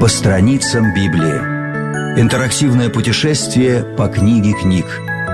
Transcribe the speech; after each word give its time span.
По 0.00 0.06
страницам 0.06 0.94
Библии. 0.94 2.20
Интерактивное 2.20 2.88
путешествие 2.88 3.82
по 3.82 4.06
книге 4.06 4.52
книг. 4.52 4.86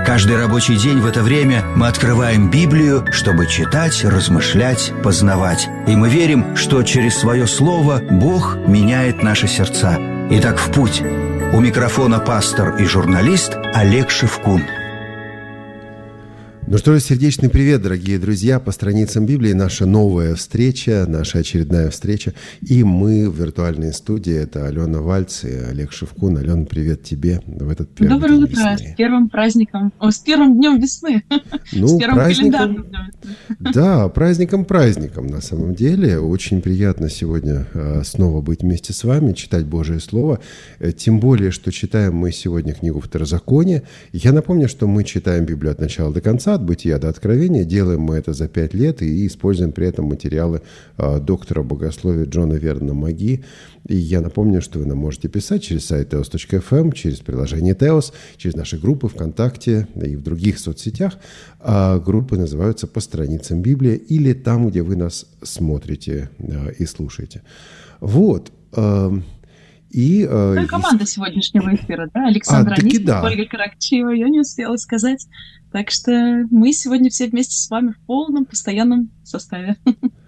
Каждый 0.07 0.37
рабочий 0.37 0.75
день 0.75 1.01
в 1.01 1.05
это 1.05 1.21
время 1.21 1.63
мы 1.75 1.87
открываем 1.87 2.49
Библию, 2.49 3.05
чтобы 3.11 3.45
читать, 3.45 4.03
размышлять, 4.03 4.91
познавать. 5.03 5.67
И 5.87 5.95
мы 5.95 6.09
верим, 6.09 6.55
что 6.55 6.81
через 6.81 7.15
свое 7.15 7.45
слово 7.45 7.99
Бог 8.09 8.57
меняет 8.65 9.21
наши 9.21 9.47
сердца. 9.47 9.99
Итак, 10.31 10.57
в 10.57 10.71
путь. 10.71 10.99
У 11.53 11.59
микрофона 11.59 12.17
пастор 12.19 12.75
и 12.77 12.85
журналист 12.85 13.55
Олег 13.71 14.09
Шевкун. 14.09 14.63
Ну 16.67 16.79
что 16.79 16.97
ж, 16.97 17.03
сердечный 17.03 17.47
привет, 17.49 17.83
дорогие 17.83 18.17
друзья, 18.17 18.59
по 18.59 18.71
страницам 18.71 19.27
Библии. 19.27 19.53
Наша 19.53 19.85
новая 19.85 20.33
встреча, 20.33 21.05
наша 21.07 21.39
очередная 21.39 21.91
встреча. 21.91 22.33
И 22.61 22.83
мы 22.83 23.29
в 23.29 23.39
виртуальной 23.39 23.93
студии. 23.93 24.33
Это 24.33 24.65
Алена 24.65 24.99
Вальц 25.01 25.43
и 25.43 25.53
Олег 25.53 25.91
Шевкун. 25.91 26.39
Алена, 26.39 26.65
привет 26.65 27.03
тебе 27.03 27.39
в 27.45 27.69
этот 27.69 27.91
первый 27.93 28.09
Доброе 28.19 28.39
утро, 28.39 28.47
весны. 28.47 28.77
с 28.77 28.95
первым 28.95 29.29
праздником, 29.29 29.93
о, 29.99 30.09
с 30.09 30.17
первым 30.17 30.55
днем 30.57 30.79
весны, 30.79 31.23
ну, 31.71 31.87
с 31.87 31.99
первым 31.99 32.17
календарным 32.17 32.83
днем 32.87 33.11
Да, 33.59 34.09
праздником-праздником 34.09 35.27
на 35.27 35.41
самом 35.41 35.75
деле. 35.75 36.17
Очень 36.17 36.63
приятно 36.63 37.11
сегодня 37.11 37.67
э, 37.75 38.01
снова 38.03 38.41
быть 38.41 38.63
вместе 38.63 38.91
с 38.91 39.03
вами, 39.03 39.33
читать 39.33 39.65
Божие 39.65 39.99
Слово. 39.99 40.39
Э, 40.79 40.91
тем 40.91 41.19
более, 41.19 41.51
что 41.51 41.71
читаем 41.71 42.15
мы 42.15 42.31
сегодня 42.31 42.73
книгу 42.73 42.99
Второзакония. 42.99 43.83
Я 44.11 44.33
напомню, 44.33 44.67
что 44.67 44.87
мы 44.87 45.03
читаем 45.03 45.45
Библию 45.45 45.71
от 45.71 45.79
начала 45.79 46.11
до 46.11 46.21
конца, 46.21 46.54
от 46.55 46.63
бытия 46.63 46.97
до 46.97 47.09
откровения. 47.09 47.63
Делаем 47.63 48.01
мы 48.01 48.15
это 48.15 48.33
за 48.33 48.47
пять 48.47 48.73
лет 48.73 49.01
и 49.01 49.27
используем 49.27 49.71
при 49.71 49.87
этом 49.87 50.05
материалы 50.05 50.61
э, 50.97 51.19
доктора 51.19 51.63
богословия 51.63 52.25
Джона 52.25 52.53
Верна 52.53 52.93
Маги. 52.93 53.43
И 53.87 53.95
я 53.95 54.21
напомню, 54.21 54.61
что 54.61 54.79
вы 54.79 54.85
нам 54.85 54.97
можете 54.97 55.27
писать 55.27 55.63
через 55.63 55.85
сайт 55.85 56.13
teos.fm, 56.13 56.77
эм, 56.77 56.91
через 56.91 57.19
приложение 57.19 57.75
Teos, 57.75 58.11
через 58.37 58.55
наши 58.55 58.77
группы 58.77 59.07
ВКонтакте 59.07 59.87
и 59.95 60.15
в 60.15 60.23
других 60.23 60.59
соцсетях. 60.59 61.13
А 61.59 61.99
группы 61.99 62.37
называются 62.37 62.87
«По 62.87 62.99
страницам 62.99 63.61
Библии» 63.61 63.95
или 63.95 64.33
там, 64.33 64.69
где 64.69 64.81
вы 64.81 64.95
нас 64.95 65.25
смотрите 65.43 66.29
э, 66.39 66.73
и 66.79 66.85
слушаете. 66.85 67.41
Вот. 67.99 68.51
И, 69.95 70.27
ну, 70.27 70.67
команда 70.67 71.05
сегодняшнего 71.05 71.73
эфира, 71.73 72.09
да? 72.13 72.27
Александра 72.27 72.75
а, 72.75 72.81
Анисимова, 72.81 73.21
да. 73.21 73.23
Ольга 73.23 73.45
Каракчева, 73.45 74.09
я 74.09 74.27
не 74.27 74.41
успела 74.41 74.75
сказать. 74.75 75.25
Так 75.71 75.89
что 75.89 76.45
мы 76.51 76.73
сегодня 76.73 77.09
все 77.09 77.27
вместе 77.27 77.55
с 77.55 77.69
вами 77.69 77.91
в 77.91 77.99
полном, 78.05 78.43
постоянном 78.43 79.09
составе. 79.23 79.77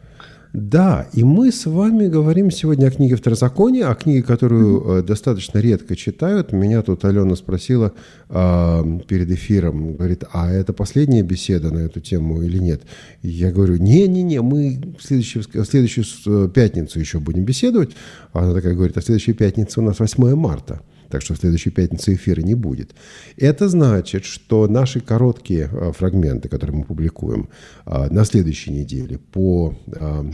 Да, 0.57 1.07
и 1.13 1.23
мы 1.23 1.51
с 1.51 1.67
вами 1.67 2.07
говорим 2.07 2.49
сегодня 2.49 2.87
о 2.87 2.89
книге 2.89 3.15
Второзакония, 3.15 3.91
о 3.91 3.93
книге, 3.93 4.23
которую 4.23 4.81
э, 4.81 5.03
достаточно 5.03 5.59
редко 5.59 5.95
читают. 5.95 6.51
Меня 6.51 6.81
тут 6.81 7.05
Алена 7.05 7.35
спросила 7.35 7.93
э, 8.29 8.99
перед 9.07 9.29
эфиром, 9.29 9.93
говорит, 9.93 10.23
а 10.33 10.49
это 10.49 10.73
последняя 10.73 11.21
беседа 11.21 11.69
на 11.71 11.77
эту 11.77 11.99
тему 11.99 12.41
или 12.41 12.57
нет? 12.57 12.81
И 13.21 13.29
я 13.29 13.51
говорю, 13.51 13.77
не-не-не, 13.77 14.41
мы 14.41 14.81
в 14.97 15.03
следующую, 15.03 15.43
в 15.43 15.65
следующую 15.67 16.05
э, 16.25 16.49
пятницу 16.49 16.99
еще 16.99 17.19
будем 17.19 17.45
беседовать. 17.45 17.91
Она 18.33 18.55
такая 18.55 18.73
говорит, 18.73 18.97
а 18.97 19.01
следующая 19.03 19.33
пятница 19.33 19.79
у 19.79 19.83
нас 19.83 19.99
8 19.99 20.33
марта 20.33 20.81
так 21.09 21.21
что 21.21 21.33
в 21.33 21.37
следующей 21.37 21.69
пятнице 21.69 22.13
эфира 22.13 22.41
не 22.41 22.55
будет. 22.55 22.95
Это 23.37 23.69
значит, 23.69 24.25
что 24.25 24.67
наши 24.67 24.99
короткие 24.99 25.69
а, 25.71 25.91
фрагменты, 25.91 26.49
которые 26.49 26.77
мы 26.77 26.83
публикуем 26.83 27.49
а, 27.85 28.09
на 28.09 28.25
следующей 28.25 28.71
неделе 28.71 29.17
по 29.17 29.75
а, 29.95 30.25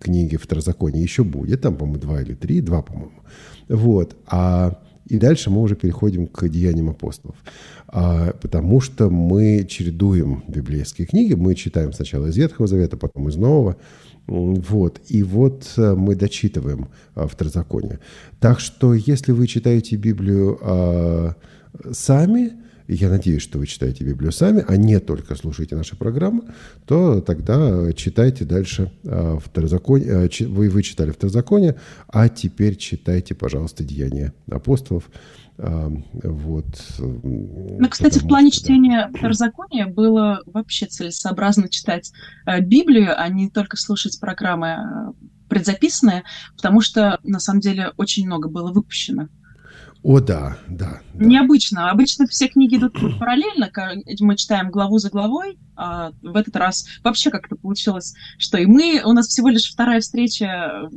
книге 0.00 0.38
«Второзаконие» 0.38 1.02
еще 1.02 1.24
будет, 1.24 1.62
там, 1.62 1.76
по-моему, 1.76 2.00
два 2.00 2.22
или 2.22 2.34
три, 2.34 2.60
два, 2.60 2.82
по-моему. 2.82 3.22
Вот. 3.68 4.16
А 4.26 4.82
и 5.06 5.18
дальше 5.18 5.50
мы 5.50 5.60
уже 5.60 5.74
переходим 5.74 6.26
к 6.26 6.48
деяниям 6.48 6.90
апостолов. 6.90 7.36
А, 7.88 8.32
потому 8.40 8.80
что 8.80 9.10
мы 9.10 9.66
чередуем 9.68 10.44
библейские 10.48 11.06
книги. 11.06 11.34
Мы 11.34 11.54
читаем 11.54 11.92
сначала 11.92 12.26
из 12.26 12.36
Ветхого 12.36 12.66
Завета, 12.66 12.96
потом 12.96 13.28
из 13.28 13.36
Нового. 13.36 13.76
Вот. 14.26 15.00
И 15.08 15.22
вот 15.22 15.72
э, 15.76 15.94
мы 15.94 16.14
дочитываем 16.14 16.88
э, 17.14 17.26
второзаконие. 17.26 17.98
Так 18.40 18.60
что, 18.60 18.94
если 18.94 19.32
вы 19.32 19.46
читаете 19.46 19.96
Библию 19.96 20.58
а, 20.62 21.34
сами, 21.92 22.52
я 22.88 23.08
надеюсь, 23.08 23.42
что 23.42 23.58
вы 23.58 23.66
читаете 23.66 24.04
Библию 24.04 24.32
сами, 24.32 24.64
а 24.66 24.76
не 24.76 24.98
только 25.00 25.34
слушаете 25.34 25.76
наши 25.76 25.96
программы, 25.96 26.42
то 26.86 27.20
тогда 27.20 27.92
читайте 27.92 28.44
дальше 28.44 28.92
а, 29.04 29.38
второзаконие. 29.38 30.28
Вы, 30.48 30.68
вы 30.68 30.82
читали 30.82 31.10
второзаконие, 31.10 31.76
а 32.08 32.28
теперь 32.28 32.76
читайте, 32.76 33.34
пожалуйста, 33.34 33.84
Деяния 33.84 34.32
апостолов. 34.50 35.10
Вот. 35.62 36.66
Ну, 36.98 37.88
кстати, 37.88 38.18
в 38.18 38.26
плане 38.26 38.50
что, 38.50 38.60
чтения 38.60 39.08
да. 39.12 39.18
Второзакония 39.18 39.86
было 39.86 40.42
вообще 40.46 40.86
целесообразно 40.86 41.68
читать 41.68 42.12
э, 42.46 42.60
Библию, 42.60 43.14
а 43.16 43.28
не 43.28 43.48
только 43.48 43.76
слушать 43.76 44.18
программы 44.18 44.66
э, 44.68 45.12
предзаписанные, 45.48 46.24
потому 46.56 46.80
что, 46.80 47.20
на 47.22 47.38
самом 47.38 47.60
деле, 47.60 47.92
очень 47.96 48.26
много 48.26 48.48
было 48.48 48.72
выпущено. 48.72 49.28
О, 50.02 50.18
да, 50.18 50.58
да, 50.66 51.00
да. 51.14 51.24
Необычно. 51.24 51.92
Обычно 51.92 52.26
все 52.26 52.48
книги 52.48 52.76
идут 52.76 52.94
параллельно, 53.20 53.70
мы 54.18 54.36
читаем 54.36 54.68
главу 54.68 54.98
за 54.98 55.10
главой, 55.10 55.60
а 55.76 56.10
в 56.22 56.34
этот 56.34 56.56
раз 56.56 56.86
вообще 57.04 57.30
как-то 57.30 57.54
получилось, 57.54 58.14
что 58.36 58.58
и 58.58 58.66
мы, 58.66 59.00
у 59.04 59.12
нас 59.12 59.28
всего 59.28 59.48
лишь 59.48 59.70
вторая 59.70 60.00
встреча 60.00 60.46
Э, 60.46 60.88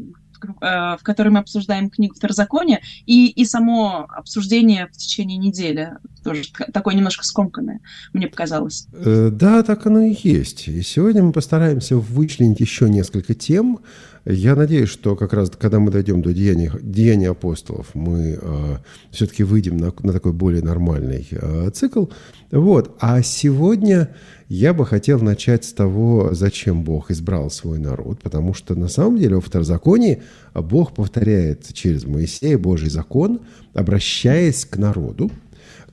в 0.42 1.00
которой 1.04 1.30
мы 1.30 1.40
обсуждаем 1.40 1.90
книгу 1.90 2.16
Второзакония, 2.16 2.82
и, 3.06 3.28
и 3.28 3.46
само 3.46 4.08
обсуждение 4.10 4.88
в 4.88 4.98
течение 4.98 5.38
недели 5.38 5.92
тоже 6.24 6.44
такое 6.74 6.96
немножко 6.96 7.24
скомканное, 7.24 7.80
мне 8.12 8.28
показалось. 8.28 8.88
Э, 8.94 9.30
да, 9.32 9.62
так 9.64 9.86
оно 9.86 10.02
и 10.02 10.16
есть. 10.24 10.68
И 10.68 10.82
сегодня 10.82 11.24
мы 11.24 11.32
постараемся 11.32 11.98
вычленить 11.98 12.60
еще 12.60 12.90
несколько 12.90 13.36
тем. 13.36 13.80
Я 14.26 14.56
надеюсь, 14.56 14.90
что 14.90 15.16
как 15.16 15.34
раз 15.34 15.52
когда 15.52 15.80
мы 15.80 15.92
дойдем 15.92 16.24
до 16.24 16.34
деяния, 16.34 16.72
деяния 16.82 17.30
апостолов, 17.30 17.94
мы 17.94 18.40
э, 18.42 18.78
все-таки 19.12 19.44
выйдем 19.44 19.78
на, 19.78 19.94
на 20.02 20.14
такой 20.14 20.34
более 20.34 20.64
нормальный 20.64 21.28
э, 21.30 21.70
цикл. 21.72 22.08
Вот. 22.50 22.96
А 23.00 23.22
сегодня 23.22 24.10
я 24.50 24.74
бы 24.74 24.84
хотел 24.88 25.20
начать 25.20 25.64
с 25.64 25.74
того, 25.74 26.30
зачем 26.32 26.84
Бог 26.84 27.12
избрал 27.12 27.52
свой 27.52 27.78
народ, 27.78 28.20
потому 28.24 28.56
что 28.56 28.74
на 28.74 28.88
самом 28.88 29.20
деле 29.20 29.36
во 29.36 29.42
Второзаконии 29.42 30.24
Бог 30.56 30.96
повторяет 30.96 31.72
через 31.74 32.06
Моисея 32.06 32.58
Божий 32.58 32.90
закон, 32.90 33.42
обращаясь 33.76 34.66
к 34.66 34.78
народу, 34.78 35.30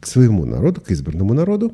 к 0.00 0.06
своему 0.06 0.47
народу, 0.47 0.81
к 0.81 0.91
избранному 0.91 1.34
народу, 1.34 1.72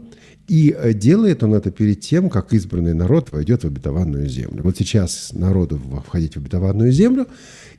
и 0.48 0.74
делает 0.94 1.42
он 1.42 1.54
это 1.54 1.70
перед 1.70 2.00
тем, 2.00 2.30
как 2.30 2.52
избранный 2.52 2.94
народ 2.94 3.30
войдет 3.32 3.62
в 3.62 3.66
обетованную 3.66 4.28
землю. 4.28 4.62
Вот 4.62 4.78
сейчас 4.78 5.32
народу 5.32 5.80
входить 6.06 6.34
в 6.34 6.38
обетованную 6.38 6.90
землю, 6.90 7.26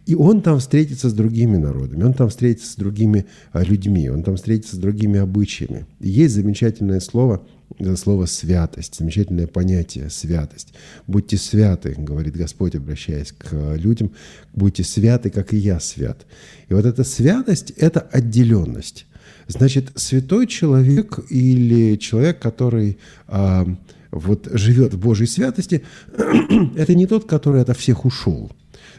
и 0.05 0.15
он 0.15 0.41
там 0.41 0.59
встретится 0.59 1.09
с 1.09 1.13
другими 1.13 1.57
народами, 1.57 2.03
он 2.03 2.13
там 2.13 2.29
встретится 2.29 2.71
с 2.71 2.75
другими 2.75 3.25
а, 3.51 3.63
людьми, 3.63 4.09
он 4.09 4.23
там 4.23 4.37
встретится 4.37 4.75
с 4.75 4.79
другими 4.79 5.19
обычаями. 5.19 5.85
И 5.99 6.09
есть 6.09 6.35
замечательное 6.35 6.99
слово– 6.99 7.43
это 7.77 7.95
слово 7.95 8.25
«святость», 8.25 8.95
замечательное 8.97 9.47
понятие 9.47 10.09
«святость». 10.09 10.73
«Будьте 11.05 11.37
святы», 11.37 11.93
говорит 11.97 12.35
Господь, 12.35 12.75
обращаясь 12.75 13.31
к 13.31 13.75
людям, 13.75 14.11
«будьте 14.53 14.83
святы, 14.83 15.29
как 15.29 15.53
и 15.53 15.57
я 15.57 15.79
свят». 15.79 16.25
И 16.67 16.73
вот 16.73 16.85
эта 16.85 17.03
святость– 17.03 17.71
это 17.77 17.99
отделенность. 17.99 19.05
Значит, 19.49 19.91
святой 19.95 20.47
человек 20.47 21.19
или 21.29 21.97
человек, 21.97 22.39
который 22.39 22.97
а, 23.27 23.67
вот 24.11 24.47
живет 24.53 24.93
в 24.93 24.99
Божьей 24.99 25.27
святости, 25.27 25.83
это 26.77 26.95
не 26.95 27.05
тот, 27.05 27.25
который 27.25 27.61
от 27.61 27.77
всех 27.77 28.05
ушел. 28.05 28.49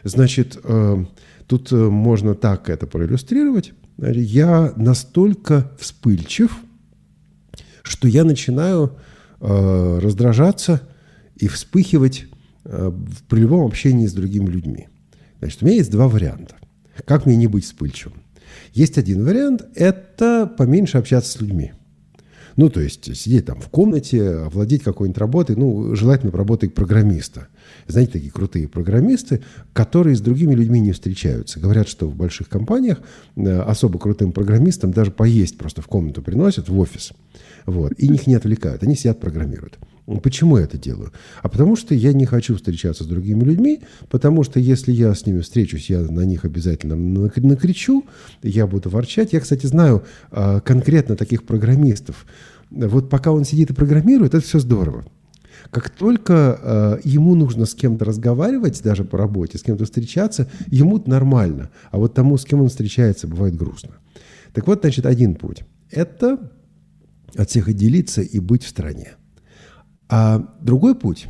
Значит, 0.03 0.59
а, 0.63 1.03
тут 1.47 1.71
можно 1.71 2.35
так 2.35 2.69
это 2.69 2.85
проиллюстрировать. 2.85 3.73
Я 3.97 4.73
настолько 4.75 5.71
вспыльчив– 5.79 6.55
что 7.83 8.07
я 8.07 8.23
начинаю 8.23 8.97
э, 9.39 9.99
раздражаться 10.01 10.81
и 11.35 11.47
вспыхивать 11.47 12.25
э, 12.65 12.91
при 13.27 13.39
любом 13.39 13.65
общении 13.65 14.07
с 14.07 14.13
другими 14.13 14.47
людьми. 14.47 14.87
Значит, 15.39 15.61
у 15.61 15.65
меня 15.65 15.77
есть 15.77 15.91
два 15.91 16.07
варианта. 16.07 16.55
Как 17.05 17.25
мне 17.25 17.35
не 17.35 17.47
быть 17.47 17.65
вспыльчивым? 17.65 18.20
Есть 18.73 18.97
один 18.97 19.25
вариант– 19.25 19.65
это 19.75 20.51
поменьше 20.57 20.97
общаться 20.97 21.31
с 21.31 21.41
людьми. 21.41 21.73
Ну, 22.57 22.69
то 22.69 22.81
есть 22.81 23.15
сидеть 23.15 23.45
там 23.45 23.61
в 23.61 23.69
комнате, 23.69 24.29
овладеть 24.29 24.83
какой-нибудь 24.83 25.19
работой, 25.19 25.55
ну, 25.55 25.95
желательно 25.95 26.31
работой 26.31 26.69
программиста– 26.69 27.47
Знаете, 27.87 28.13
такие 28.13 28.31
крутые 28.31 28.67
программисты, 28.67 29.41
которые 29.73 30.15
с 30.15 30.21
другими 30.21 30.53
людьми 30.53 30.79
не 30.79 30.91
встречаются. 30.91 31.59
Говорят, 31.59 31.87
что 31.87 32.07
в 32.07 32.15
больших 32.15 32.49
компаниях 32.49 33.01
э, 33.35 33.59
особо 33.61 33.99
крутым 33.99 34.31
программистам 34.31 34.91
даже 34.91 35.11
поесть 35.11 35.57
просто 35.57 35.81
в 35.81 35.87
комнату 35.87 36.21
приносят, 36.21 36.69
в 36.69 36.79
офис. 36.79 37.11
Вот, 37.65 37.93
и 37.97 38.07
их 38.07 38.27
не 38.27 38.35
отвлекают, 38.35 38.83
они 38.83 38.95
сидят, 38.95 39.19
программируют. 39.19 39.77
Почему 40.23 40.57
я 40.57 40.63
это 40.63 40.77
делаю? 40.77 41.11
А 41.41 41.47
потому 41.47 41.75
что 41.75 41.93
я 41.93 42.11
не 42.11 42.25
хочу 42.25 42.55
встречаться 42.55 43.03
с 43.03 43.07
другими 43.07 43.43
людьми, 43.43 43.81
потому 44.09 44.43
что 44.43 44.59
если 44.59 44.91
я 44.91 45.13
с 45.13 45.25
ними 45.25 45.41
встречусь, 45.41 45.89
я 45.89 45.99
на 45.99 46.21
них 46.21 46.43
обязательно 46.43 46.95
накричу, 46.95 48.05
я 48.41 48.67
буду 48.67 48.89
ворчать. 48.89 49.31
Я, 49.33 49.39
кстати, 49.39 49.67
знаю 49.67 50.03
а, 50.31 50.59
конкретно 50.59 51.15
таких 51.15 51.43
программистов. 51.43 52.25
Вот 52.71 53.09
пока 53.09 53.31
он 53.31 53.45
сидит 53.45 53.69
и 53.69 53.73
программирует, 53.73 54.33
это 54.33 54.45
все 54.45 54.59
здорово. 54.59 55.05
Как 55.69 55.89
только 55.89 56.59
э, 56.61 56.99
ему 57.03 57.35
нужно 57.35 57.65
с 57.65 57.75
кем-то 57.75 58.05
разговаривать, 58.05 58.81
даже 58.83 59.03
по 59.03 59.17
работе, 59.17 59.57
с 59.57 59.63
кем-то 59.63 59.85
встречаться, 59.85 60.49
ему 60.67 61.01
нормально. 61.05 61.69
А 61.91 61.97
вот 61.97 62.13
тому, 62.13 62.37
с 62.37 62.45
кем 62.45 62.61
он 62.61 62.69
встречается, 62.69 63.27
бывает 63.27 63.55
грустно. 63.55 63.91
Так 64.53 64.67
вот, 64.67 64.81
значит, 64.81 65.05
один 65.05 65.35
путь. 65.35 65.63
Это 65.89 66.51
от 67.35 67.49
всех 67.49 67.67
отделиться 67.67 68.21
и 68.21 68.39
быть 68.39 68.63
в 68.63 68.69
стране. 68.69 69.13
А 70.09 70.55
другой 70.61 70.95
путь, 70.95 71.27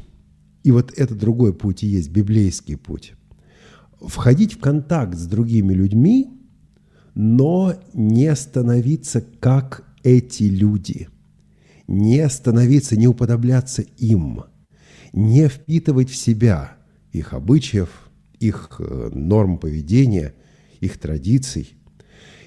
и 0.63 0.71
вот 0.71 0.93
этот 0.97 1.17
другой 1.17 1.53
путь 1.53 1.83
и 1.83 1.87
есть 1.87 2.09
библейский 2.09 2.77
путь, 2.77 3.13
входить 3.99 4.55
в 4.55 4.59
контакт 4.59 5.15
с 5.15 5.25
другими 5.27 5.73
людьми, 5.73 6.31
но 7.13 7.75
не 7.93 8.33
становиться 8.35 9.21
как 9.39 9.83
эти 10.03 10.43
люди, 10.43 11.09
не 11.91 12.27
становиться, 12.29 12.97
не 12.97 13.07
уподобляться 13.07 13.81
им, 13.97 14.43
не 15.13 15.47
впитывать 15.49 16.09
в 16.09 16.15
себя 16.15 16.77
их 17.11 17.33
обычаев, 17.33 17.89
их 18.39 18.77
э, 18.79 19.09
норм 19.13 19.57
поведения, 19.57 20.33
их 20.79 20.97
традиций. 20.97 21.75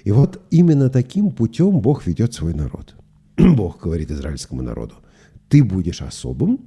И 0.03 0.11
вот 0.11 0.41
именно 0.49 0.89
таким 0.89 1.31
путем 1.31 1.79
Бог 1.79 2.07
ведет 2.07 2.33
свой 2.33 2.53
народ. 2.53 2.95
Бог 3.37 3.81
говорит 3.81 4.11
израильскому 4.11 4.63
народу, 4.63 4.95
ты 5.47 5.63
будешь 5.63 6.01
особым, 6.01 6.59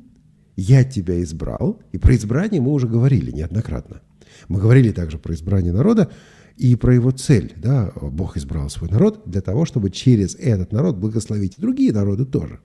я 0.56 0.84
тебя 0.84 1.20
избрал. 1.22 1.80
И 1.92 1.98
про 1.98 2.14
избрание 2.14 2.60
мы 2.60 2.72
уже 2.72 2.86
говорили 2.86 3.32
неоднократно. 3.32 4.02
Мы 4.46 4.60
говорили 4.60 4.92
также 4.92 5.18
про 5.18 5.34
избрание 5.34 5.72
народа 5.72 6.10
и 6.58 6.74
про 6.76 6.94
его 6.94 7.10
цель. 7.10 7.54
Да? 7.56 7.92
Бог 8.00 8.36
избрал 8.36 8.70
свой 8.70 8.90
народ 8.90 9.22
для 9.26 9.40
того, 9.40 9.64
чтобы 9.64 9.90
через 9.90 10.34
этот 10.34 10.72
народ 10.72 10.96
благословить 10.96 11.54
другие 11.58 11.92
народы 11.92 12.24
тоже. 12.24 12.60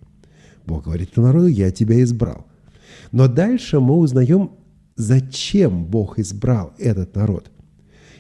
Бог 0.66 0.86
говорит 0.86 1.12
этому 1.12 1.28
народу, 1.28 1.48
я 1.48 1.72
тебя 1.72 2.02
избрал. 2.04 2.46
Но 3.12 3.28
дальше 3.28 3.80
мы 3.80 3.96
узнаем, 3.96 4.52
зачем 4.96 5.86
Бог 5.86 6.20
избрал 6.20 6.74
этот 6.78 7.16
народ. 7.16 7.52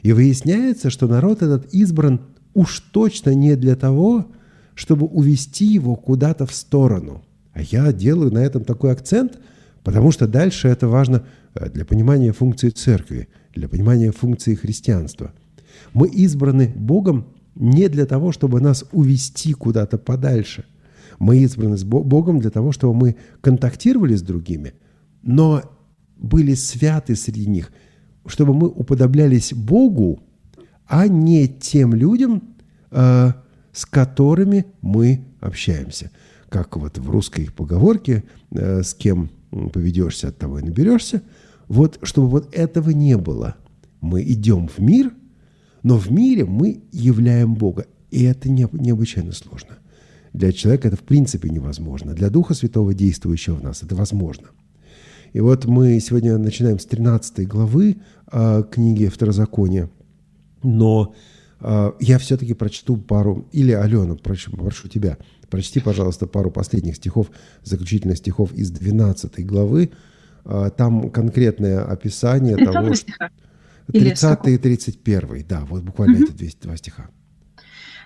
И 0.01 0.11
выясняется, 0.11 0.89
что 0.89 1.07
народ 1.07 1.41
этот 1.41 1.73
избран 1.73 2.21
уж 2.53 2.79
точно 2.91 3.33
не 3.33 3.55
для 3.55 3.75
того, 3.75 4.31
чтобы 4.75 5.07
увести 5.07 5.65
его 5.65 5.95
куда-то 5.95 6.45
в 6.45 6.53
сторону– 6.53 7.23
а 7.53 7.61
я 7.61 7.93
делаю 7.93 8.31
на 8.31 8.39
этом 8.39 8.63
такой 8.63 8.91
акцент, 8.91 9.39
потому 9.83 10.11
что 10.11 10.27
дальше 10.27 10.67
это 10.67 10.87
важно 10.87 11.23
э, 11.53 11.69
для 11.69 11.85
понимания 11.85 12.33
функции 12.33 12.69
церкви, 12.69 13.29
для 13.55 13.69
понимания 13.69 14.11
функции 14.11 14.55
христианства. 14.55 15.33
Мы 15.93 16.07
избраны 16.07 16.73
Богом 16.75 17.27
не 17.55 17.87
для 17.87 18.05
того, 18.05 18.31
чтобы 18.31 18.61
нас 18.61 18.85
увести 18.91 19.53
куда-то 19.53 19.97
подальше. 19.97 20.65
Мы 21.19 21.37
избраны 21.37 21.77
с 21.77 21.83
Богом 21.83 22.39
для 22.39 22.49
того, 22.49 22.71
чтобы 22.71 22.93
мы 22.95 23.15
контактировали 23.41 24.15
с 24.15 24.21
другими, 24.21 24.73
но 25.21 25.61
были 26.17 26.55
святы 26.55 27.15
среди 27.15 27.45
них, 27.45 27.71
чтобы 28.25 28.53
мы 28.53 28.67
уподоблялись 28.67 29.53
Богу, 29.53 30.21
а 30.87 31.07
не 31.07 31.47
тем 31.47 31.93
людям, 31.93 32.55
э, 32.91 33.33
с 33.71 33.85
которыми 33.85 34.65
мы 34.81 35.25
общаемся 35.39 36.11
как 36.53 36.77
вот 36.77 36.99
в 36.99 37.09
русской 37.09 37.49
поговорке, 37.49 38.23
э, 38.51 38.83
с 38.83 38.93
кем 38.93 39.31
поведешься, 39.73 40.27
от 40.27 40.37
того 40.37 40.59
и 40.59 40.63
наберешься. 40.63 41.23
Вот, 41.67 41.97
чтобы 42.03 42.27
вот 42.27 42.53
этого 42.53 42.91
не 42.91 43.17
было. 43.17 43.55
Мы 44.01 44.21
идем 44.21 44.67
в 44.67 44.77
мир, 44.77 45.11
но 45.83 45.97
в 45.97 46.11
мире 46.11 46.45
мы 46.45 46.81
являем 46.91 47.55
Бога. 47.55 47.85
И 48.09 48.23
это 48.23 48.49
не, 48.49 48.67
необычайно 48.71 49.31
сложно. 49.31 49.77
Для 50.33 50.51
человека 50.51 50.87
это 50.87 50.97
в 50.97 51.01
принципе 51.03 51.49
невозможно. 51.49 52.13
Для 52.13 52.29
Духа 52.29 52.53
Святого, 52.53 52.93
действующего 52.93 53.55
в 53.55 53.63
нас, 53.63 53.83
это 53.83 53.95
возможно. 53.95 54.47
И 55.33 55.39
вот 55.39 55.65
мы 55.65 55.99
сегодня 55.99 56.37
начинаем 56.37 56.79
с 56.79 56.85
13 56.85 57.47
главы 57.47 57.97
э, 58.31 58.63
книги 58.71 59.07
Второзакония. 59.07 59.89
Но 60.63 61.13
э, 61.59 61.91
я 61.99 62.17
все-таки 62.17 62.53
прочту 62.53 62.97
пару, 62.97 63.47
или 63.51 63.71
Алена, 63.71 64.15
прошу, 64.15 64.51
прошу 64.51 64.87
тебя, 64.87 65.17
Прочти, 65.53 65.79
пожалуйста, 65.79 66.25
пару 66.25 66.49
последних 66.49 66.95
стихов, 66.95 67.29
заключительных 67.63 68.17
стихов 68.17 68.51
из 68.53 68.71
12 68.71 69.45
главы. 69.45 69.91
А, 70.45 70.71
там 70.71 71.11
конкретное 71.11 71.83
описание 71.83 72.55
30 72.55 72.73
того... 72.73 72.93
Стиха? 73.89 74.35
30 74.35 74.47
и 74.47 74.57
31, 74.57 75.45
да, 75.47 75.61
вот 75.61 75.83
буквально 75.83 76.17
угу. 76.17 76.33
эти 76.39 76.55
два 76.61 76.77
стиха. 76.77 77.09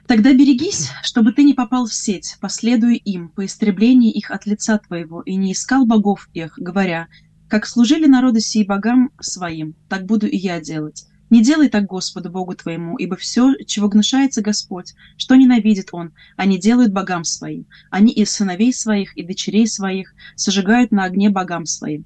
Тогда 0.07 0.33
берегись, 0.33 0.89
чтобы 1.03 1.33
ты 1.33 1.43
не 1.43 1.53
попал 1.53 1.85
в 1.85 1.93
сеть, 1.93 2.37
последуя 2.39 2.93
им 2.93 3.27
по 3.27 3.45
истреблении 3.45 4.11
их 4.11 4.31
от 4.31 4.45
лица 4.45 4.77
твоего, 4.77 5.21
и 5.21 5.35
не 5.35 5.51
искал 5.51 5.85
богов 5.85 6.29
их, 6.33 6.53
говоря, 6.57 7.07
как 7.49 7.65
служили 7.65 8.07
народы 8.07 8.39
сии 8.39 8.63
богам 8.63 9.11
своим, 9.19 9.75
так 9.89 10.05
буду 10.05 10.25
и 10.25 10.37
я 10.37 10.61
делать. 10.61 11.05
Не 11.29 11.43
делай 11.43 11.67
так 11.67 11.85
Господу 11.85 12.29
Богу 12.29 12.55
твоему, 12.55 12.95
ибо 12.97 13.17
все, 13.17 13.53
чего 13.65 13.89
гнушается 13.89 14.41
Господь, 14.41 14.93
что 15.17 15.35
ненавидит 15.35 15.89
Он, 15.91 16.13
они 16.37 16.57
делают 16.57 16.93
богам 16.93 17.25
своим. 17.25 17.65
Они 17.89 18.13
и 18.13 18.23
сыновей 18.23 18.73
своих, 18.73 19.15
и 19.17 19.23
дочерей 19.23 19.67
своих 19.67 20.13
сожигают 20.35 20.91
на 20.91 21.03
огне 21.03 21.29
богам 21.29 21.65
своим. 21.65 22.05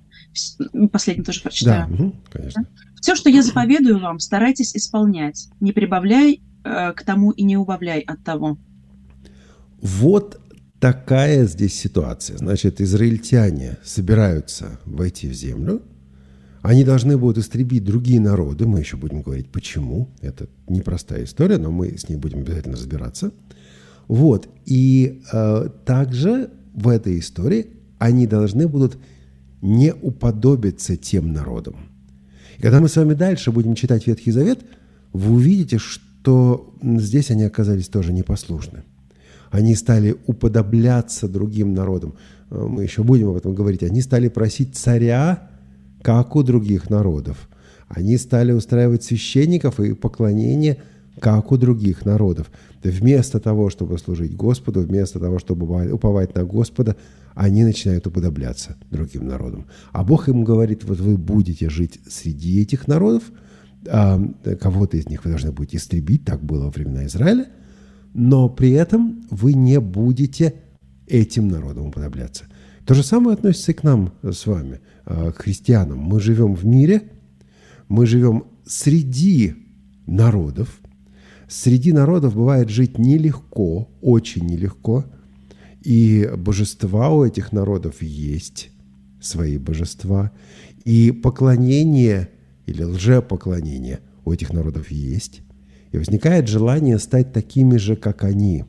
Последний 0.92 1.24
тоже 1.24 1.42
прочитаю. 1.42 1.88
Да, 1.88 1.94
угу, 1.94 2.16
конечно. 2.32 2.66
Все, 3.02 3.16
что 3.16 3.30
я 3.30 3.42
заповедую 3.42 4.00
вам, 4.00 4.20
старайтесь 4.20 4.76
исполнять. 4.76 5.50
Не 5.60 5.72
прибавляй 5.72 6.42
э, 6.64 6.94
к 6.94 7.04
тому 7.04 7.32
и 7.32 7.44
не 7.44 7.58
убавляй 7.58 8.02
от 8.02 8.24
того. 8.24 8.58
Вот 9.82 10.40
такая 10.80 11.48
здесь 11.48 11.74
ситуация. 11.74 12.38
Значит, 12.38 12.80
израильтяне 12.80 13.78
собираются 13.84 14.80
войти 14.86 15.28
в 15.28 15.34
землю, 15.34 15.82
они 16.62 16.84
должны 16.84 17.18
будут 17.18 17.40
истребить 17.40 17.84
другие 17.84 18.20
народы. 18.20 18.68
Мы 18.68 18.80
еще 18.80 18.98
будем 18.98 19.24
говорить, 19.24 19.50
почему. 19.50 20.10
Это 20.22 20.48
непростая 20.68 21.24
история, 21.24 21.58
но 21.58 21.72
мы 21.72 21.98
с 21.98 22.08
ней 22.08 22.18
будем 22.18 22.42
обязательно 22.42 22.76
разбираться. 22.76 23.32
Вот. 24.08 24.48
И 24.68 25.24
э, 25.34 25.70
также 25.86 26.52
в 26.76 26.88
этой 26.88 27.18
истории 27.18 27.68
они 27.98 28.28
должны 28.28 28.68
будут 28.68 29.00
не 29.64 29.92
уподобиться 29.92 30.98
тем 30.98 31.34
народам. 31.34 31.91
Когда 32.62 32.80
мы 32.80 32.90
с 32.90 32.96
вами 32.96 33.14
дальше 33.14 33.52
будем 33.52 33.74
читать 33.74 34.06
Ветхий 34.06 34.32
Завет, 34.32 34.60
вы 35.14 35.34
увидите, 35.34 35.80
что 35.80 36.74
здесь 36.82 37.32
они 37.32 37.44
оказались 37.44 37.88
тоже 37.88 38.14
непослушны. 38.14 38.84
Они 39.50 39.76
стали 39.76 40.16
уподобляться 40.28 41.28
другим 41.28 41.74
народам. 41.74 42.14
Э, 42.52 42.66
мы 42.70 42.84
еще 42.84 43.04
будем 43.04 43.30
об 43.30 43.36
этом 43.36 43.56
говорить. 43.56 43.84
Они 43.84 44.02
стали 44.02 44.30
просить 44.30 44.76
царя 44.76 45.50
как 46.04 46.36
у 46.36 46.44
других 46.44 46.90
народов. 46.90 47.50
Они 47.88 48.18
стали 48.18 48.52
устраивать 48.52 49.04
священников 49.04 49.80
и 49.80 49.94
поклонение, 49.94 50.78
как 51.20 51.52
у 51.52 51.58
других 51.58 52.06
народов. 52.06 52.52
Вместо 52.84 53.40
того, 53.40 53.70
чтобы 53.70 53.98
служить 53.98 54.36
Господу, 54.36 54.82
вместо 54.82 55.20
того, 55.20 55.40
чтобы 55.40 55.92
уповать 55.92 56.36
на 56.36 56.46
Господа, 56.46 56.96
они 57.36 57.64
начинают 57.64 58.08
уподобляться 58.08 58.78
другим 58.90 59.28
народам. 59.28 59.68
А 59.92 60.04
Бог 60.04 60.30
им 60.30 60.44
говорит, 60.44 60.84
вот 60.84 61.00
вы 61.00 61.18
будете 61.18 61.70
жить 61.70 62.00
среди 62.08 62.62
этих 62.62 62.88
народов, 62.88 63.24
а 63.88 64.22
кого-то 64.60 64.98
из 64.98 65.08
них 65.08 65.24
вы 65.24 65.32
должны 65.32 65.52
будете 65.52 65.78
истребить, 65.78 66.26
так 66.26 66.44
было 66.44 66.66
во 66.66 66.72
времена 66.72 67.06
Израиля, 67.06 67.48
но 68.14 68.50
при 68.50 68.72
этом 68.72 69.26
вы 69.30 69.54
не 69.54 69.80
будете 69.80 70.56
этим 71.08 71.48
народам 71.48 71.88
уподобляться. 71.88 72.46
То 72.86 72.94
же 72.94 73.04
самое 73.04 73.36
относится 73.36 73.72
и 73.72 73.76
к 73.76 73.84
нам 73.84 74.14
с 74.24 74.46
вами– 74.46 74.80
Э, 75.06 75.32
к 75.32 75.42
христианам. 75.42 75.98
Мы 75.98 76.20
живем 76.20 76.56
в 76.56 76.66
мире, 76.66 77.12
мы 77.90 78.06
живем 78.06 78.46
среди 78.66 79.56
народов. 80.06 80.80
Среди 81.50 81.92
народов 81.92 82.36
бывает 82.36 82.70
жить 82.70 82.98
нелегко, 82.98 83.90
очень 84.02 84.46
нелегко. 84.46 85.06
И 85.84 86.30
божества 86.38 87.10
у 87.10 87.26
этих 87.26 87.52
народов 87.52 88.02
есть, 88.02 88.70
свои 89.20 89.58
божества. 89.58 90.32
И 90.86 91.12
поклонение 91.12 92.30
или 92.66 92.84
лжепоклонение 92.84 94.00
у 94.26 94.32
этих 94.32 94.54
народов 94.54 94.92
есть. 94.92 95.42
И 95.92 95.98
возникает 95.98 96.48
желание 96.48 97.00
стать 97.00 97.34
такими 97.34 97.78
же, 97.78 97.96
как 97.96 98.24
они. 98.24 98.66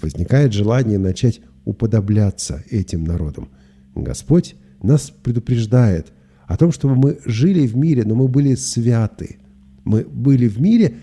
Возникает 0.00 0.52
желание 0.52 0.98
начать 0.98 1.40
уподобляться 1.64 2.62
этим 2.70 3.04
народам. 3.04 3.48
Господь 3.94 4.54
нас 4.82 5.10
предупреждает 5.10 6.12
о 6.46 6.56
том, 6.56 6.72
чтобы 6.72 6.96
мы 6.96 7.18
жили 7.24 7.66
в 7.66 7.76
мире, 7.76 8.04
но 8.04 8.14
мы 8.14 8.28
были 8.28 8.54
святы. 8.54 9.38
Мы 9.84 10.04
были 10.04 10.46
в 10.46 10.60
мире, 10.60 10.96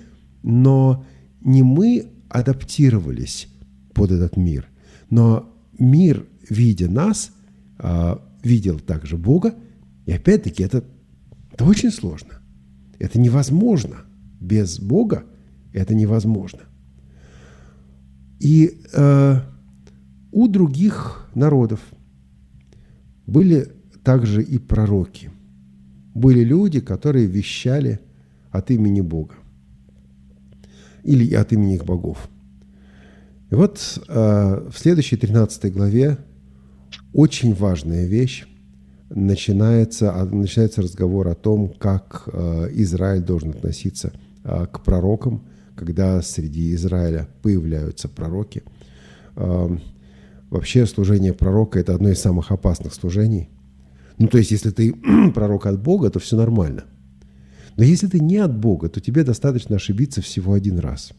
но 0.43 1.05
не 1.41 1.63
мы 1.63 2.07
адаптировались 2.29 3.48
под 3.93 4.12
этот 4.12 4.38
мир, 4.38 4.67
но 5.11 5.53
мир, 5.77 6.25
видя 6.49 6.89
нас, 6.89 7.31
а, 7.77 8.19
видел 8.41 8.79
также 8.79 9.17
Бога, 9.17 9.53
и 10.07 10.11
опять-таки 10.13 10.63
это, 10.63 10.83
это 11.51 11.65
очень 11.65 11.91
сложно. 11.91 12.41
Это 12.97 13.19
невозможно. 13.19 13.97
Без 14.39 14.79
Бога 14.79 15.25
это 15.73 15.93
невозможно. 15.93 16.61
И 18.39 18.81
э, 18.93 19.39
у 20.31 20.47
других 20.47 21.29
народов 21.35 21.79
были 23.27 23.71
также 24.03 24.41
и 24.41 24.57
пророки. 24.57 25.29
Были 26.15 26.43
люди, 26.43 26.79
которые 26.79 27.27
вещали 27.27 27.99
от 28.49 28.71
имени 28.71 29.01
Бога 29.01 29.35
или 31.03 31.33
от 31.35 31.53
имени 31.53 31.75
их 31.75 31.85
богов. 31.85 32.29
И 33.51 33.55
вот 33.55 34.00
э, 34.08 34.70
в 34.72 34.77
следующей 34.77 35.17
13 35.17 35.74
главе 35.74 36.17
очень 37.13 37.53
важная 37.53 38.05
вещь. 38.05 38.46
Начинается, 39.10 40.13
а, 40.13 40.24
начинается 40.24 40.81
разговор 40.81 41.27
о 41.27 41.36
том, 41.36 41.74
как 41.77 42.29
э, 42.31 42.70
Израиль 42.75 43.22
должен 43.22 43.50
относиться 43.50 44.13
э, 44.46 44.67
к 44.72 44.79
пророкам, 44.84 45.43
когда 45.75 46.22
среди 46.22 46.74
Израиля 46.75 47.27
появляются 47.41 48.08
пророки. 48.08 48.63
Э, 49.36 49.67
вообще 50.50 50.86
служение 50.86 51.34
пророка– 51.34 51.77
это 51.81 51.93
одно 51.93 52.08
из 52.08 52.22
самых 52.22 52.51
опасных 52.51 52.93
служений. 52.93 53.50
Ну, 54.17 54.27
то 54.27 54.38
есть, 54.38 54.51
если 54.51 54.70
ты 54.70 54.93
пророк 55.36 55.65
от 55.65 55.81
Бога, 55.81 56.10
то 56.10 56.20
все 56.20 56.38
нормально. 56.38 56.86
Но 57.75 57.84
если 57.84 58.08
ты 58.08 58.22
не 58.22 58.38
от 58.38 58.58
Бога, 58.58 58.88
то 58.88 59.01
тебе 59.01 59.25
достаточно 59.25 59.75
ошибиться 59.75 60.22
всего 60.22 60.53
один 60.53 60.79
раз. 60.79 61.12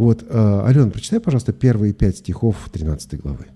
Вот, 0.00 0.24
э, 0.26 0.62
Алена, 0.64 0.88
прочитай, 0.88 1.20
пожалуйста, 1.20 1.52
первые 1.52 1.92
пять 1.92 2.16
стихов 2.16 2.70
13 2.72 3.20
главы. 3.20 3.48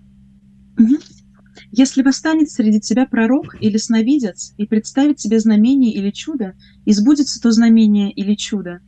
Если 1.72 2.02
восстанет 2.02 2.50
среди 2.50 2.82
тебя 2.82 3.06
пророк 3.06 3.56
или 3.62 3.78
сновидец 3.78 4.52
и 4.58 4.66
представит 4.66 5.16
тебе 5.16 5.40
знамение 5.40 5.90
или 5.94 6.10
чудо, 6.10 6.52
и 6.84 6.92
сбудется 6.92 7.40
то 7.40 7.50
знамение 7.50 8.12
или 8.12 8.34
чудо, 8.34 8.80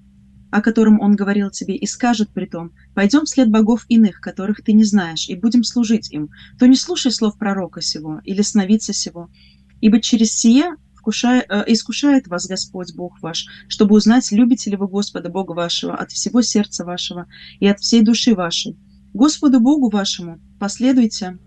о 0.50 0.60
котором 0.60 1.00
он 1.00 1.16
говорил 1.16 1.48
тебе, 1.48 1.74
и 1.76 1.86
скажет 1.86 2.28
при 2.28 2.44
том, 2.44 2.72
«Пойдем 2.94 3.24
вслед 3.24 3.48
богов 3.48 3.86
иных, 3.88 4.20
которых 4.20 4.62
ты 4.62 4.74
не 4.74 4.84
знаешь, 4.84 5.26
и 5.26 5.34
будем 5.34 5.64
служить 5.64 6.12
им», 6.12 6.28
то 6.58 6.66
не 6.66 6.76
слушай 6.76 7.10
слов 7.10 7.38
пророка 7.38 7.80
сего 7.80 8.20
или 8.24 8.42
сновидца 8.42 8.92
сего, 8.92 9.30
ибо 9.80 10.02
через 10.02 10.32
сие 10.32 10.76
вкушая, 11.06 11.46
э, 11.48 11.64
искушает 11.68 12.26
вас 12.26 12.48
Господь 12.48 12.92
Бог 12.96 13.22
ваш, 13.22 13.46
чтобы 13.68 13.94
узнать, 13.94 14.32
любите 14.32 14.70
ли 14.70 14.76
вы 14.76 14.88
Господа 14.88 15.28
Бога 15.28 15.52
вашего 15.52 15.94
от 15.94 16.10
всего 16.10 16.42
сердца 16.42 16.84
вашего 16.84 17.26
и 17.60 17.68
от 17.68 17.78
всей 17.78 18.02
души 18.02 18.34
вашей. 18.34 18.76
Господу 19.14 19.60
Богу 19.60 19.88
вашему 19.88 20.40
последуйте 20.58 21.38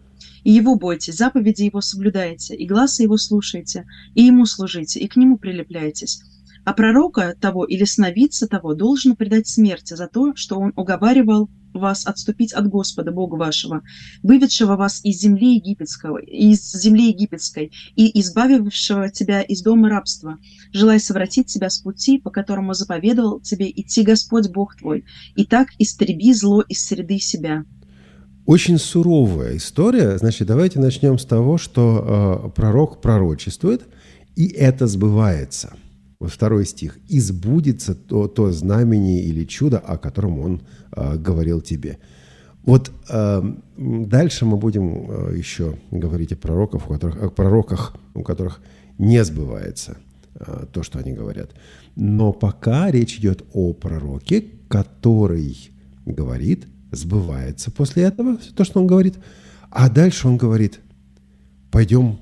и 0.46 0.52
его 0.52 0.76
бойтесь, 0.76 1.18
заповеди 1.18 1.64
его 1.64 1.82
соблюдайте, 1.82 2.56
и 2.56 2.66
глаза 2.66 3.04
его 3.04 3.18
слушайте, 3.18 3.86
и 4.16 4.24
ему 4.24 4.46
служите, 4.46 5.02
и 5.02 5.10
к 5.10 5.18
нему 5.18 5.38
прилепляйтесь. 5.38 6.22
А 6.64 6.72
пророка 6.72 7.36
того 7.38 7.66
или 7.66 7.84
сновидца 7.84 8.48
того 8.48 8.76
должен 8.76 9.18
предать 9.18 9.50
смерти 9.50 9.94
за 9.96 10.08
то, 10.08 10.38
что 10.38 10.58
он 10.58 10.72
уговаривал 10.78 11.50
вас 11.74 12.06
отступить 12.06 12.54
от 12.54 12.68
Господа, 12.68 13.12
Бога 13.12 13.36
вашего, 13.36 13.84
выведшего 14.24 14.76
вас 14.76 15.02
из 15.04 15.20
земли 15.20 15.56
египетского, 15.56 16.18
из 16.18 16.72
земли 16.72 17.10
египетской 17.10 17.72
и 17.96 18.20
избавившего 18.20 19.10
тебя 19.10 19.42
из 19.42 19.62
дома 19.62 19.90
рабства, 19.90 20.38
желая 20.72 21.00
совратить 21.00 21.48
тебя 21.48 21.70
с 21.70 21.80
пути, 21.80 22.18
по 22.18 22.30
которому 22.30 22.74
заповедовал 22.74 23.40
тебе 23.40 23.70
идти 23.70 24.04
Господь 24.04 24.50
Бог 24.50 24.76
твой, 24.76 25.06
и 25.36 25.46
так 25.46 25.70
истреби 25.80 26.34
зло 26.34 26.62
из 26.62 26.86
среды 26.86 27.20
себя». 27.20 27.66
Очень 28.46 28.80
суровая 28.80 29.58
история. 29.58 30.18
Значит, 30.18 30.48
давайте 30.48 30.80
начнем 30.80 31.20
с 31.20 31.26
того, 31.26 31.60
что 31.60 32.48
э, 32.48 32.50
пророк 32.56 33.00
пророчествует, 33.00 33.84
и 34.36 34.48
это 34.48 34.88
сбывается. 34.88 35.74
Вот 36.20 36.32
второй 36.32 36.66
стих. 36.66 36.98
«И 37.08 37.20
сбудется 37.20 37.96
то, 37.96 38.28
то 38.28 38.52
знамение 38.52 39.22
или 39.22 39.46
чудо, 39.46 39.80
о 39.80 39.98
котором 39.98 40.40
он 40.40 40.62
э, 40.92 41.18
говорил 41.18 41.62
тебе». 41.62 41.98
Вот 42.64 42.92
э, 43.10 43.54
дальше 43.78 44.46
мы 44.46 44.58
будем 44.58 45.10
э, 45.10 45.38
еще 45.38 45.78
говорить 45.92 46.34
о 46.34 46.38
пророках, 46.38 46.90
у 46.90 46.94
которых, 46.94 47.24
о 47.24 47.30
пророках, 47.30 47.96
у 48.14 48.24
которых 48.24 48.62
не 48.98 49.24
сбывается 49.24 49.98
э, 50.36 50.66
то, 50.72 50.84
что 50.84 51.00
они 51.00 51.14
говорят. 51.14 51.52
Но 51.96 52.34
пока 52.34 52.92
речь 52.92 53.18
идет 53.18 53.44
о 53.54 53.74
пророке, 53.74 54.46
который 54.68 55.72
говорит– 56.06 56.68
сбывается 56.92 57.72
после 57.72 58.04
этого, 58.04 58.38
то, 58.56 58.64
что 58.64 58.80
он 58.80 58.88
говорит. 58.88 59.16
А 59.70 59.90
дальше 59.90 60.28
он 60.28 60.38
говорит, 60.38 60.80
пойдем 61.72 62.20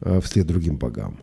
э, 0.00 0.20
вслед 0.20 0.46
другим 0.46 0.76
богам. 0.76 1.20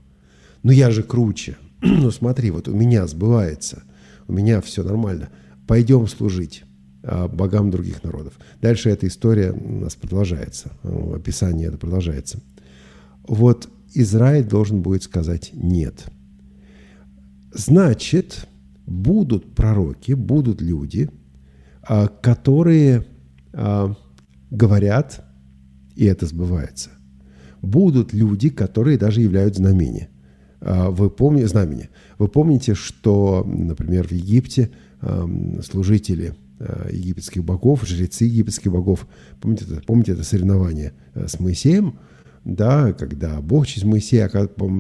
Ну 0.64 0.72
я 0.72 0.92
же 0.92 1.04
круче. 1.04 1.58
ну 2.02 2.12
смотри, 2.12 2.52
вот 2.52 2.68
у 2.68 2.76
меня 2.76 3.08
сбывается, 3.08 3.84
у 4.28 4.34
меня 4.34 4.62
все 4.62 4.84
нормально. 4.84 5.30
Пойдем 5.68 6.08
служить 6.08 6.64
э, 7.04 7.28
богам 7.28 7.72
других 7.72 8.04
народов. 8.04 8.34
Дальше 8.62 8.90
эта 8.90 9.08
история 9.08 9.52
у 9.52 9.80
нас 9.80 9.96
продолжается, 9.96 10.72
э, 10.84 11.14
описание 11.16 11.68
это 11.68 11.78
продолжается. 11.78 12.40
Вот 13.28 13.70
Израиль 13.94 14.46
должен 14.46 14.82
будет 14.82 15.04
сказать 15.04 15.52
«нет». 15.54 16.06
Значит, 17.54 18.48
будут 18.86 19.56
пророки, 19.56 20.14
будут 20.14 20.62
люди– 20.62 21.10
а, 21.84 22.08
которые 22.08 23.06
а, 23.54 23.96
говорят, 24.52 25.26
и 25.96 26.06
это 26.06 26.26
сбывается. 26.26 26.92
Будут 27.62 28.14
люди, 28.14 28.50
которые 28.50 28.98
даже 28.98 29.22
являют 29.22 29.56
знамения. 29.56 30.10
А, 30.62 30.90
вы 30.90 31.10
помните, 31.10 31.48
знамения. 31.48 31.90
Вы 32.18 32.28
помните, 32.28 32.76
что, 32.76 33.44
например, 33.46 34.08
в 34.08 34.12
Египте 34.12 34.70
служители 35.64 36.36
египетских 36.92 37.44
богов, 37.44 37.88
жрецы 37.88 38.26
египетских 38.26 38.72
богов, 38.72 39.08
помните 39.40 39.66
это, 39.66 39.82
помните 39.82 40.12
это 40.12 40.24
соревнование 40.24 40.94
с 41.16 41.40
Моисеем, 41.40 41.96
да, 42.46 42.94
когда 42.94 43.42
Бог 43.42 43.66
через 43.66 43.84
Моисея 43.84 44.30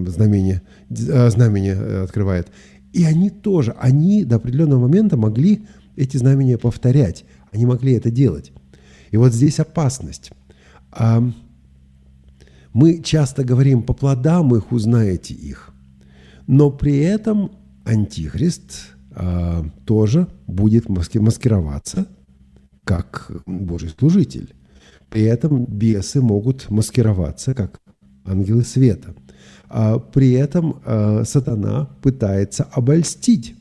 знамение, 0.07 0.61
знамение 0.89 2.03
открывает. 2.03 2.51
И 2.93 3.03
они 3.03 3.31
тоже, 3.31 3.75
они 3.79 4.25
до 4.25 4.35
определенного 4.35 4.81
момента 4.81 5.17
могли 5.17 5.65
эти 5.95 6.17
знамения 6.17 6.57
повторять. 6.57 7.25
Они 7.51 7.65
могли 7.65 7.93
это 7.93 8.11
делать. 8.11 8.51
И 9.09 9.17
вот 9.17 9.33
здесь 9.33 9.59
опасность. 9.59 10.31
А 10.91 11.23
мы 12.73 13.01
часто 13.01 13.43
говорим, 13.43 13.81
по 13.83 13.93
плодам 13.93 14.55
их 14.55 14.71
узнаете 14.71 15.33
их. 15.33 15.70
Но 16.51 16.69
при 16.69 16.97
этом 16.97 17.53
антихрист 17.85 18.89
а, 19.11 19.65
тоже 19.85 20.27
будет 20.47 20.89
маскироваться 20.89 22.07
как 22.83 23.31
Божий 23.45 23.87
служитель. 23.97 24.53
При 25.09 25.21
этом 25.21 25.63
бесы 25.63 26.21
могут 26.21 26.69
маскироваться 26.69 27.53
как 27.53 27.79
ангелы 28.25 28.63
света. 28.63 29.15
А 29.69 29.97
при 29.97 30.33
этом 30.33 30.81
а, 30.85 31.23
сатана 31.23 31.85
пытается 32.01 32.65
обольстить 32.65 33.55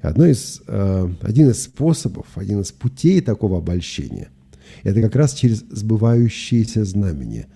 Одно 0.00 0.26
из, 0.26 0.62
э, 0.68 1.08
один 1.22 1.50
из 1.50 1.64
способов, 1.64 2.26
один 2.36 2.60
из 2.60 2.70
путей 2.70 3.20
такого 3.20 3.58
обольщения– 3.58 4.28
это 4.84 5.02
как 5.02 5.16
раз 5.16 5.34
через 5.34 5.64
сбывающиеся 5.68 6.84
знамения. 6.84 7.48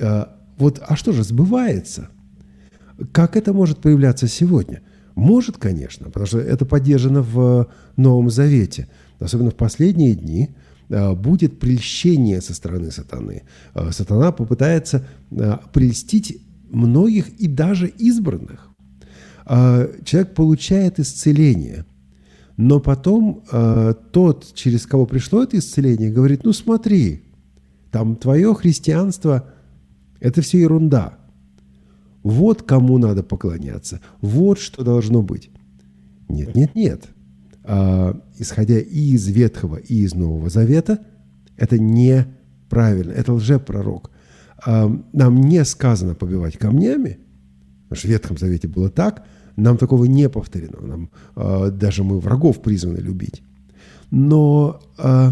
Э, 0.00 0.24
вот, 0.56 0.80
а 0.80 0.96
что 0.96 1.12
же 1.12 1.22
сбывается? 1.22 2.08
Как 3.12 3.36
это 3.36 3.52
может 3.52 3.78
появляться 3.78 4.28
сегодня? 4.28 4.82
Может, 5.14 5.58
конечно, 5.58 6.06
потому 6.06 6.26
что 6.26 6.38
это 6.38 6.64
поддержано 6.64 7.22
в 7.22 7.70
Новом 7.96 8.30
Завете. 8.30 8.88
Особенно 9.18 9.50
в 9.50 9.54
последние 9.54 10.14
дни 10.14 10.54
э, 10.88 11.14
будет 11.14 11.58
прельщение 11.58 12.40
со 12.40 12.54
стороны 12.54 12.90
сатаны. 12.90 13.42
Сатана 13.90 14.32
попытается 14.32 15.06
прельстить 15.72 16.42
многих 16.70 17.28
и 17.40 17.48
даже 17.48 17.88
избранных. 17.88 18.70
Человек 19.46 20.34
получает 20.34 20.98
исцеление, 20.98 21.84
но 22.56 22.80
потом 22.80 23.44
тот, 24.12 24.52
через 24.54 24.86
кого 24.86 25.06
пришло 25.06 25.44
это 25.44 25.58
исцеление, 25.58 26.10
говорит, 26.10 26.44
ну 26.44 26.52
смотри, 26.52 27.22
там 27.92 28.16
твое 28.16 28.54
христианство– 28.54 29.48
это 30.20 30.42
все 30.42 30.58
ерунда. 30.58 31.18
Вот 32.26 32.62
кому 32.62 32.98
надо 32.98 33.22
поклоняться, 33.22 34.00
вот 34.20 34.58
что 34.58 34.82
должно 34.82 35.22
быть. 35.22 35.50
Нет, 36.28 36.54
нет, 36.54 36.74
нет. 36.74 37.04
А, 37.64 38.20
исходя 38.38 38.78
и 38.78 39.12
из 39.14 39.28
Ветхого, 39.28 39.76
и 39.76 40.02
из 40.02 40.14
Нового 40.14 40.50
Завета, 40.50 40.98
это 41.56 41.78
неправильно, 41.78 43.12
это 43.12 43.32
лжепророк. 43.32 44.10
А, 44.64 44.90
нам 45.12 45.40
не 45.40 45.64
сказано 45.64 46.14
побивать 46.14 46.58
камнями– 46.58 47.18
Потому 47.88 47.98
что 47.98 48.08
в 48.08 48.10
Ветхом 48.10 48.38
Завете 48.38 48.68
было 48.68 48.90
так, 48.90 49.24
нам 49.54 49.78
такого 49.78 50.04
не 50.04 50.28
повторено. 50.28 50.80
Нам, 50.80 51.10
э, 51.36 51.70
даже 51.70 52.02
мы 52.02 52.18
врагов 52.18 52.60
призваны 52.60 52.98
любить. 52.98 53.42
Но 54.10 54.80
э, 54.98 55.28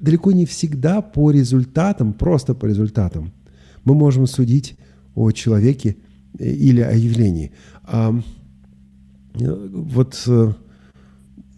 далеко 0.00 0.32
не 0.32 0.46
всегда 0.46 1.00
по 1.00 1.30
результатам, 1.30 2.12
просто 2.12 2.54
по 2.54 2.66
результатам, 2.66 3.32
мы 3.84 3.94
можем 3.94 4.26
судить 4.26 4.76
о 5.14 5.30
человеке 5.30 5.96
или 6.38 6.80
о 6.80 6.92
явлении. 6.92 7.52
А, 7.84 8.14
вот 9.34 10.22
э, 10.26 10.52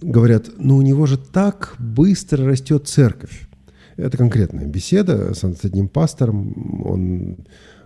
говорят, 0.00 0.50
ну 0.58 0.76
у 0.76 0.82
него 0.82 1.06
же 1.06 1.18
так 1.18 1.76
быстро 1.78 2.46
растет 2.46 2.88
церковь. 2.88 3.48
Это 3.96 4.16
конкретная 4.16 4.66
беседа 4.66 5.34
с 5.34 5.44
одним 5.64 5.88
пастором. 5.88 6.82
Он, 6.84 7.36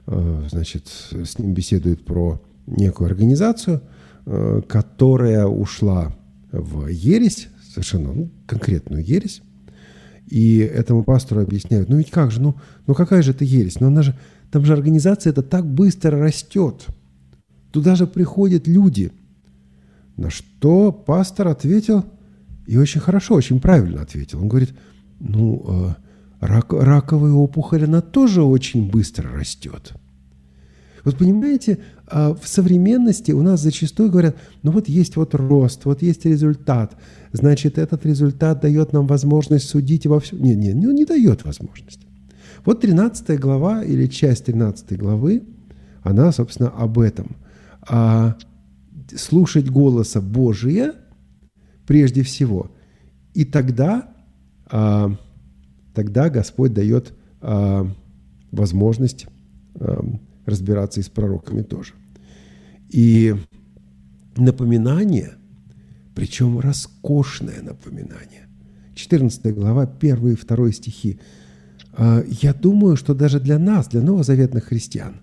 э, 0.07 0.47
значит, 0.51 0.89
с 1.11 1.39
ним 1.39 1.55
беседует 1.55 2.05
про 2.05 2.41
некую 2.67 3.07
организацию, 3.07 3.83
э, 4.27 4.63
которая 4.69 5.47
ушла 5.47 6.15
в 6.51 6.87
ересь, 6.89 7.49
совершенно 7.73 8.13
ну, 8.13 8.31
конкретную 8.47 9.05
ересь. 9.05 9.43
И 10.29 10.59
этому 10.59 11.05
пастору 11.05 11.43
объясняют, 11.43 11.89
ну 11.89 11.97
ведь 11.97 12.11
как 12.11 12.31
же, 12.31 12.41
ну, 12.41 12.57
ну 12.87 12.95
какая 12.95 13.23
же 13.23 13.33
это 13.33 13.45
ересь? 13.45 13.81
Ну 13.81 13.89
она 13.89 14.03
же, 14.03 14.17
там 14.53 14.67
же 14.67 14.75
организация 14.75 15.31
это 15.31 15.43
так 15.43 15.67
быстро 15.67 16.21
растет. 16.21 16.87
Туда 17.71 17.97
же 17.97 18.07
приходят 18.07 18.69
люди. 18.69 19.11
На 20.19 20.29
что 20.29 20.93
пастор 20.93 21.49
ответил, 21.49 22.05
и 22.67 22.77
очень 22.77 23.01
хорошо, 23.01 23.35
очень 23.35 23.61
правильно 23.61 24.03
ответил. 24.03 24.41
Он 24.43 24.49
говорит, 24.49 24.75
ну, 25.21 25.65
э, 25.67 25.95
рак, 26.41 26.71
раковая 26.75 27.33
опухоль, 27.33 27.85
она 27.85 28.03
тоже 28.03 28.43
очень 28.43 28.91
быстро 28.91 29.33
растет. 29.33 29.95
Вот 31.03 31.17
понимаете, 31.17 31.79
а 32.07 32.35
в 32.35 32.47
современности 32.47 33.33
у 33.33 33.41
нас 33.41 33.61
зачастую 33.63 34.11
говорят, 34.11 34.37
ну 34.63 34.71
вот 34.71 34.87
есть 34.87 35.17
вот 35.17 35.35
рост, 35.35 35.87
вот 35.87 36.03
есть 36.03 36.27
результат, 36.27 36.95
значит, 37.33 37.79
этот 37.79 38.05
результат 38.05 38.61
дает 38.61 38.93
нам 38.93 39.07
возможность 39.07 39.69
судить 39.69 40.07
во 40.07 40.21
всем. 40.21 40.43
Нет, 40.43 40.59
нет, 40.59 40.77
ну 40.77 40.93
не 40.93 41.07
дает 41.07 41.43
возможность. 41.45 42.01
Вот 42.65 42.81
13 42.81 43.39
глава 43.41 43.83
или 43.83 44.07
часть 44.07 44.47
13 44.47 44.99
главы, 44.99 45.43
она, 46.03 46.33
собственно, 46.33 46.71
об 46.71 46.99
этом. 46.99 47.37
А 47.89 48.37
слушать 49.17 49.69
голоса 49.69 50.21
Божия 50.21 50.95
прежде 51.87 52.23
всего. 52.23 52.71
И 53.35 53.45
тогда 53.45 54.15
а, 54.71 55.17
тогда 55.95 56.31
Господь 56.31 56.73
дает 56.73 57.13
э, 57.41 57.85
возможность 58.51 59.27
э, 59.75 60.01
разбираться 60.47 61.01
и 61.01 61.03
с 61.03 61.09
пророками 61.09 61.63
тоже. 61.63 61.93
И 62.91 63.35
напоминание, 64.37 65.35
причем 66.15 66.59
роскошное 66.59 67.63
напоминание. 67.63 68.49
14 68.95 69.55
глава, 69.55 69.83
1 69.83 70.29
и 70.29 70.35
2 70.35 70.73
стихи. 70.73 71.19
Э, 71.97 72.25
я 72.43 72.55
думаю, 72.55 72.97
что 72.97 73.15
даже 73.15 73.41
для 73.41 73.59
нас, 73.59 73.89
для 73.89 74.03
новозаветных 74.03 74.65
христиан, 74.65 75.15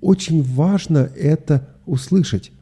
очень 0.00 0.42
важно 0.42 1.10
это 1.16 1.68
услышать. 1.86 2.52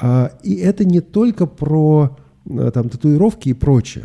Э, 0.00 0.30
и 0.42 0.54
это 0.54 0.84
не 0.84 1.00
только 1.00 1.46
про 1.46 2.18
э, 2.46 2.70
там, 2.72 2.88
татуировки 2.88 3.50
и 3.50 3.54
прочее. 3.54 4.04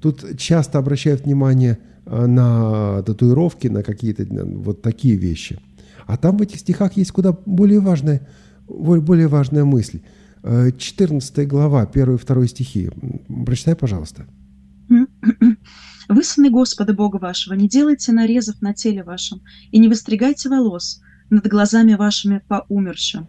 Тут 0.00 0.38
часто 0.38 0.78
обращают 0.78 1.24
внимание 1.24 1.78
э, 2.06 2.26
на 2.26 3.02
татуировки, 3.02 3.68
на 3.68 3.82
какие-то 3.82 4.26
вот 4.30 4.82
такие 4.82 5.16
вещи. 5.16 5.60
А 6.06 6.16
там 6.16 6.38
в 6.38 6.42
этих 6.42 6.60
стихах 6.60 6.96
есть 6.96 7.12
куда 7.12 7.36
более 7.46 7.80
важная, 7.80 8.26
более 8.66 9.28
важная 9.28 9.64
мысль. 9.64 10.00
14 10.42 11.38
э, 11.38 11.44
глава, 11.44 11.82
1 11.82 12.14
и 12.14 12.18
2 12.18 12.46
стихи. 12.46 12.90
Прочитай, 13.44 13.76
пожалуйста. 13.76 14.26
«Вы, 16.10 16.24
сыны 16.24 16.50
Господа 16.50 16.92
Бога 16.92 17.18
вашего, 17.18 17.54
не 17.54 17.68
делайте 17.68 18.10
нарезов 18.10 18.60
на 18.60 18.74
теле 18.74 19.04
вашем 19.04 19.42
и 19.70 19.78
не 19.78 19.86
выстригайте 19.86 20.48
волос 20.48 21.00
над 21.30 21.46
глазами 21.46 21.94
вашими 21.94 22.42
по 22.48 22.66
умершим, 22.68 23.28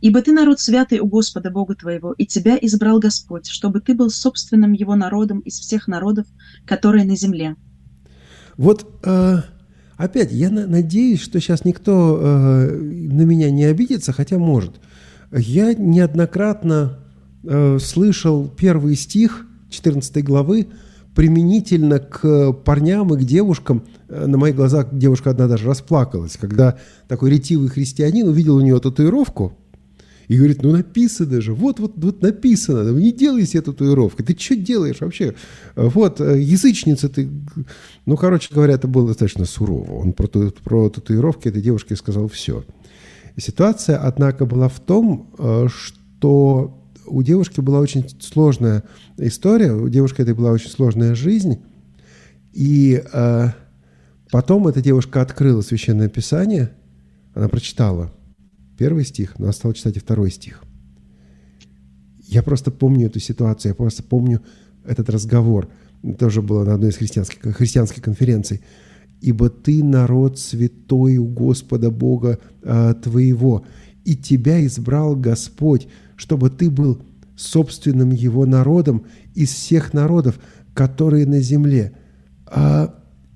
Ибо 0.00 0.22
ты 0.22 0.32
народ 0.32 0.60
святый 0.60 1.00
у 1.00 1.06
Господа 1.06 1.50
Бога 1.50 1.74
твоего, 1.74 2.12
и 2.12 2.24
тебя 2.24 2.56
избрал 2.60 3.00
Господь, 3.00 3.48
чтобы 3.48 3.80
ты 3.80 3.94
был 3.94 4.08
собственным 4.08 4.72
его 4.72 4.94
народом 4.94 5.40
из 5.40 5.58
всех 5.58 5.88
народов, 5.88 6.26
которые 6.64 7.04
на 7.04 7.16
земле». 7.16 7.56
Вот 8.56 8.86
э, 9.04 9.38
опять, 9.96 10.30
я 10.30 10.50
на, 10.50 10.68
надеюсь, 10.68 11.20
что 11.20 11.40
сейчас 11.40 11.64
никто 11.64 12.20
э, 12.20 12.76
на 12.76 13.22
меня 13.22 13.50
не 13.50 13.64
обидится, 13.64 14.12
хотя 14.12 14.38
может. 14.38 14.80
Я 15.32 15.74
неоднократно 15.74 17.00
э, 17.42 17.78
слышал 17.80 18.48
первый 18.48 18.94
стих 18.94 19.44
14 19.70 20.22
главы 20.24 20.68
применительно 21.14 21.98
к 21.98 22.52
парням 22.52 23.14
и 23.14 23.18
к 23.18 23.24
девушкам. 23.24 23.84
Э, 24.08 24.26
на 24.26 24.38
моих 24.38 24.56
глазах 24.56 24.88
девушка 24.92 25.30
одна 25.30 25.46
даже 25.46 25.66
расплакалась, 25.66 26.36
когда 26.40 26.78
такой 27.08 27.30
ретивый 27.30 27.68
христианин 27.68 28.28
увидел 28.28 28.56
у 28.56 28.60
нее 28.60 28.78
татуировку– 28.80 29.56
и 30.32 30.36
говорит, 30.36 30.62
ну 30.62 30.72
написано 30.72 31.40
же, 31.40 31.52
вот, 31.52 31.78
вот, 31.78 31.92
вот 31.96 32.22
написано, 32.22 32.84
ну, 32.84 32.98
не 32.98 33.12
делай 33.12 33.44
себе 33.46 33.60
татуировку, 33.60 34.22
ты 34.22 34.34
что 34.38 34.56
делаешь 34.56 35.00
вообще? 35.00 35.34
Вот, 35.76 36.20
э, 36.20 36.40
язычница 36.40 37.08
ты... 37.08 37.28
Ну, 38.06 38.16
короче 38.16 38.48
говоря, 38.52 38.74
это 38.74 38.88
было 38.88 39.08
достаточно 39.08 39.44
сурово. 39.44 39.92
Он 39.92 40.14
про, 40.14 40.28
про 40.28 40.88
татуировки 40.88 41.48
этой 41.48 41.60
девушке 41.60 41.96
сказал 41.96 42.28
все. 42.28 42.64
Ситуация, 43.36 43.98
однако, 43.98 44.46
была 44.46 44.68
в 44.68 44.80
том, 44.80 45.30
э, 45.38 45.66
что 45.68 46.81
у 47.06 47.22
девушки 47.22 47.60
была 47.60 47.80
очень 47.80 48.08
сложная 48.20 48.84
история, 49.16 49.72
у 49.72 49.88
девушки 49.88 50.22
этой 50.22 50.34
была 50.34 50.50
очень 50.50 50.70
сложная 50.70 51.14
жизнь, 51.14 51.60
и 52.52 53.02
э, 53.12 53.48
потом 54.30 54.68
эта 54.68 54.80
девушка 54.80 55.22
открыла 55.22 55.62
Священное 55.62 56.08
Писание, 56.08 56.72
она 57.34 57.48
прочитала– 57.48 58.12
первый 58.82 59.04
стих, 59.04 59.38
но 59.38 59.44
она 59.44 59.52
стала 59.52 59.74
читать 59.74 59.96
и 59.96 60.00
второй 60.00 60.32
стих. 60.32 60.64
Я 62.26 62.42
просто 62.42 62.72
помню 62.72 63.06
эту 63.06 63.20
ситуацию, 63.20 63.70
я 63.70 63.74
просто 63.76 64.02
помню 64.02 64.42
этот 64.84 65.08
разговор. 65.08 65.68
Тоже 66.18 66.42
было 66.42 66.64
на 66.64 66.74
одной 66.74 66.90
из 66.90 66.96
христианских, 66.96 67.56
христианских 67.56 68.02
конференций. 68.02 68.60
«Ибо 69.20 69.50
ты 69.50 69.84
народ 69.84 70.40
святой 70.40 71.18
у 71.18 71.26
Господа 71.26 71.92
Бога 71.92 72.40
э, 72.62 72.94
твоего, 73.00 73.64
и 74.04 74.16
тебя 74.16 74.66
избрал 74.66 75.14
Господь, 75.14 75.86
чтобы 76.16 76.50
ты 76.50 76.70
был 76.70 77.02
собственным 77.36 78.10
Его 78.10 78.46
народом 78.46 79.06
из 79.34 79.50
всех 79.50 79.92
народов, 79.92 80.38
которые 80.74 81.26
на 81.26 81.40
земле». 81.40 81.96
А, 82.46 82.94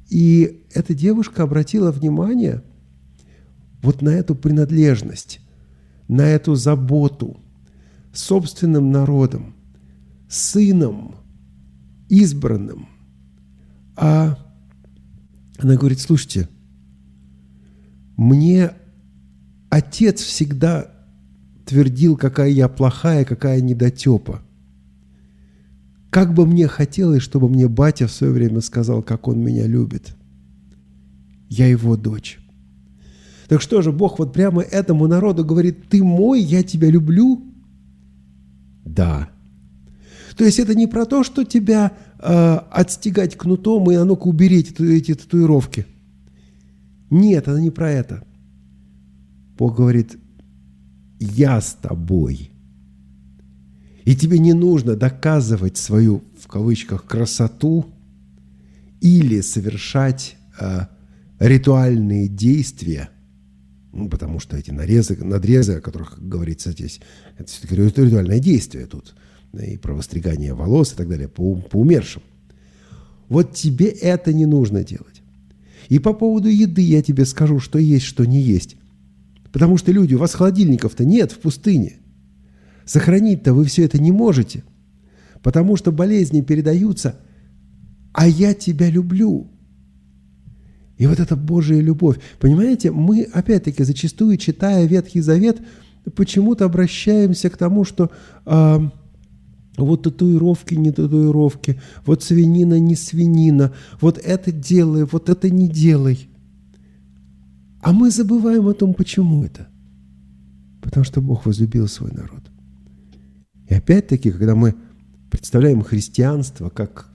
и 0.09 0.65
эта 0.73 0.95
девушка 0.95 1.43
обратила 1.43 1.91
внимание– 1.91 2.63
вот 3.87 4.03
на 4.03 4.11
эту 4.11 4.35
принадлежность, 4.35 5.41
на 6.09 6.23
эту 6.23 6.57
заботу 6.57 7.41
собственным 8.13 8.91
народом, 8.91 9.55
сыном, 10.29 11.15
избранным. 12.09 12.89
А 13.95 14.37
она 15.59 15.77
говорит, 15.77 16.01
слушайте, 16.01 16.49
мне 18.17 18.73
отец 19.71 20.21
всегда 20.21 20.91
твердил, 21.67 22.17
какая 22.17 22.49
я 22.49 22.69
плохая, 22.69 23.25
какая 23.25 23.61
недотепа. 23.61 24.41
Как 26.11 26.33
бы 26.33 26.47
мне 26.47 26.67
хотелось, 26.69 27.23
чтобы 27.23 27.49
мне 27.49 27.69
батя 27.69 28.07
в 28.07 28.13
свое 28.13 28.33
время 28.33 28.61
сказал, 28.63 29.03
как 29.03 29.29
он 29.29 29.41
меня 29.41 29.67
любит. 29.67 30.17
Я 31.49 31.67
его 31.67 31.97
дочь. 31.97 32.39
Так 33.49 33.61
что 33.61 33.83
же, 33.83 33.93
Бог 33.93 34.19
вот 34.19 34.33
прямо 34.33 34.63
этому 34.63 35.07
народу 35.07 35.45
говорит, 35.45 35.89
ты 35.89 36.03
мой, 36.03 36.41
я 36.41 36.63
тебя 36.63 36.89
люблю? 36.89 37.43
Да. 38.85 39.29
То 40.37 40.45
есть 40.45 40.59
это 40.59 40.75
не 40.75 40.87
про 40.87 41.05
то, 41.05 41.23
что 41.23 41.45
тебя 41.45 41.93
э, 42.19 42.57
отстегать 42.71 43.37
кнутом 43.37 43.91
и 43.91 43.95
а 43.95 44.05
ну-ка 44.05 44.27
уберите 44.27 44.97
эти 44.97 45.15
татуировки. 45.15 45.87
Нет, 47.11 47.47
это 47.47 47.61
не 47.61 47.71
про 47.71 47.91
это. 47.91 48.25
Бог 49.59 49.77
говорит, 49.77 50.17
я 51.19 51.61
с 51.61 51.75
тобой. 51.75 52.51
И 54.05 54.15
тебе 54.15 54.39
не 54.39 54.53
нужно 54.53 54.95
доказывать 54.95 55.77
свою, 55.77 56.23
в 56.39 56.47
кавычках, 56.47 57.05
красоту 57.05 57.87
или 59.01 59.41
совершать 59.41 60.37
э, 60.61 60.87
ритуальные 61.41 62.29
действия– 62.29 63.11
ну, 63.97 64.11
потому 64.11 64.41
что 64.41 64.59
эти 64.59 64.71
нарезы, 64.71 65.17
надрезы, 65.25 65.75
о 65.75 65.81
которых 65.81 66.19
говорится 66.21 66.71
здесь, 66.73 67.01
это 67.39 67.51
все-таки 67.51 67.77
ритуальное 67.77 68.39
действие 68.39 68.85
тут. 68.85 69.15
И 69.55 69.79
про 69.79 69.95
востригание 69.95 70.53
волос 70.53 70.93
и 70.93 70.97
так 70.97 71.09
далее 71.09 71.29
по, 71.29 71.55
по 71.55 71.79
умершим. 71.79 72.23
Вот 73.29 73.55
тебе 73.55 73.87
это 73.87 74.35
не 74.35 74.45
нужно 74.45 74.85
делать. 74.85 75.23
И 75.89 75.99
по 75.99 76.13
поводу 76.13 76.49
еды 76.49 76.83
я 76.83 77.03
тебе 77.03 77.25
скажу, 77.25 77.59
что 77.59 77.79
есть, 77.79 78.05
что 78.05 78.27
не 78.27 78.41
есть. 78.41 78.77
Потому 79.57 79.79
что 79.79 79.91
люди, 79.91 80.13
у 80.13 80.19
вас 80.19 80.35
холодильников-то 80.35 81.07
нет 81.07 81.33
в 81.33 81.39
пустыне. 81.39 81.95
Сохранить-то 82.85 83.55
вы 83.55 83.65
все 83.65 83.85
это 83.87 83.99
не 83.99 84.13
можете. 84.13 84.65
Потому 85.43 85.77
что 85.77 85.93
болезни 85.93 86.43
передаются, 86.43 87.19
а 88.13 88.29
я 88.29 88.53
тебя 88.53 88.91
люблю. 88.91 89.51
И 90.99 91.07
вот 91.07 91.21
эта 91.21 91.37
Божья 91.37 91.81
любовь. 91.81 92.19
Понимаете, 92.39 92.91
мы, 92.91 93.23
опять-таки, 93.23 93.83
зачастую, 93.83 94.37
читая 94.37 94.85
Ветхий 94.85 95.23
Завет, 95.23 95.63
почему-то 96.15 96.67
обращаемся 96.67 97.49
к 97.49 97.57
тому, 97.57 97.85
что 97.85 98.11
э, 98.45 98.79
вот 99.79 100.03
татуировки, 100.03 100.75
не 100.75 100.91
татуировки, 100.91 101.81
вот 102.05 102.23
свинина, 102.23 102.79
не 102.79 102.95
свинина, 102.95 103.73
вот 104.03 104.19
это 104.19 104.53
делай, 104.53 105.05
вот 105.11 105.31
это 105.31 105.49
не 105.49 105.67
делай. 105.67 106.29
А 107.87 107.93
мы 107.93 108.11
забываем 108.11 108.67
о 108.67 108.75
том, 108.75 108.95
почему 108.95 109.45
это. 109.45 109.69
Потому 110.83 111.05
что 111.05 111.21
Бог 111.21 111.47
возлюбил 111.47 111.87
свой 111.87 112.11
народ. 112.11 112.43
И 113.69 113.75
опять-таки, 113.75 114.33
когда 114.33 114.57
мы 114.57 114.75
представляем 115.31 115.83
христианство 115.83 116.69
как 116.69 117.09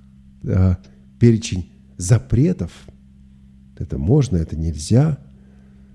э, 0.43 0.75
перечень 1.19 1.69
запретов– 1.97 2.71
это 3.81 3.97
можно, 3.97 4.37
это 4.37 4.55
нельзя. 4.55 5.17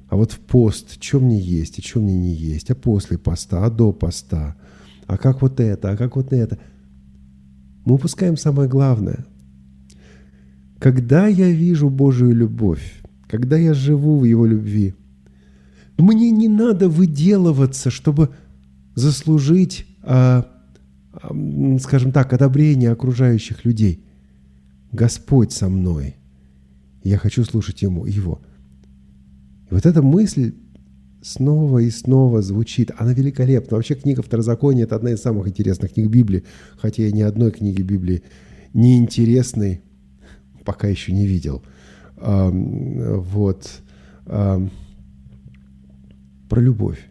А 0.08 0.16
вот 0.16 0.32
в 0.32 0.40
пост, 0.40 1.02
что 1.02 1.20
мне 1.20 1.40
есть, 1.40 1.78
и 1.78 1.82
что 1.82 2.00
мне 2.00 2.14
не 2.14 2.34
есть, 2.34 2.70
а 2.70 2.74
после 2.74 3.16
поста, 3.16 3.64
а 3.64 3.70
до 3.70 3.94
поста, 3.94 4.56
а 5.06 5.16
как 5.16 5.40
вот 5.40 5.58
это, 5.58 5.92
а 5.92 5.96
как 5.96 6.16
вот 6.16 6.34
это. 6.34 6.58
Мы 7.86 7.94
упускаем 7.94 8.36
самое 8.36 8.68
главное. 8.68 9.24
Когда 10.78 11.28
я 11.28 11.50
вижу 11.50 11.88
Божию 11.88 12.34
любовь, 12.34 13.02
когда 13.28 13.56
я 13.56 13.74
живу 13.74 14.18
в 14.18 14.24
Его 14.24 14.46
любви, 14.46 14.94
мне 15.98 16.30
не 16.30 16.48
надо 16.48 16.88
выделываться, 16.88 17.90
чтобы 17.90 18.30
заслужить, 18.94 19.86
а, 20.02 20.46
а, 21.12 21.78
скажем 21.80 22.12
так, 22.12 22.32
одобрение 22.32 22.90
окружающих 22.90 23.64
людей. 23.64 24.04
Господь 24.92 25.52
со 25.52 25.68
мной– 25.68 26.16
я 27.06 27.18
хочу 27.18 27.44
слушать 27.44 27.82
ему, 27.82 28.04
его. 28.04 28.40
И 29.70 29.74
вот 29.74 29.86
эта 29.86 30.02
мысль 30.02 30.54
снова 31.22 31.78
и 31.78 31.90
снова 31.90 32.42
звучит. 32.42 32.90
Она 32.98 33.12
великолепна. 33.12 33.76
Вообще 33.76 33.94
книга 33.94 34.22
Второзакония– 34.22 34.84
это 34.86 34.96
одна 34.96 35.12
из 35.12 35.20
самых 35.20 35.46
интересных 35.46 35.92
книг 35.92 36.08
Библии, 36.08 36.42
хотя 36.76 37.04
я 37.04 37.12
ни 37.12 37.22
одной 37.22 37.52
книги 37.52 37.82
Библии 37.82 38.24
неинтересной 38.74 39.82
пока 40.64 40.88
еще 40.88 41.12
не 41.12 41.28
видел. 41.28 41.62
А, 42.18 42.50
вот. 42.50 43.82
А, 44.26 44.60
про 46.48 46.60
любовь. 46.60 47.04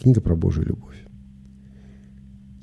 Книга 0.00 0.20
про 0.20 0.36
Божью 0.36 0.64
любовь. 0.64 0.96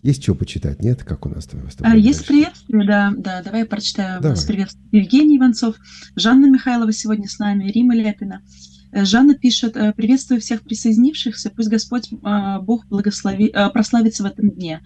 Есть 0.06 0.22
что 0.22 0.36
почитать, 0.36 0.84
нет? 0.84 1.04
Как 1.04 1.26
у 1.26 1.30
нас 1.30 1.46
твое 1.46 1.66
а, 1.82 1.98
Есть 1.98 2.28
приветствие, 2.28 2.86
да, 2.86 3.12
да. 3.18 3.42
Давай 3.42 3.62
я 3.62 3.66
прочитаю 3.66 4.22
Давай. 4.22 4.38
приветствием. 4.38 4.88
Евгений 4.92 5.38
Иванцов, 5.38 5.78
Жанна 6.16 6.46
Михайлова 6.46 6.92
сегодня 6.94 7.28
с 7.28 7.40
нами, 7.40 7.72
Рима 7.72 7.96
Ляпина. 7.96 8.42
Э, 8.96 9.04
Жанна 9.04 9.36
пишет, 9.36 9.76
«Э, 9.76 9.94
приветствую 9.94 10.40
всех 10.40 10.62
присоединившихся, 10.62 11.50
пусть 11.50 11.70
Господь 11.70 12.10
э, 12.12 12.60
Бог 12.62 12.88
благослови, 12.88 13.54
прославится 13.74 14.24
в 14.24 14.26
этом 14.26 14.50
дне. 14.52 14.82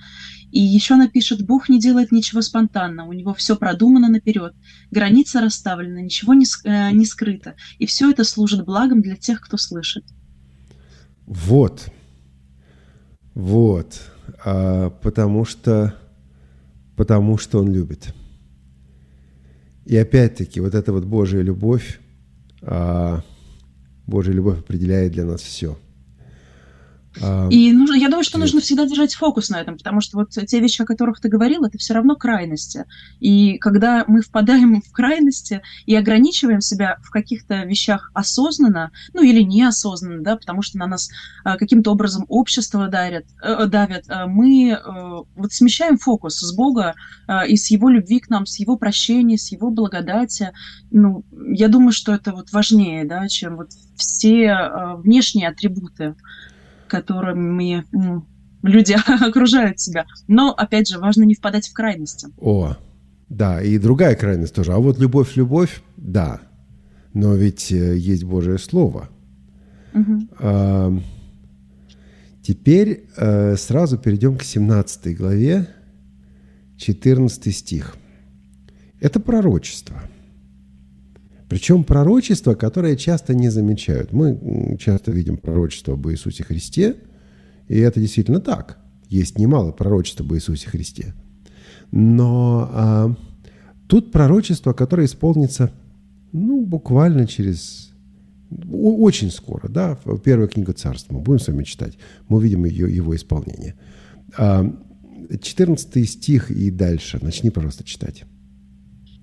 И 0.51 0.59
еще 0.59 0.95
она 0.95 1.07
пишет, 1.07 1.45
Бог 1.45 1.69
не 1.69 1.79
делает 1.79 2.11
ничего 2.11 2.41
спонтанно, 2.41 3.05
у 3.05 3.13
него 3.13 3.35
все 3.35 3.55
продумано 3.55 4.09
наперед, 4.09 4.55
граница 4.89 5.41
расставлена, 5.41 6.01
ничего 6.01 6.33
не, 6.33 6.45
не 6.91 7.05
скрыто, 7.05 7.53
и 7.77 7.85
все 7.85 8.09
это 8.09 8.23
служит 8.23 8.65
благом 8.65 9.03
для 9.03 9.15
тех, 9.15 9.41
кто 9.41 9.57
слышит. 9.57 10.03
Вот, 11.27 11.91
вот, 13.35 14.01
а, 14.43 14.89
потому 14.89 15.45
что, 15.45 15.93
потому 16.95 17.37
что 17.37 17.59
Он 17.59 17.71
любит. 17.71 18.15
И 19.85 19.95
опять-таки, 19.95 20.61
вот 20.61 20.73
эта 20.73 20.91
вот 20.91 21.05
Божья 21.05 21.41
любовь, 21.41 21.99
а, 22.63 23.21
Божья 24.09 24.33
любовь 24.33 24.59
определяет 24.59 25.13
для 25.13 25.25
нас 25.25 25.41
все– 25.41 25.77
и 27.49 27.71
нужно, 27.73 27.95
я 27.95 28.07
думаю, 28.07 28.23
что 28.23 28.37
нужно 28.37 28.61
всегда 28.61 28.85
держать 28.85 29.15
фокус 29.15 29.49
на 29.49 29.59
этом, 29.59 29.77
потому 29.77 29.99
что 29.99 30.17
вот 30.17 30.29
те 30.29 30.59
вещи, 30.59 30.81
о 30.81 30.85
которых 30.85 31.19
ты 31.19 31.27
говорил, 31.27 31.65
это 31.65 31.77
все 31.77 31.93
равно 31.93 32.15
крайности. 32.15 32.85
И 33.19 33.57
когда 33.57 34.05
мы 34.07 34.21
впадаем 34.21 34.81
в 34.81 34.91
крайности 34.91 35.61
и 35.85 35.95
ограничиваем 35.95 36.61
себя 36.61 36.97
в 37.01 37.09
каких-то 37.09 37.63
вещах 37.63 38.11
осознанно, 38.13 38.91
ну 39.13 39.23
или 39.23 39.41
неосознанно, 39.41 40.23
да, 40.23 40.35
потому 40.37 40.61
что 40.61 40.77
на 40.77 40.87
нас 40.87 41.09
а, 41.43 41.57
каким-то 41.57 41.91
образом 41.91 42.25
общество 42.27 42.87
дарит, 42.87 43.25
э, 43.41 43.65
давит, 43.65 44.05
а, 44.07 44.27
мы 44.27 44.71
э, 44.71 44.77
вот 45.35 45.51
смещаем 45.51 45.97
фокус 45.97 46.39
с 46.39 46.53
Бога 46.53 46.93
а, 47.27 47.45
и 47.45 47.55
с 47.55 47.71
Его 47.71 47.89
любви 47.89 48.19
к 48.19 48.29
нам, 48.29 48.45
с 48.45 48.59
Его 48.59 48.77
прощения, 48.77 49.37
с 49.37 49.51
Его 49.51 49.71
благодати. 49.71 50.51
Ну, 50.91 51.25
я 51.31 51.67
думаю, 51.67 51.91
что 51.91 52.13
это 52.13 52.31
вот 52.33 52.51
важнее, 52.51 53.05
да, 53.05 53.27
чем 53.27 53.57
вот 53.57 53.71
все 53.95 54.51
а, 54.51 54.95
внешние 54.95 55.49
атрибуты 55.49 56.15
которыми 56.89 57.85
ну, 57.91 58.25
люди 58.63 58.95
окружают 59.25 59.79
себя. 59.79 60.05
Но, 60.27 60.51
опять 60.51 60.89
же, 60.89 60.99
важно 60.99 61.23
не 61.23 61.35
впадать 61.35 61.69
в 61.69 61.73
крайности. 61.73 62.27
О, 62.37 62.75
да, 63.29 63.61
и 63.61 63.77
другая 63.77 64.15
крайность 64.15 64.53
тоже. 64.53 64.73
А 64.73 64.79
вот 64.79 64.99
любовь, 64.99 65.35
любовь, 65.35 65.81
да. 65.95 66.41
Но 67.13 67.35
ведь 67.35 67.71
э, 67.71 67.97
есть 67.97 68.23
Божье 68.23 68.57
Слово. 68.57 69.09
Угу. 69.93 70.27
А, 70.39 70.99
теперь 72.41 73.07
а, 73.17 73.55
сразу 73.57 73.97
перейдем 73.97 74.37
к 74.37 74.43
17 74.43 75.17
главе, 75.17 75.67
14 76.77 77.55
стих. 77.55 77.95
Это 78.99 79.19
пророчество. 79.19 80.01
Причем 81.49 81.83
пророчество, 81.83 82.53
которое 82.53 82.95
часто 82.95 83.33
не 83.33 83.49
замечают. 83.49 84.13
Мы 84.13 84.77
часто 84.79 85.11
видим 85.11 85.37
пророчество 85.37 85.95
об 85.95 86.07
Иисусе 86.07 86.43
Христе, 86.43 86.97
и 87.67 87.79
это 87.79 87.99
действительно 87.99 88.39
так. 88.39 88.77
Есть 89.07 89.39
немало 89.39 89.71
пророчества 89.71 90.23
об 90.23 90.33
Иисусе 90.35 90.69
Христе. 90.69 91.15
Но 91.91 92.69
а, 92.71 93.15
тут 93.87 94.11
пророчество, 94.11 94.73
которое 94.73 95.05
исполнится 95.05 95.71
ну, 96.31 96.63
буквально 96.63 97.25
через 97.25 97.89
очень 98.71 99.31
скоро, 99.31 99.67
да, 99.69 99.97
первая 100.23 100.47
книга 100.47 100.73
царства, 100.73 101.13
мы 101.13 101.21
будем 101.21 101.39
с 101.39 101.47
вами 101.47 101.63
читать, 101.63 101.97
мы 102.27 102.37
увидим 102.37 102.65
ее, 102.65 102.93
его 102.95 103.15
исполнение. 103.15 103.75
14 104.37 105.97
а, 105.97 106.05
стих 106.05 106.51
и 106.51 106.69
дальше, 106.69 107.17
начни, 107.21 107.49
пожалуйста, 107.49 107.83
читать. 107.83 108.25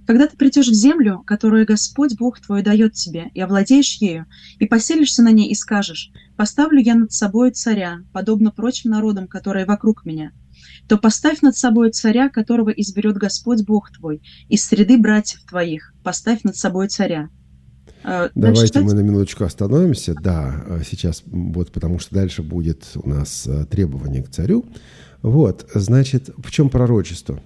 Когда 0.07 0.27
ты 0.27 0.37
придешь 0.37 0.69
в 0.69 0.75
землю, 0.75 1.23
которую 1.27 1.67
Господь 1.67 2.17
Бог 2.17 2.41
твой 2.41 2.63
дает 2.63 2.95
тебе, 2.95 3.31
и 3.35 3.41
овладеешь 3.41 3.97
ею, 3.97 4.27
и 4.59 4.67
поселишься 4.67 5.23
на 5.23 5.33
ней, 5.33 5.51
и 5.51 5.55
скажешь, 5.55 6.13
«Поставлю 6.37 6.81
я 6.81 6.95
над 6.95 7.13
собой 7.13 7.51
царя, 7.51 8.01
подобно 8.13 8.51
прочим 8.51 8.91
народам, 8.91 9.27
которые 9.27 9.67
вокруг 9.67 10.05
меня», 10.05 10.33
то 10.89 10.99
поставь 10.99 11.43
над 11.43 11.57
собой 11.57 11.91
царя, 11.91 12.29
которого 12.29 12.71
изберет 12.71 13.17
Господь 13.17 13.65
Бог 13.65 13.91
твой, 13.91 14.23
из 14.49 14.65
среды 14.65 14.97
братьев 14.99 15.43
твоих, 15.49 15.93
поставь 16.05 16.45
над 16.45 16.57
собой 16.57 16.89
царя. 16.89 17.29
А, 18.05 18.31
Давайте 18.35 18.69
читать? 18.69 18.85
мы 18.85 18.95
на 18.95 19.01
минуточку 19.01 19.45
остановимся. 19.45 20.15
Да, 20.15 20.65
а, 20.69 20.81
сейчас 20.89 21.25
вот 21.27 21.73
потому 21.73 21.99
что 21.99 22.15
дальше 22.15 22.43
будет 22.43 22.85
у 22.95 23.09
нас 23.09 23.47
а, 23.49 23.65
требование 23.67 24.23
к 24.23 24.31
царю. 24.31 24.67
Вот, 25.23 25.69
значит, 25.75 26.31
в 26.37 26.51
чем 26.53 26.71
пророчество? 26.71 27.41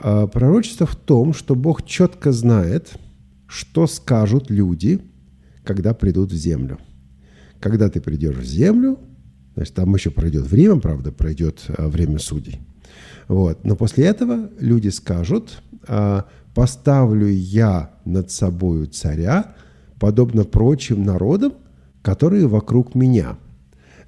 А, 0.00 0.26
пророчество 0.26 0.86
в 0.86 0.96
том, 0.96 1.34
что 1.34 1.54
Бог 1.54 1.84
четко 1.86 2.32
знает, 2.32 2.92
что 3.46 3.86
скажут 3.86 4.50
люди, 4.50 5.00
когда 5.64 5.94
придут 5.94 6.32
в 6.32 6.36
землю. 6.36 6.78
Когда 7.60 7.88
ты 7.88 8.00
придешь 8.00 8.36
в 8.36 8.44
землю, 8.44 8.98
значит, 9.54 9.74
там 9.74 9.94
еще 9.94 10.10
пройдет 10.10 10.46
время, 10.46 10.76
правда, 10.76 11.12
пройдет 11.12 11.64
а, 11.68 11.88
время 11.88 12.18
судей. 12.18 12.60
Вот. 13.28 13.64
Но 13.64 13.76
после 13.76 14.06
этого 14.06 14.50
люди 14.58 14.88
скажут, 14.88 15.62
а, 15.86 16.26
поставлю 16.54 17.28
я 17.28 17.90
над 18.04 18.30
собою 18.30 18.86
царя, 18.86 19.54
подобно 19.98 20.44
прочим 20.44 21.04
народам, 21.04 21.52
которые 22.02 22.46
вокруг 22.46 22.94
меня– 22.94 23.36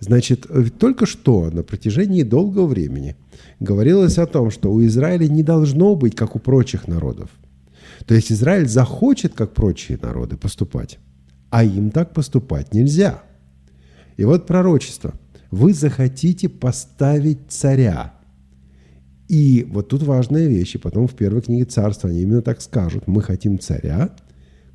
Значит, 0.03 0.47
э, 0.49 0.65
только 0.77 1.07
что 1.07 1.49
на 1.53 1.63
протяжении 1.63 2.25
долгого 2.25 2.67
времени 2.67 3.15
говорилось 3.61 4.19
о 4.19 4.27
том, 4.27 4.51
что 4.51 4.73
у 4.73 4.85
Израиля 4.85 5.29
не 5.29 5.43
должно 5.43 5.95
быть, 5.97 6.15
как 6.15 6.37
у 6.37 6.39
прочих 6.39 6.89
народов. 6.89 7.31
То 8.07 8.15
есть 8.15 8.33
Израиль 8.33 8.69
захочет, 8.69 9.35
как 9.35 9.55
прочие 9.55 9.99
народы, 10.01 10.37
поступать, 10.37 10.99
а 11.51 11.65
им 11.65 11.91
так 11.91 12.13
поступать 12.13 12.75
нельзя. 12.75 13.23
И 14.17 14.25
вот 14.25 14.47
пророчество. 14.47 15.15
Вы 15.51 15.75
захотите 15.75 16.49
поставить 16.49 17.39
царя. 17.49 18.15
И 19.29 19.67
вот 19.71 19.89
тут 19.89 20.03
важная 20.03 20.47
вещь, 20.47 20.75
и 20.75 20.79
потом 20.79 21.07
в 21.07 21.15
первой 21.15 21.43
книге 21.43 21.65
царства 21.65 22.11
они 22.11 22.23
именно 22.23 22.43
так 22.43 22.61
скажут. 22.61 23.07
Мы 23.07 23.23
хотим 23.23 23.59
царя, 23.59 24.11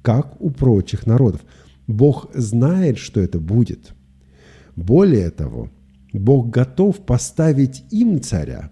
как 0.02 0.40
у 0.42 0.50
прочих 0.50 1.06
народов. 1.06 1.42
Бог 1.88 2.30
знает, 2.34 2.98
что 2.98 3.20
это 3.22 3.40
будет– 3.40 3.94
Более 4.78 5.32
того, 5.32 5.72
Бог 6.18 6.50
готов 6.50 7.06
поставить 7.06 7.84
им 7.92 8.22
царя, 8.22 8.72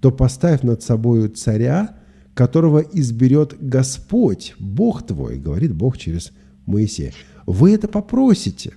то 0.00 0.10
поставь 0.10 0.62
над 0.62 0.82
собою 0.82 1.28
царя, 1.28 1.96
которого 2.34 2.78
изберет 2.78 3.56
Господь, 3.60 4.54
Бог 4.58 5.06
твой, 5.06 5.38
говорит 5.38 5.74
Бог 5.74 5.98
через 5.98 6.32
Моисея. 6.66 7.12
Вы 7.46 7.74
это 7.74 7.88
попросите, 7.88 8.72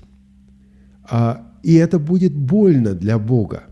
а, 1.10 1.54
и 1.64 1.76
это 1.76 2.00
будет 2.00 2.36
больно 2.36 2.94
для 2.94 3.20
Бога, 3.20 3.64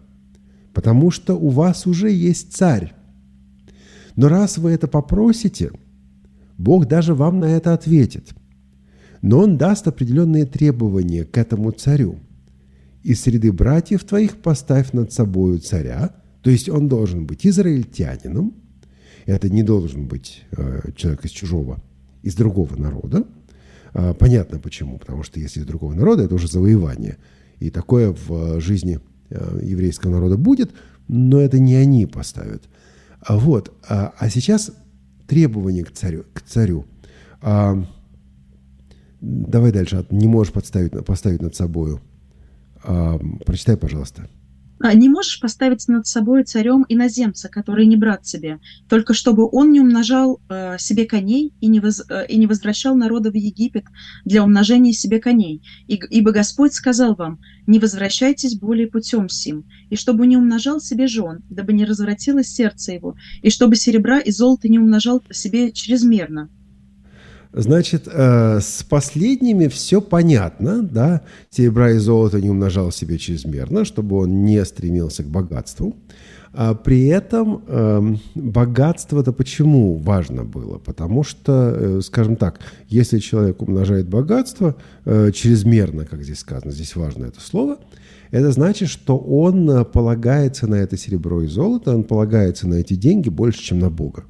потому 0.74 1.12
что 1.12 1.36
у 1.36 1.50
вас 1.50 1.88
уже 1.88 2.12
есть 2.12 2.54
царь. 2.54 2.94
Но 4.16 4.28
раз 4.28 4.58
вы 4.58 4.72
это 4.72 4.88
попросите, 4.88 5.72
Бог 6.58 6.88
даже 6.88 7.16
вам 7.16 7.40
на 7.40 7.46
это 7.46 7.74
ответит. 7.74 8.34
Но 9.22 9.40
Он 9.40 9.58
даст 9.58 9.88
определенные 9.88 10.46
требования 10.46 11.26
к 11.26 11.38
этому 11.38 11.72
царю. 11.72 12.20
Из 13.04 13.22
среды 13.22 13.52
братьев 13.52 14.04
твоих 14.04 14.38
поставь 14.38 14.94
над 14.94 15.12
собою 15.12 15.60
царя, 15.60 16.16
то 16.42 16.50
есть 16.50 16.70
он 16.70 16.88
должен 16.88 17.26
быть 17.26 17.46
израильтянином, 17.46 18.54
это 19.26 19.50
не 19.50 19.64
должен 19.64 20.08
быть 20.08 20.44
э, 20.52 20.92
человек 20.96 21.26
из 21.26 21.32
чужого, 21.32 21.82
из 22.24 22.36
другого 22.36 22.76
народа. 22.76 23.26
Э, 23.94 24.14
понятно 24.14 24.60
почему, 24.60 24.98
потому 24.98 25.24
что 25.24 25.40
если 25.40 25.62
из 25.62 25.66
другого 25.66 25.94
народа, 25.94 26.24
это 26.24 26.36
уже 26.36 26.48
завоевание. 26.48 27.18
И 27.60 27.70
такое 27.70 28.16
в 28.28 28.60
жизни 28.60 29.00
э, 29.30 29.60
еврейского 29.64 30.12
народа 30.12 30.38
будет, 30.38 30.72
но 31.08 31.40
это 31.40 31.60
не 31.60 31.76
они 31.76 32.06
поставят. 32.06 32.64
А 33.20 33.38
вот, 33.38 33.72
а, 33.88 34.14
а 34.18 34.30
сейчас 34.30 34.72
требования 35.28 35.84
к 35.84 35.92
царю. 35.92 36.26
К 36.34 36.42
царю. 36.42 36.86
А, 37.42 37.86
давай 39.22 39.72
дальше. 39.72 40.06
Не 40.10 40.28
можешь 40.28 40.54
подставить, 40.54 41.06
поставить 41.06 41.42
над 41.42 41.56
собою. 41.56 42.02
А, 42.84 43.20
прочитай, 43.46 43.78
пожалуйста. 43.78 44.28
А, 44.84 44.94
не 44.96 45.10
можешь 45.10 45.40
поставить 45.40 45.88
над 45.88 46.08
собой 46.08 46.44
царем 46.44 46.86
иноземца, 46.90 47.50
который 47.50 47.86
не 47.86 47.98
брат 47.98 48.26
себе, 48.26 48.60
только 48.90 49.14
чтобы 49.14 49.48
он 49.52 49.72
не 49.72 49.80
умножал 49.80 50.42
э, 50.50 50.78
себе 50.80 51.06
коней 51.06 51.54
и 51.62 51.68
не, 51.68 51.80
воз, 51.80 52.04
э, 52.10 52.26
и 52.28 52.38
не 52.38 52.48
возвращал 52.48 52.96
народа 52.96 53.30
в 53.30 53.36
Египет 53.36 53.86
для 54.26 54.44
умножения 54.44 54.92
себе 54.92 55.20
коней. 55.20 55.62
И, 55.88 56.02
ибо 56.10 56.32
Господь 56.32 56.74
сказал 56.74 57.16
вам, 57.16 57.40
не 57.68 57.78
возвращайтесь 57.78 58.56
более 58.56 58.88
путем 58.88 59.30
сим, 59.30 59.66
и 59.92 59.96
чтобы 59.96 60.26
не 60.26 60.36
умножал 60.36 60.80
себе 60.80 61.06
жен, 61.06 61.44
дабы 61.50 61.74
не 61.74 61.86
развратилось 61.86 62.48
сердце 62.48 62.94
его, 62.94 63.16
и 63.44 63.52
чтобы 63.52 63.76
серебра 63.76 64.20
и 64.20 64.32
золото 64.32 64.68
не 64.68 64.80
умножал 64.80 65.22
себе 65.30 65.72
чрезмерно, 65.72 66.50
Значит, 67.54 68.08
э, 68.08 68.60
с 68.62 68.84
последними 68.84 69.68
все 69.68 70.00
понятно, 70.00 70.84
да, 70.84 71.22
серебра 71.50 71.92
и 71.92 71.98
золото 71.98 72.40
не 72.40 72.50
умножал 72.50 72.92
себе 72.92 73.18
чрезмерно, 73.18 73.84
чтобы 73.84 74.18
он 74.18 74.46
не 74.46 74.64
стремился 74.64 75.24
к 75.24 75.28
богатству. 75.28 75.96
А 76.54 76.74
при 76.74 77.08
этом 77.08 77.64
э, 77.66 78.16
богатство-то 78.36 79.32
почему 79.32 79.98
важно 79.98 80.44
было? 80.44 80.78
Потому 80.78 81.24
что, 81.24 81.74
э, 81.76 82.02
скажем 82.02 82.36
так, 82.36 82.60
если 82.88 83.20
человек 83.20 83.62
умножает 83.62 84.08
богатство 84.08 84.76
э, 85.06 85.32
чрезмерно, 85.34 86.06
как 86.06 86.24
здесь 86.24 86.40
сказано, 86.40 86.72
здесь 86.72 86.96
важно 86.96 87.26
это 87.26 87.40
слово, 87.40 87.80
это 88.32 88.52
значит, 88.52 88.90
что 88.90 89.18
он 89.18 89.70
э, 89.70 89.86
полагается 89.86 90.68
на 90.68 90.76
это 90.76 90.98
серебро 90.98 91.42
и 91.42 91.48
золото, 91.48 91.96
он 91.96 92.04
полагается 92.04 92.68
на 92.68 92.76
эти 92.76 92.96
деньги 92.96 93.30
больше, 93.30 93.62
чем 93.62 93.80
на 93.80 93.90
Бога. 93.90 94.26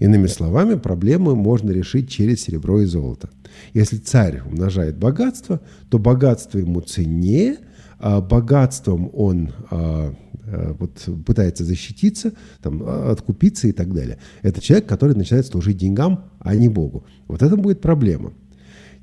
Иными 0.00 0.26
словами, 0.26 0.76
проблемы 0.76 1.36
можно 1.36 1.70
решить 1.70 2.08
через 2.08 2.40
серебро 2.40 2.80
и 2.80 2.86
золото. 2.86 3.28
Если 3.74 3.98
царь 3.98 4.40
умножает 4.40 4.96
богатство, 4.96 5.60
то 5.90 5.98
богатство 5.98 6.58
ему 6.58 6.80
ценнее, 6.80 7.58
а 7.98 8.22
богатством 8.22 9.10
он 9.12 9.52
а, 9.70 10.14
а, 10.46 10.76
вот, 10.78 11.06
пытается 11.26 11.64
защититься, 11.64 12.32
там, 12.62 12.82
откупиться 12.82 13.68
и 13.68 13.72
так 13.72 13.92
далее. 13.92 14.16
Это 14.40 14.62
человек, 14.62 14.88
который 14.88 15.14
начинает 15.14 15.46
служить 15.46 15.76
деньгам, 15.76 16.30
а 16.38 16.54
не 16.54 16.68
Богу. 16.68 17.04
Вот 17.28 17.42
это 17.42 17.56
будет 17.56 17.82
проблема. 17.82 18.32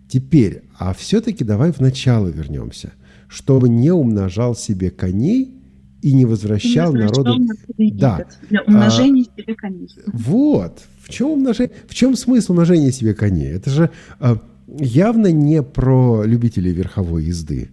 Теперь, 0.09 0.63
а 0.79 0.95
все-таки 0.95 1.43
давай 1.43 1.71
в 1.71 1.79
начало 1.79 2.27
вернемся. 2.27 2.93
Чтобы 3.27 3.69
не 3.69 3.91
умножал 3.91 4.55
себе 4.55 4.89
коней 4.89 5.61
и 6.01 6.13
не 6.13 6.25
возвращал, 6.25 6.93
не 6.93 7.03
возвращал 7.03 7.23
народу... 7.23 7.53
Да. 7.77 8.25
Для 8.49 8.61
умножения 8.63 9.25
а, 9.25 9.41
себе 9.41 9.55
коней. 9.55 9.89
Вот. 10.07 10.81
В 11.01 11.09
чем, 11.09 11.31
умножение, 11.31 11.73
в 11.87 11.95
чем 11.95 12.15
смысл 12.15 12.51
умножения 12.51 12.91
себе 12.91 13.13
коней? 13.13 13.51
Это 13.51 13.69
же 13.69 13.89
а, 14.19 14.37
явно 14.67 15.31
не 15.31 15.63
про 15.63 16.23
любителей 16.23 16.71
верховой 16.71 17.25
езды. 17.25 17.69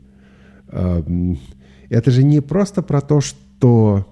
А, 0.69 1.05
это 1.91 2.11
же 2.11 2.23
не 2.23 2.41
просто 2.41 2.83
про 2.83 3.01
то, 3.01 3.21
что 3.21 4.07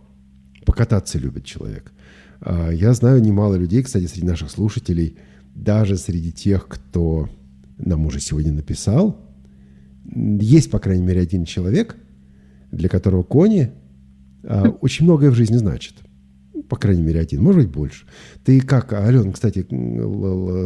покататься 0.65 1.19
любит 1.19 1.45
человек. 1.45 1.93
А, 2.41 2.71
я 2.71 2.93
знаю 2.93 3.23
немало 3.23 3.55
людей, 3.55 3.83
кстати, 3.83 4.07
среди 4.07 4.27
наших 4.27 4.51
слушателей, 4.51 5.17
даже 5.55 5.97
среди 5.97 6.33
тех, 6.33 6.67
кто 6.69 7.29
нам 7.79 8.07
уже 8.07 8.21
сегодня 8.21 8.53
написал, 8.53 9.21
есть, 10.15 10.71
по 10.71 10.79
крайней 10.79 11.05
мере, 11.05 11.21
один 11.21 11.45
человек, 11.45 11.97
для 12.71 12.89
которого 12.89 13.23
кони 13.23 13.71
очень 14.43 15.05
многое 15.05 15.31
в 15.31 15.35
жизни 15.35 15.57
значит. 15.57 15.95
По 16.69 16.77
крайней 16.77 17.03
мере, 17.03 17.21
один, 17.21 17.43
может 17.43 17.63
быть, 17.63 17.71
больше. 17.71 18.07
Ты 18.45 18.61
как, 18.61 18.93
Ален, 18.93 19.33
кстати, 19.33 19.67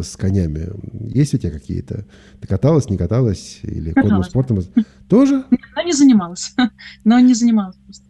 с 0.02 0.16
конями, 0.16 0.68
есть 1.12 1.34
у 1.34 1.38
тебя 1.38 1.50
какие-то? 1.50 2.04
Ты 2.40 2.46
каталась, 2.46 2.88
не 2.88 2.96
каталась? 2.96 3.60
Или 3.62 3.92
конным 3.92 4.22
спортом? 4.22 4.60
Тоже? 5.08 5.44
Но 5.74 5.82
не 5.82 5.92
занималась. 5.92 6.54
Но 7.04 7.18
не 7.18 7.34
занималась 7.34 7.76
просто. 7.84 8.04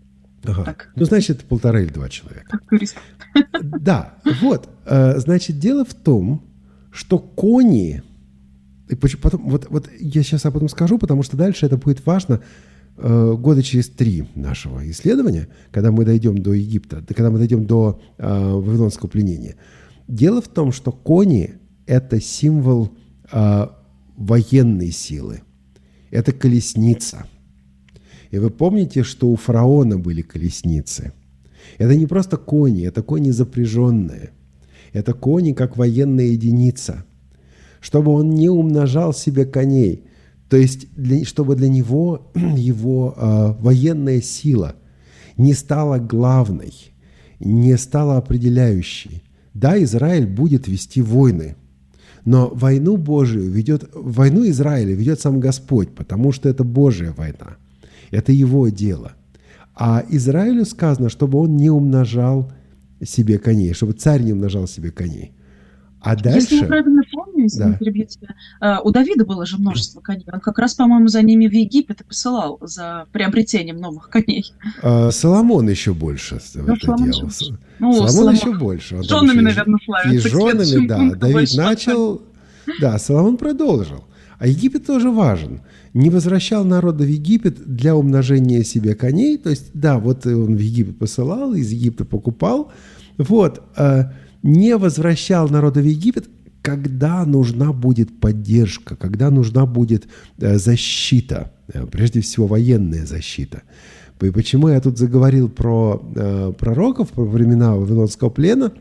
Ага. 0.44 0.64
Так. 0.64 0.90
Ну, 0.94 1.04
значит, 1.04 1.44
полтора 1.44 1.80
или 1.80 1.92
два 1.92 2.08
человека. 2.08 2.60
Да, 3.62 4.14
вот. 4.40 4.68
Э, 4.86 5.18
значит, 5.18 5.58
дело 5.58 5.84
в 5.84 5.92
том, 5.92 6.42
что 6.90 7.18
кони... 7.18 8.02
Потом, 9.20 9.48
вот, 9.48 9.66
вот 9.68 9.90
я 9.98 10.22
сейчас 10.22 10.46
об 10.46 10.56
этом 10.56 10.68
скажу, 10.68 10.98
потому 10.98 11.22
что 11.22 11.36
дальше 11.36 11.66
это 11.66 11.76
будет 11.76 12.06
важно 12.06 12.40
года 12.96 13.62
через 13.62 13.88
три 13.88 14.26
нашего 14.34 14.88
исследования, 14.90 15.48
когда 15.70 15.90
мы 15.90 16.04
дойдем 16.04 16.38
до 16.38 16.52
Египта, 16.52 17.04
когда 17.06 17.30
мы 17.30 17.38
дойдем 17.38 17.66
до 17.66 18.00
э, 18.16 18.26
вавилонского 18.26 19.08
пленения. 19.08 19.56
Дело 20.08 20.40
в 20.40 20.48
том, 20.48 20.72
что 20.72 20.92
кони– 20.92 21.54
это 21.86 22.20
символ 22.20 22.90
э, 23.30 23.66
военной 24.16 24.90
силы. 24.92 25.42
Это 26.10 26.32
колесница. 26.32 27.26
И 28.30 28.38
вы 28.38 28.50
помните, 28.50 29.02
что 29.02 29.28
у 29.28 29.36
фараона 29.36 29.98
были 29.98 30.22
колесницы. 30.22 31.12
Это 31.78 31.94
не 31.96 32.06
просто 32.06 32.36
кони, 32.38 32.86
это 32.86 33.02
кони 33.02 33.30
запряженные. 33.30 34.30
Это 34.92 35.12
кони 35.12 35.52
как 35.52 35.76
военная 35.76 36.26
единица. 36.26 37.04
Чтобы 37.80 38.12
он 38.12 38.30
не 38.30 38.48
умножал 38.48 39.12
себе 39.12 39.44
коней– 39.44 40.04
то 40.48 40.56
есть, 40.56 40.94
для, 40.94 41.24
чтобы 41.24 41.56
для 41.56 41.68
него 41.68 42.30
его 42.34 43.14
э, 43.16 43.54
военная 43.60 44.20
сила 44.20 44.76
не 45.36 45.54
стала 45.54 45.98
главной, 45.98 46.72
не 47.40 47.76
стала 47.76 48.16
определяющей. 48.16 49.22
Да, 49.54 49.82
Израиль 49.82 50.26
будет 50.26 50.68
вести 50.68 51.02
войны, 51.02 51.56
но 52.24 52.48
войну 52.48 52.96
Божию 52.96 53.50
ведет, 53.50 53.88
войну 53.94 54.46
Израиля 54.48 54.94
ведет 54.94 55.20
сам 55.20 55.40
Господь, 55.40 55.94
потому 55.94 56.32
что 56.32 56.48
это 56.48 56.64
Божья 56.64 57.14
война. 57.16 57.56
Это 58.10 58.32
его 58.32 58.68
дело. 58.68 59.12
А 59.74 60.04
Израилю 60.08 60.64
сказано, 60.64 61.08
чтобы 61.08 61.38
он 61.38 61.56
не 61.56 61.70
умножал 61.70 62.52
себе 63.04 63.38
коней, 63.38 63.74
чтобы 63.74 63.92
царь 63.92 64.22
не 64.22 64.32
умножал 64.32 64.66
себе 64.66 64.90
коней. 64.90 65.32
А 66.00 66.16
дальше... 66.16 66.54
Если 66.54 66.56
я 66.56 66.66
правильно 66.66 67.02
помню, 67.36 67.44
если 67.44 67.58
да. 67.58 67.68
не 67.68 67.76
перебью 67.76 68.06
тебя, 68.06 68.28
э, 68.60 68.76
у 68.82 68.90
Давида 68.90 69.24
было 69.24 69.46
же 69.46 69.58
множество 69.58 70.00
коней. 70.00 70.26
Он 70.32 70.40
как 70.40 70.58
раз, 70.58 70.74
по-моему, 70.74 71.08
за 71.08 71.22
ними 71.22 71.46
в 71.46 71.52
Египет 71.52 72.00
и 72.00 72.04
посылал 72.04 72.58
за 72.62 73.06
приобретением 73.12 73.76
новых 73.76 74.08
коней. 74.08 74.52
А, 74.82 75.10
Соломон 75.10 75.68
еще 75.68 75.92
больше 75.92 76.40
ну, 76.54 76.74
это 76.74 76.86
Соломон 76.86 77.10
делал. 77.10 77.28
Еще 77.28 77.58
ну, 77.78 77.92
Соломон, 77.92 78.10
Соломон 78.10 78.34
еще 78.34 78.58
больше. 78.58 78.96
Он 78.96 79.04
женами, 79.04 79.40
наверное, 79.40 79.80
славится. 79.84 80.28
И 80.28 80.30
женами, 80.30 80.86
да. 80.86 81.14
Давид 81.14 81.54
начал, 81.54 82.22
да, 82.80 82.98
Соломон 82.98 83.36
продолжил. 83.36 84.04
А 84.38 84.46
Египет 84.46 84.86
тоже 84.86 85.10
важен. 85.10 85.62
Не 85.94 86.10
возвращал 86.10 86.64
народа 86.64 87.04
в 87.04 87.08
Египет 87.08 87.56
для 87.64 87.96
умножения 87.96 88.62
себе 88.64 88.94
коней. 88.94 89.38
То 89.38 89.48
есть, 89.48 89.70
да, 89.72 89.98
вот 89.98 90.26
он 90.26 90.56
в 90.56 90.60
Египет 90.60 90.98
посылал, 90.98 91.54
из 91.54 91.70
Египта 91.72 92.04
покупал. 92.04 92.70
Вот. 93.16 93.62
Э, 93.78 94.10
не 94.42 94.76
возвращал 94.76 95.48
народа 95.48 95.80
в 95.80 95.84
Египет, 95.84 96.28
когда 96.66 97.24
нужна 97.24 97.72
будет 97.72 98.20
поддержка, 98.20 98.96
когда 98.96 99.30
нужна 99.30 99.66
будет 99.66 100.08
э, 100.38 100.58
защита, 100.58 101.52
э, 101.72 101.86
прежде 101.86 102.20
всего 102.20 102.48
военная 102.48 103.06
защита. 103.06 103.62
И 104.20 104.30
почему 104.30 104.68
я 104.68 104.80
тут 104.80 104.98
заговорил 104.98 105.48
про 105.48 106.02
э, 106.16 106.52
пророков, 106.58 107.10
про 107.10 107.24
времена 107.24 107.76
Вавилонского 107.76 108.30
плена? 108.30 108.72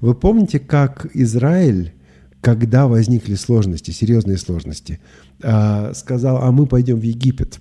Вы 0.00 0.14
помните, 0.14 0.58
как 0.58 1.06
Израиль, 1.14 1.94
когда 2.42 2.86
возникли 2.86 3.34
сложности, 3.34 3.92
серьезные 3.92 4.36
сложности, 4.36 4.98
сказал, 5.38 6.42
а 6.42 6.52
мы 6.52 6.66
пойдем 6.66 7.00
в 7.00 7.02
Египет. 7.02 7.60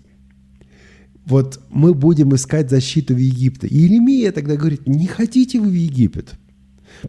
вот 1.26 1.62
мы 1.70 1.94
будем 1.94 2.36
искать 2.36 2.70
защиту 2.70 3.16
в 3.16 3.20
Египте. 3.20 3.68
И 3.68 3.78
Иеремия 3.78 4.34
тогда 4.34 4.58
говорит, 4.58 4.86
не 4.86 5.08
хотите 5.08 5.62
вы 5.62 5.70
в 5.70 5.74
Египет, 5.74 6.36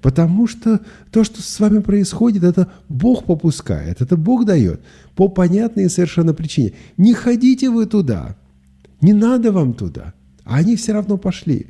потому 0.00 0.46
что 0.46 0.80
то, 1.10 1.24
что 1.24 1.42
с 1.42 1.60
вами 1.60 1.80
происходит, 1.80 2.44
это 2.44 2.70
Бог 2.88 3.24
попускает, 3.24 4.00
это 4.00 4.16
Бог 4.16 4.44
дает 4.44 4.80
по 5.14 5.28
понятной 5.28 5.90
совершенно 5.90 6.34
причине. 6.34 6.74
Не 6.96 7.14
ходите 7.14 7.70
вы 7.70 7.86
туда, 7.86 8.36
не 9.00 9.12
надо 9.12 9.52
вам 9.52 9.74
туда. 9.74 10.14
А 10.44 10.56
они 10.56 10.76
все 10.76 10.92
равно 10.92 11.18
пошли. 11.18 11.66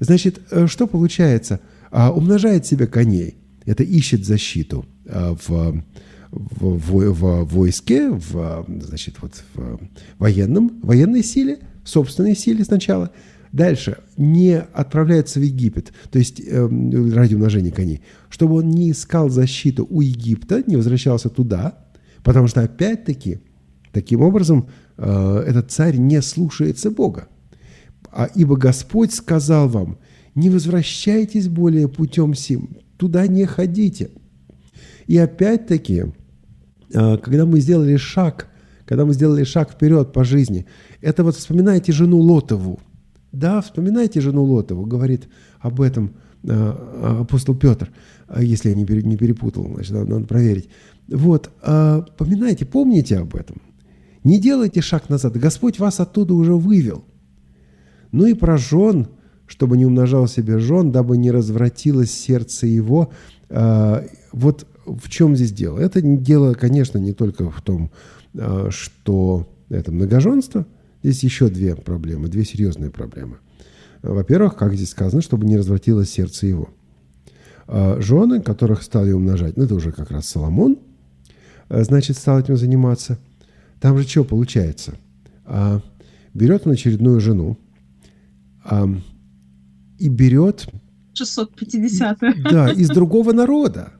Значит, 0.00 0.40
э, 0.50 0.66
что 0.66 0.86
получается? 0.86 1.60
А, 1.90 2.10
умножает 2.10 2.66
себе 2.66 2.86
коней. 2.86 3.36
Это 3.64 3.82
ищет 3.82 4.24
защиту 4.24 4.86
а, 5.06 5.34
в, 5.34 5.82
в, 6.30 6.78
в, 6.78 7.12
в 7.12 7.44
войске, 7.44 8.10
в, 8.10 8.66
значит, 8.68 9.16
вот 9.20 9.44
в 9.54 9.80
военном, 10.18 10.80
военной 10.82 11.22
силе, 11.22 11.58
собственной 11.84 12.36
силе 12.36 12.64
сначала. 12.64 13.10
Дальше 13.56 13.96
не 14.18 14.58
отправляется 14.58 15.40
в 15.40 15.42
Египет, 15.42 15.94
то 16.10 16.18
есть 16.18 16.42
э, 16.46 16.68
ради 17.14 17.34
умножения 17.34 17.70
коней, 17.70 18.02
чтобы 18.28 18.56
он 18.56 18.68
не 18.68 18.90
искал 18.90 19.30
защиту 19.30 19.86
у 19.88 20.02
Египта, 20.02 20.62
не 20.66 20.76
возвращался 20.76 21.30
туда, 21.30 21.78
потому 22.22 22.48
что 22.48 22.60
опять-таки 22.60 23.38
таким 23.92 24.20
образом 24.20 24.68
э, 24.98 25.44
этот 25.46 25.70
царь 25.70 25.96
не 25.96 26.20
слушается 26.20 26.90
Бога. 26.90 27.28
А 28.12 28.28
ибо 28.34 28.58
Господь 28.58 29.14
сказал 29.14 29.70
вам, 29.70 29.96
не 30.34 30.50
возвращайтесь 30.50 31.48
более 31.48 31.88
путем 31.88 32.34
сим, 32.34 32.76
туда 32.98 33.26
не 33.26 33.46
ходите. 33.46 34.10
И 35.06 35.16
опять-таки, 35.16 36.12
а, 36.94 37.16
когда 37.16 37.46
мы 37.46 37.60
сделали 37.60 37.96
шаг, 37.96 38.48
когда 38.84 39.06
мы 39.06 39.14
сделали 39.14 39.44
шаг 39.44 39.72
вперед 39.72 40.12
по 40.12 40.24
жизни, 40.24 40.66
это 41.00 41.24
вот 41.24 41.36
вспоминайте 41.36 41.92
жену 41.92 42.18
Лотову. 42.18 42.80
Да, 43.36 43.60
вспоминайте 43.60 44.22
жену 44.22 44.44
Лотову, 44.44 44.86
говорит 44.86 45.28
об 45.60 45.82
этом 45.82 46.14
а, 46.48 47.18
апостол 47.20 47.54
Петр, 47.54 47.90
а, 48.28 48.42
если 48.42 48.70
я 48.70 48.74
не 48.74 48.86
перепутал, 48.86 49.66
значит, 49.74 49.92
надо 49.92 50.24
проверить. 50.26 50.70
Вот, 51.06 51.50
поминайте, 51.60 52.64
помните 52.64 53.18
об 53.18 53.36
этом. 53.36 53.60
Не 54.24 54.40
делайте 54.40 54.80
шаг 54.80 55.10
назад. 55.10 55.36
Господь 55.36 55.78
вас 55.78 56.00
оттуда 56.00 56.32
уже 56.32 56.54
вывел. 56.54 57.04
Ну 58.10 58.24
и 58.24 58.32
про 58.32 58.56
жен, 58.56 59.08
чтобы 59.46 59.76
не 59.76 59.84
умножал 59.84 60.26
себе 60.28 60.58
жен, 60.58 60.90
дабы 60.90 61.18
не 61.18 61.30
развратилось 61.30 62.10
сердце 62.10 62.66
его. 62.66 63.12
Вот 63.48 64.66
в 64.86 65.10
чем 65.10 65.36
здесь 65.36 65.52
дело? 65.52 65.78
Это 65.78 66.00
дело, 66.00 66.54
конечно, 66.54 66.98
не 66.98 67.12
только 67.12 67.50
в 67.50 67.62
том, 67.62 67.92
что 68.70 69.46
это 69.68 69.92
многоженство. 69.92 70.66
Здесь 71.06 71.22
еще 71.22 71.48
две 71.48 71.76
проблемы, 71.76 72.26
две 72.26 72.44
серьезные 72.44 72.90
проблемы. 72.90 73.36
Во-первых, 74.02 74.56
как 74.56 74.74
здесь 74.74 74.90
сказано, 74.90 75.22
чтобы 75.22 75.46
не 75.46 75.56
развратилось 75.56 76.10
сердце 76.10 76.48
его. 76.48 76.70
А, 77.68 78.00
жены, 78.00 78.42
которых 78.42 78.82
стали 78.82 79.12
умножать, 79.12 79.56
ну 79.56 79.62
это 79.62 79.76
уже 79.76 79.92
как 79.92 80.10
раз 80.10 80.26
Соломон, 80.26 80.78
а, 81.68 81.84
значит, 81.84 82.16
стал 82.16 82.40
этим 82.40 82.56
заниматься. 82.56 83.20
Там 83.80 83.96
же 83.96 84.02
что 84.02 84.24
получается? 84.24 84.96
Берет 86.34 86.66
он 86.66 86.72
очередную 86.72 87.20
жену 87.20 87.56
и 90.00 90.08
берет... 90.08 90.66
650 91.14 92.18
Да, 92.50 92.72
из 92.72 92.88
другого 92.88 93.32
народа. 93.32 93.92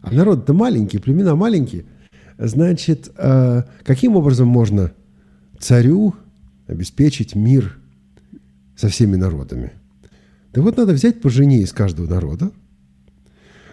А 0.00 0.10
народ-то 0.10 0.54
маленький, 0.54 1.00
племена 1.00 1.34
маленькие. 1.34 1.84
Значит, 2.38 3.12
э, 3.18 3.64
каким 3.84 4.16
образом 4.16 4.48
можно 4.48 4.92
царю 5.58 6.14
обеспечить 6.70 7.34
мир 7.34 7.78
со 8.76 8.88
всеми 8.88 9.16
народами? 9.16 9.72
Да 10.52 10.62
вот 10.62 10.76
надо 10.76 10.92
взять 10.92 11.20
по 11.20 11.28
жене 11.28 11.60
из 11.62 11.72
каждого 11.72 12.08
народа. 12.08 12.50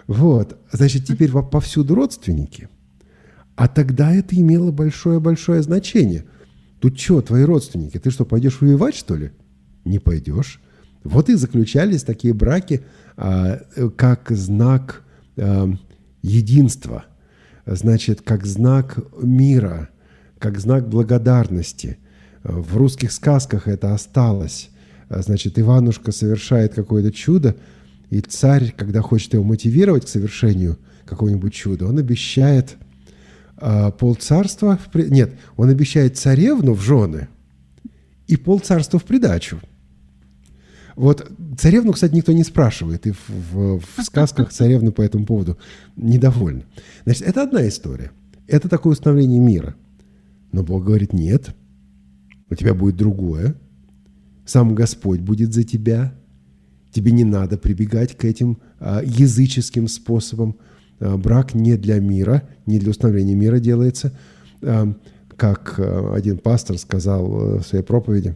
Вот. 0.07 0.57
Значит, 0.71 1.05
теперь 1.05 1.31
повсюду 1.31 1.95
родственники. 1.95 2.69
А 3.55 3.67
тогда 3.67 4.13
это 4.13 4.36
имело 4.36 4.71
большое-большое 4.71 5.62
значение. 5.63 6.25
Тут 6.79 6.99
что, 6.99 7.21
твои 7.21 7.43
родственники? 7.43 7.97
Ты 7.97 8.12
что, 8.12 8.25
пойдешь 8.25 8.62
воевать, 8.62 8.95
что 8.95 9.15
ли? 9.15 9.31
Не 9.83 9.99
пойдешь. 9.99 10.62
Вот 11.03 11.29
и 11.29 11.36
заключались 11.36 12.03
такие 12.03 12.33
браки, 12.33 12.83
а, 13.15 13.62
как 13.95 14.29
знак 14.29 15.03
а, 15.38 15.71
единства, 16.21 17.05
значит, 17.65 18.21
как 18.21 18.45
знак 18.45 18.99
мира, 19.21 19.89
как 20.38 20.60
знак 20.60 20.88
благодарности. 20.88 21.97
В 22.43 22.78
русских 22.78 23.12
сказках 23.12 23.67
это 23.67 23.93
осталось. 23.93 24.69
Значит, 25.10 25.58
Иванушка 25.58 26.12
совершает 26.12 26.73
какое-то 26.73 27.12
чудо, 27.12 27.56
и 28.10 28.21
царь, 28.21 28.73
когда 28.76 29.02
хочет 29.02 29.34
его 29.34 29.43
мотивировать 29.43 30.06
к 30.06 30.10
совершению 30.10 30.78
какого-нибудь 31.06 31.54
чуда, 31.54 31.88
он 31.88 31.97
обещает 31.97 32.76
э, 33.58 33.91
полцарства, 33.97 34.78
в 34.78 34.91
при... 34.91 35.10
нет, 35.10 35.34
он 35.56 35.69
обещает 35.69 36.17
царевну 36.17 36.73
в 36.73 36.82
жены 36.82 37.30
и 38.28 38.36
полцарства 38.38 39.00
в 39.00 39.04
придачу. 39.04 39.60
Вот 40.95 41.30
царевну, 41.58 41.93
кстати, 41.93 42.15
никто 42.15 42.32
не 42.32 42.43
спрашивает, 42.43 43.06
и 43.08 43.12
в, 43.12 43.30
в, 43.30 43.80
в 43.80 44.04
сказках 44.04 44.52
царевны 44.52 44.91
по 44.91 45.02
этому 45.02 45.26
поводу 45.26 45.58
недовольны. 45.95 46.65
Значит, 47.04 47.28
это 47.28 47.43
одна 47.43 47.67
история. 47.67 48.12
Это 48.47 48.67
такое 48.67 48.93
установление 48.93 49.39
мира. 49.39 49.76
Но 50.52 50.63
Бог 50.63 50.86
говорит, 50.86 51.13
нет, 51.13 51.56
у 52.49 52.55
тебя 52.55 52.73
будет 52.73 52.95
другое. 52.95 53.55
Сам 54.45 54.75
Господь 54.75 55.19
будет 55.19 55.53
за 55.53 55.63
тебя. 55.63 56.13
Тебе 56.91 57.12
не 57.12 57.23
надо 57.23 57.57
прибегать 57.57 58.17
к 58.17 58.25
этим 58.25 58.60
а, 58.79 59.01
языческим 59.03 59.88
способам. 59.88 60.57
А, 60.99 61.17
брак 61.17 61.53
не 61.53 61.75
для 61.77 61.99
мира, 61.99 62.43
не 62.65 62.79
для 62.79 62.91
установления 62.91 63.36
мира 63.36 63.60
делается. 63.60 64.17
А, 64.62 64.93
как 65.36 65.75
а, 65.77 66.13
один 66.15 66.38
пастор 66.38 66.77
сказал 66.77 67.25
э, 67.25 67.60
в 67.60 67.63
своей 67.63 67.83
проповеди, 67.83 68.36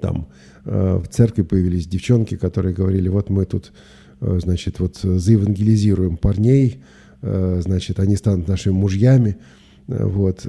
там 0.00 0.28
Э, 0.64 1.00
в 1.02 1.08
церкви 1.08 1.42
появились 1.42 1.86
девчонки, 1.86 2.36
которые 2.36 2.74
говорили, 2.74 3.08
вот 3.08 3.30
мы 3.30 3.44
тут, 3.44 3.72
э, 4.20 4.38
значит, 4.42 4.80
вот 4.80 4.96
заевангелизируем 4.96 6.16
парней, 6.16 6.82
э, 7.22 7.60
значит, 7.62 8.00
они 8.00 8.16
станут 8.16 8.48
нашими 8.48 8.72
мужьями. 8.72 9.36
Вот. 9.86 10.46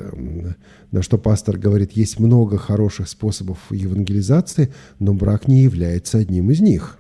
На 0.92 1.02
что 1.02 1.18
пастор 1.18 1.58
говорит, 1.58 1.92
есть 1.94 2.20
много 2.20 2.58
хороших 2.58 3.10
способов 3.10 3.60
евангелизации, 3.70 4.74
но 5.00 5.14
брак 5.14 5.48
не 5.48 5.64
является 5.64 6.20
одним 6.20 6.52
из 6.52 6.62
них. 6.62 6.98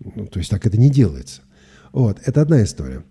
Ну, 0.00 0.26
то 0.26 0.38
есть 0.38 0.50
так 0.50 0.66
это 0.66 0.76
не 0.76 0.90
делается. 0.90 1.42
Вот, 1.92 2.20
это 2.24 2.42
одна 2.42 2.62
история. 2.62 3.04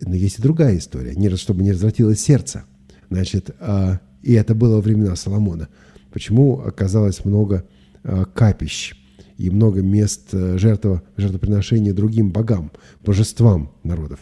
Но 0.00 0.14
есть 0.14 0.38
и 0.38 0.42
другая 0.42 0.78
история, 0.78 1.14
не, 1.14 1.28
чтобы 1.36 1.62
не 1.62 1.72
развратилось 1.72 2.20
сердце. 2.20 2.64
Значит, 3.10 3.50
а, 3.60 4.00
и 4.22 4.32
это 4.32 4.54
было 4.54 4.76
во 4.76 4.80
времена 4.80 5.16
Соломона. 5.16 5.68
Почему 6.12 6.60
оказалось 6.60 7.24
много 7.24 7.64
Э, 8.08 8.24
капищ 8.32 8.94
и 9.36 9.50
много 9.50 9.82
мест 9.82 10.28
э, 10.32 10.58
жертва, 10.58 11.02
жертвоприношения 11.16 11.92
другим 11.92 12.30
богам, 12.30 12.70
божествам 13.04 13.72
народов. 13.82 14.20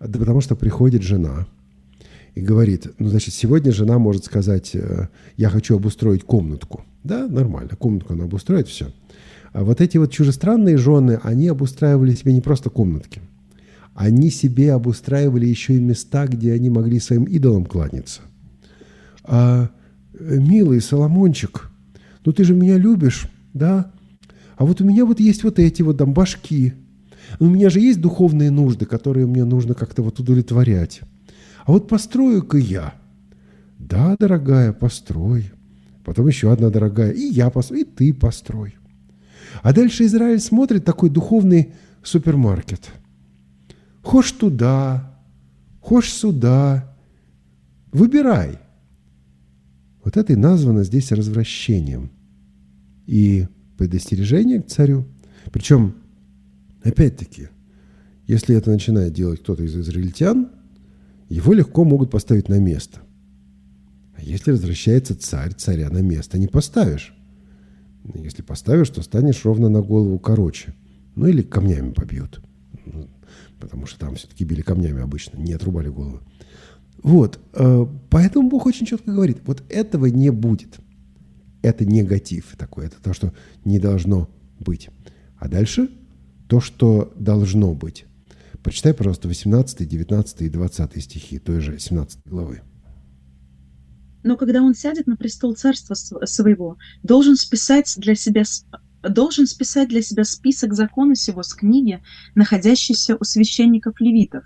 Да 0.00 0.18
потому 0.18 0.40
что 0.40 0.56
приходит 0.56 1.02
жена 1.02 1.46
и 2.34 2.40
говорит, 2.40 2.86
ну, 2.98 3.08
значит, 3.08 3.34
сегодня 3.34 3.72
жена 3.72 3.98
может 3.98 4.24
сказать, 4.24 4.70
э, 4.74 5.08
я 5.36 5.48
хочу 5.48 5.76
обустроить 5.76 6.24
комнатку. 6.24 6.84
Да, 7.04 7.26
нормально, 7.26 7.76
комнатку 7.76 8.14
она 8.14 8.24
обустроит, 8.24 8.68
все. 8.68 8.88
А 9.52 9.64
вот 9.64 9.80
эти 9.80 9.98
вот 9.98 10.10
чужестранные 10.10 10.78
жены, 10.78 11.20
они 11.22 11.48
обустраивали 11.48 12.14
себе 12.14 12.32
не 12.32 12.40
просто 12.40 12.70
комнатки. 12.70 13.20
Они 13.94 14.30
себе 14.30 14.72
обустраивали 14.72 15.46
еще 15.46 15.74
и 15.74 15.80
места, 15.80 16.26
где 16.26 16.54
они 16.54 16.70
могли 16.70 16.98
своим 17.00 17.24
идолам 17.24 17.66
кланяться. 17.66 18.22
А, 19.24 19.68
милый 20.18 20.80
Соломончик– 20.80 21.68
ну 22.24 22.32
ты 22.32 22.44
же 22.44 22.54
меня 22.54 22.78
любишь, 22.78 23.28
да? 23.52 23.90
А 24.56 24.64
вот 24.64 24.80
у 24.80 24.84
меня 24.84 25.04
вот 25.04 25.18
есть 25.20 25.42
вот 25.44 25.58
эти 25.58 25.82
вот 25.82 25.98
там 25.98 26.12
башки. 26.12 26.74
У 27.40 27.46
меня 27.46 27.70
же 27.70 27.80
есть 27.80 28.00
духовные 28.00 28.50
нужды, 28.50 28.86
которые 28.86 29.26
мне 29.26 29.44
нужно 29.44 29.74
как-то 29.74 30.02
вот 30.02 30.20
удовлетворять. 30.20 31.00
А 31.64 31.72
вот 31.72 31.88
построю-ка 31.88 32.58
я. 32.58 32.94
Да, 33.78 34.16
дорогая, 34.18 34.72
построй. 34.72 35.52
Потом 36.04 36.26
еще 36.26 36.52
одна 36.52 36.70
дорогая. 36.70 37.12
И 37.12 37.22
я 37.22 37.50
построю, 37.50 37.82
и 37.82 37.84
ты 37.84 38.14
построй. 38.14 38.76
А 39.62 39.72
дальше 39.72 40.04
Израиль 40.04 40.40
смотрит 40.40 40.84
такой 40.84 41.10
духовный 41.10 41.74
супермаркет. 42.02 42.90
Хошь 44.02 44.32
туда, 44.32 45.16
хошь 45.80 46.10
сюда. 46.10 46.96
Выбирай. 47.92 48.58
Вот 50.02 50.16
это 50.16 50.32
и 50.32 50.36
названо 50.36 50.82
здесь 50.82 51.12
развращением. 51.12 52.10
И 53.06 53.46
предостережение 53.76 54.62
к 54.62 54.66
царю. 54.66 55.04
Причем, 55.52 55.94
опять-таки, 56.82 57.48
если 58.26 58.56
это 58.56 58.70
начинает 58.70 59.12
делать 59.12 59.40
кто-то 59.40 59.62
из 59.62 59.76
израильтян, 59.76 60.50
его 61.32 61.54
легко 61.54 61.84
могут 61.84 62.10
поставить 62.10 62.48
на 62.48 62.58
место. 62.58 63.00
А 64.14 64.22
если 64.22 64.50
возвращается 64.50 65.18
царь, 65.18 65.54
царя 65.54 65.88
на 65.88 66.02
место 66.02 66.38
не 66.38 66.46
поставишь. 66.46 67.14
Если 68.14 68.42
поставишь, 68.42 68.90
то 68.90 69.00
станешь 69.00 69.44
ровно 69.44 69.68
на 69.68 69.80
голову 69.80 70.18
короче. 70.18 70.74
Ну 71.14 71.26
или 71.26 71.42
камнями 71.42 71.92
побьют. 71.92 72.42
Ну, 72.84 73.08
потому 73.58 73.86
что 73.86 73.98
там 73.98 74.16
все-таки 74.16 74.44
били 74.44 74.60
камнями 74.60 75.00
обычно, 75.00 75.38
не 75.38 75.54
отрубали 75.54 75.88
голову. 75.88 76.20
Вот, 77.02 77.40
э, 77.54 77.86
поэтому 78.10 78.48
Бог 78.50 78.66
очень 78.66 78.86
четко 78.86 79.10
говорит, 79.10 79.38
вот 79.46 79.62
этого 79.70 80.06
не 80.06 80.30
будет. 80.30 80.80
Это 81.62 81.86
негатив 81.86 82.54
такой, 82.58 82.86
это 82.86 83.02
то, 83.02 83.14
что 83.14 83.32
не 83.64 83.78
должно 83.78 84.28
быть. 84.60 84.90
А 85.36 85.48
дальше 85.48 85.90
то, 86.46 86.60
что 86.60 87.12
должно 87.16 87.74
быть. 87.74 88.04
Прочитай, 88.62 88.94
пожалуйста, 88.94 89.28
18, 89.28 89.88
19 89.88 90.42
и 90.42 90.48
20 90.48 91.02
стихи 91.02 91.38
той 91.38 91.60
же 91.60 91.78
17 91.78 92.20
главы. 92.24 92.62
Но 94.22 94.36
когда 94.36 94.62
он 94.62 94.74
сядет 94.74 95.06
на 95.08 95.16
престол 95.16 95.54
царства 95.54 95.94
своего, 95.94 96.78
должен 97.02 97.36
списать 97.36 97.94
для 97.96 98.14
себя 98.14 98.44
должен 99.02 99.48
списать 99.48 99.88
для 99.88 100.00
себя 100.00 100.22
список 100.22 100.74
закона 100.74 101.16
сего 101.16 101.42
с 101.42 101.54
книги, 101.54 102.00
находящейся 102.36 103.16
у 103.18 103.24
священников 103.24 104.00
левитов, 104.00 104.44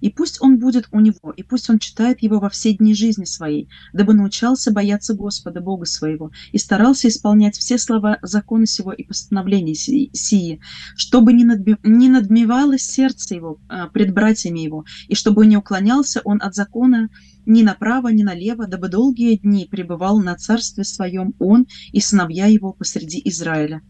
и 0.00 0.10
пусть 0.10 0.40
он 0.40 0.58
будет 0.58 0.88
у 0.92 1.00
него, 1.00 1.32
и 1.36 1.42
пусть 1.42 1.70
он 1.70 1.78
читает 1.78 2.22
его 2.22 2.40
во 2.40 2.48
все 2.48 2.72
дни 2.72 2.94
жизни 2.94 3.24
своей, 3.24 3.68
дабы 3.92 4.14
научался 4.14 4.72
бояться 4.72 5.14
Господа, 5.14 5.60
Бога 5.60 5.86
своего, 5.86 6.30
и 6.52 6.58
старался 6.58 7.08
исполнять 7.08 7.56
все 7.56 7.78
слова 7.78 8.18
закона 8.22 8.66
сего 8.66 8.92
и 8.92 9.04
постановления 9.04 9.74
сии, 9.74 10.60
чтобы 10.96 11.32
не, 11.32 11.44
надби... 11.44 11.76
не 11.82 12.08
надмевалось 12.08 12.82
сердце 12.82 13.34
его 13.34 13.58
а, 13.68 13.88
пред 13.88 14.12
братьями 14.14 14.60
его, 14.60 14.84
и 15.08 15.14
чтобы 15.14 15.46
не 15.46 15.56
уклонялся 15.56 16.20
он 16.24 16.40
от 16.42 16.54
закона 16.54 17.08
ни 17.46 17.62
направо, 17.62 18.08
ни 18.08 18.22
налево, 18.22 18.66
дабы 18.66 18.88
долгие 18.88 19.36
дни 19.36 19.66
пребывал 19.70 20.20
на 20.20 20.36
царстве 20.36 20.84
своем 20.84 21.34
он 21.38 21.66
и 21.92 22.00
сыновья 22.00 22.46
его 22.46 22.72
посреди 22.72 23.20
Израиля. 23.24 23.82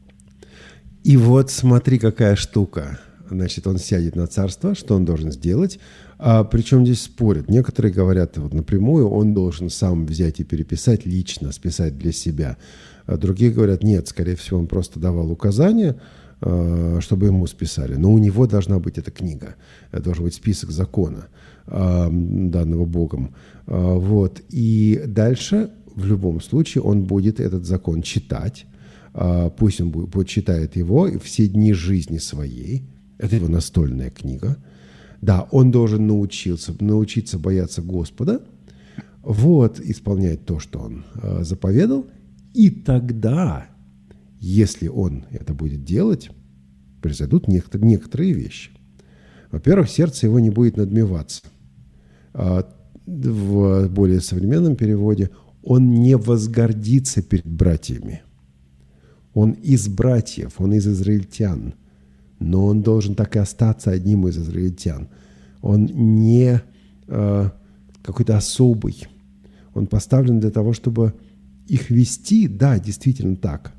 И 1.03 1.17
вот 1.17 1.51
смотри, 1.51 1.99
какая 1.99 2.37
штука 2.37 3.01
значит, 3.31 3.67
он 3.67 3.79
сядет 3.79 4.17
на 4.17 4.27
царство, 4.27 4.75
что 4.75 4.95
он 4.95 5.05
должен 5.05 5.33
сделать. 5.33 5.79
А, 6.19 6.45
причем 6.45 6.85
здесь 6.85 7.03
спорят. 7.03 7.49
Некоторые 7.49 7.93
говорят 7.93 8.37
вот 8.37 8.53
напрямую, 8.53 9.09
он 9.09 9.33
должен 9.33 9.71
сам 9.71 10.05
взять 10.05 10.41
и 10.41 10.45
переписать 10.45 11.07
лично, 11.07 11.51
списать 11.51 11.97
для 11.97 12.13
себя. 12.13 12.59
А 13.07 13.17
другие 13.17 13.51
говорят, 13.51 13.83
нет, 13.83 14.07
скорее 14.09 14.37
всего, 14.37 14.59
он 14.59 14.67
просто 14.67 15.01
давал 15.01 15.31
указания, 15.31 15.97
а, 16.41 16.99
чтобы 17.01 17.27
ему 17.27 17.47
списали. 17.47 17.95
Но 17.97 18.13
у 18.13 18.19
него 18.19 18.47
должна 18.47 18.79
быть 18.79 18.99
эта 18.99 19.11
книга, 19.11 19.57
должен 19.93 20.25
быть 20.25 20.35
список 20.35 20.71
закона, 20.71 21.29
а, 21.67 22.09
данного 22.11 22.85
Богом. 22.85 23.35
А, 23.67 23.95
вот. 23.95 24.41
И 24.51 25.03
дальше, 25.07 25.71
в 25.95 26.05
любом 26.05 26.41
случае, 26.41 26.83
он 26.83 27.05
будет 27.05 27.41
этот 27.41 27.67
закон 27.67 28.03
читать, 28.03 28.67
пусть 29.57 29.81
он 29.81 29.91
будет, 29.91 30.29
читает 30.29 30.77
его 30.77 31.09
все 31.21 31.49
дни 31.49 31.73
жизни 31.73 32.19
своей, 32.19 32.85
это 33.21 33.37
его 33.37 33.49
настольная 33.49 34.11
книга. 34.11 34.57
Да, 35.21 35.47
он 35.51 35.71
должен 35.71 36.07
научиться, 36.07 36.75
научиться 36.81 37.39
бояться 37.39 37.83
Господа, 37.83 38.43
вот, 39.23 39.79
исполнять 39.81 40.47
то, 40.47 40.59
что 40.59 40.81
он 40.81 41.05
э, 41.23 41.43
заповедал. 41.43 42.07
И 42.55 42.71
тогда, 42.71 43.67
если 44.41 44.89
он 44.89 45.25
это 45.31 45.53
будет 45.53 45.85
делать, 45.85 46.31
произойдут 47.03 47.47
некоторые, 47.47 47.89
некоторые 47.89 48.33
вещи. 48.33 48.71
Во-первых, 49.51 49.91
сердце 49.91 50.27
его 50.27 50.41
не 50.41 50.51
будет 50.51 50.79
надмеваться. 50.79 51.43
А 52.33 52.67
в 53.07 53.89
более 53.89 54.21
современном 54.21 54.77
переводе 54.77 55.31
он 55.63 55.91
не 55.91 56.17
возгордится 56.17 57.21
перед 57.23 57.47
братьями. 57.47 58.23
Он 59.35 59.53
из 59.53 59.89
братьев, 59.89 60.55
он 60.59 60.73
из 60.73 60.87
израильтян 60.87 61.75
но 62.41 62.67
он 62.67 62.83
должен 62.83 63.15
так 63.15 63.37
и 63.37 63.39
остаться 63.39 63.91
одним 63.91 64.27
из 64.27 64.39
израильтян. 64.39 65.09
Он 65.61 65.85
не 65.85 66.61
э, 67.07 67.51
какой-то 68.03 68.37
особый. 68.37 69.07
Он 69.75 69.87
поставлен 69.87 70.41
для 70.41 70.51
того, 70.51 70.73
чтобы 70.73 71.15
их 71.69 71.91
вести, 71.91 72.49
да, 72.49 72.79
действительно 72.79 73.37
так. 73.37 73.75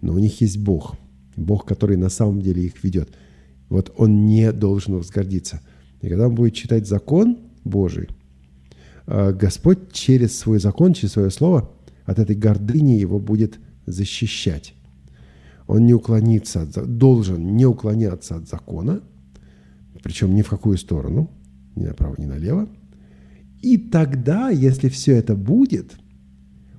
Но 0.00 0.14
у 0.14 0.18
них 0.18 0.40
есть 0.40 0.58
Бог. 0.58 0.96
Бог, 1.36 1.66
который 1.66 1.96
на 1.96 2.08
самом 2.08 2.40
деле 2.40 2.64
их 2.64 2.82
ведет. 2.82 3.10
Вот 3.68 3.92
он 3.96 4.24
не 4.24 4.50
должен 4.50 4.96
возгордиться. 4.96 5.60
И 6.00 6.08
когда 6.08 6.26
он 6.26 6.34
будет 6.34 6.54
читать 6.54 6.88
закон 6.88 7.38
Божий, 7.64 8.08
э, 9.06 9.32
Господь 9.34 9.92
через 9.92 10.38
свой 10.38 10.58
закон, 10.58 10.94
через 10.94 11.12
свое 11.12 11.30
слово 11.30 11.70
от 12.06 12.18
этой 12.18 12.34
гордыни 12.34 12.92
его 12.92 13.20
будет 13.20 13.58
защищать 13.84 14.74
он 15.68 15.84
не 15.84 15.92
уклонится 15.92 16.62
от, 16.62 16.96
должен 16.98 17.54
не 17.54 17.66
уклоняться 17.66 18.36
от 18.36 18.48
закона, 18.48 19.02
причем 20.02 20.34
ни 20.34 20.40
в 20.40 20.48
какую 20.48 20.78
сторону, 20.78 21.30
ни 21.76 21.84
направо, 21.84 22.14
ни 22.18 22.24
налево. 22.24 22.68
И 23.60 23.76
тогда, 23.76 24.48
если 24.48 24.88
все 24.88 25.14
это 25.16 25.36
будет, 25.36 25.96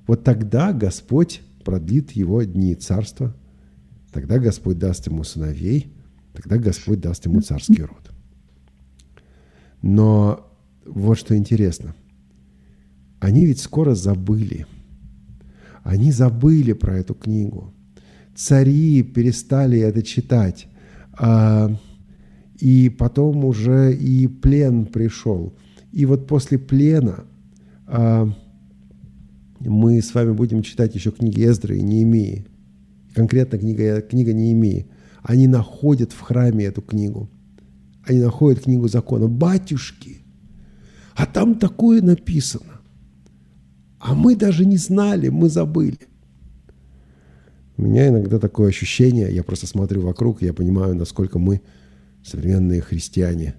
вот 0.08 0.24
тогда 0.24 0.72
Господь 0.72 1.40
продлит 1.64 2.10
его 2.12 2.42
дни 2.42 2.74
царства, 2.74 3.34
тогда 4.12 4.38
Господь 4.38 4.78
даст 4.78 5.06
ему 5.06 5.22
сыновей, 5.22 5.94
тогда 6.32 6.58
Господь 6.58 7.00
даст 7.00 7.24
ему 7.26 7.42
царский 7.42 7.82
род. 7.82 8.10
Но 9.82 10.50
вот 10.84 11.16
что 11.16 11.36
интересно. 11.36 11.94
Они 13.20 13.46
ведь 13.46 13.60
скоро 13.60 13.94
забыли. 13.94 14.66
Они 15.84 16.10
забыли 16.10 16.72
про 16.72 16.98
эту 16.98 17.14
книгу 17.14 17.72
цари 18.34 19.02
перестали 19.02 19.78
это 19.80 20.02
читать. 20.02 20.68
А, 21.12 21.70
и 22.58 22.88
потом 22.88 23.44
уже 23.44 23.94
и 23.94 24.26
плен 24.26 24.86
пришел. 24.86 25.54
И 25.92 26.06
вот 26.06 26.26
после 26.26 26.58
плена 26.58 27.24
а, 27.86 28.28
мы 29.60 30.00
с 30.00 30.14
вами 30.14 30.32
будем 30.32 30.62
читать 30.62 30.94
еще 30.94 31.10
книги 31.10 31.44
Эздры 31.44 31.78
и 31.78 31.82
Неемии. 31.82 32.46
Конкретно 33.14 33.58
книга, 33.58 34.00
книга 34.02 34.32
Неемии. 34.32 34.86
Они 35.22 35.46
находят 35.46 36.12
в 36.12 36.20
храме 36.20 36.66
эту 36.66 36.80
книгу. 36.80 37.28
Они 38.04 38.20
находят 38.20 38.64
книгу 38.64 38.88
закона. 38.88 39.28
Батюшки, 39.28 40.18
а 41.14 41.26
там 41.26 41.56
такое 41.56 42.00
написано. 42.00 42.80
А 43.98 44.14
мы 44.14 44.34
даже 44.34 44.64
не 44.64 44.78
знали, 44.78 45.28
мы 45.28 45.50
забыли. 45.50 45.98
У 47.80 47.82
меня 47.82 48.08
иногда 48.08 48.38
такое 48.38 48.68
ощущение, 48.68 49.34
я 49.34 49.42
просто 49.42 49.66
смотрю 49.66 50.02
вокруг, 50.02 50.42
и 50.42 50.44
я 50.44 50.52
понимаю, 50.52 50.94
насколько 50.94 51.38
мы, 51.38 51.62
современные 52.22 52.82
христиане, 52.82 53.54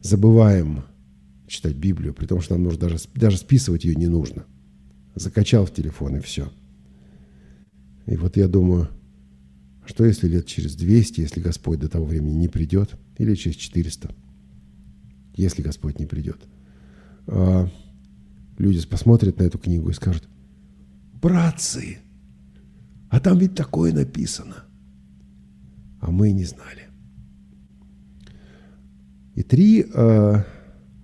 забываем 0.00 0.84
читать 1.48 1.74
Библию, 1.74 2.14
при 2.14 2.26
том, 2.26 2.40
что 2.40 2.54
нам 2.54 2.62
нужно 2.62 2.82
даже, 2.82 2.98
даже 3.16 3.38
списывать 3.38 3.82
ее 3.82 3.96
не 3.96 4.06
нужно. 4.06 4.44
Закачал 5.16 5.66
в 5.66 5.74
телефон 5.74 6.18
и 6.18 6.20
все. 6.20 6.52
И 8.06 8.14
вот 8.14 8.36
я 8.36 8.46
думаю, 8.46 8.86
что 9.86 10.04
если 10.04 10.28
лет 10.28 10.46
через 10.46 10.76
200, 10.76 11.20
если 11.20 11.40
Господь 11.40 11.80
до 11.80 11.88
того 11.88 12.04
времени 12.04 12.34
не 12.34 12.46
придет, 12.46 12.90
или 13.18 13.34
через 13.34 13.56
400, 13.56 14.14
если 15.34 15.62
Господь 15.62 15.98
не 15.98 16.06
придет, 16.06 16.38
а 17.26 17.68
люди 18.56 18.86
посмотрят 18.86 19.40
на 19.40 19.42
эту 19.42 19.58
книгу 19.58 19.90
и 19.90 19.94
скажут, 19.94 20.28
братцы, 21.20 21.98
а 23.12 23.20
там 23.20 23.38
ведь 23.38 23.54
такое 23.54 23.92
написано. 23.92 24.64
А 26.00 26.10
мы 26.10 26.32
не 26.32 26.44
знали. 26.44 26.88
И 29.34 29.42
три 29.42 29.84
э, 29.84 30.42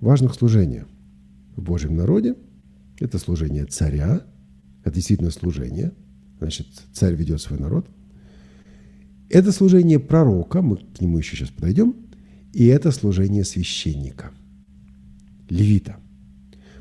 важных 0.01 0.35
служения 0.35 0.87
в 1.55 1.61
Божьем 1.61 1.97
народе. 1.97 2.35
Это 2.99 3.19
служение 3.19 3.67
царя. 3.67 4.23
Это 4.85 4.95
действительно 4.95 5.31
служение. 5.31 5.93
Значит, 6.39 6.69
царь 6.95 7.15
ведет 7.15 7.43
свой 7.43 7.59
народ. 7.59 7.87
Это 9.29 9.53
служение 9.53 9.99
пророка. 9.99 10.63
Мы 10.63 10.79
к 10.79 11.03
нему 11.03 11.19
еще 11.19 11.37
сейчас 11.37 11.51
подойдем. 11.51 11.95
И 12.55 12.65
это 12.69 12.91
служение 12.91 13.45
священника. 13.45 14.31
Левита. 15.51 15.97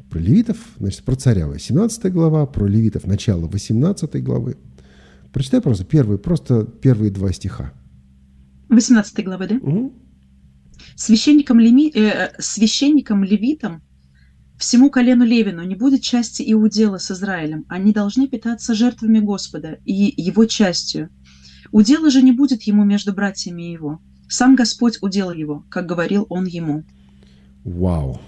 Про 0.10 0.20
левитов, 0.20 0.58
значит, 0.78 1.04
про 1.04 1.18
царя 1.18 1.48
18 1.48 2.14
глава, 2.14 2.46
про 2.46 2.66
левитов 2.66 3.06
начало 3.06 3.48
18 3.48 4.24
главы– 4.24 4.56
Прочитай 5.38 5.62
просто 5.62 5.86
первые, 5.86 6.18
просто 6.18 6.64
первые 6.64 7.12
два 7.12 7.32
стиха. 7.32 7.72
18 8.70 9.24
главы, 9.24 9.46
да? 9.46 9.56
Угу. 9.58 9.94
Священникам, 10.96 11.60
леми, 11.60 11.96
э, 11.96 12.32
священникам 12.40 13.24
левитам 13.24 13.84
всему 14.58 14.90
колену 14.90 15.24
Левину 15.26 15.62
не 15.62 15.76
будет 15.76 16.02
части 16.02 16.42
и 16.42 16.56
удела 16.56 16.98
с 16.98 17.12
Израилем. 17.12 17.66
Они 17.70 17.94
должны 17.94 18.28
питаться 18.28 18.74
жертвами 18.74 19.20
Господа 19.20 19.78
и 19.86 20.12
его 20.18 20.46
частью. 20.46 21.12
Удела 21.72 22.10
же 22.10 22.24
не 22.24 22.32
будет 22.32 22.64
ему 22.64 22.84
между 22.84 23.14
братьями 23.14 23.62
его. 23.62 24.02
Сам 24.28 24.56
Господь 24.56 24.98
удел 25.02 25.32
его, 25.32 25.68
как 25.70 25.86
говорил 25.86 26.26
он 26.30 26.46
ему. 26.46 26.84
Вау. 27.64 28.20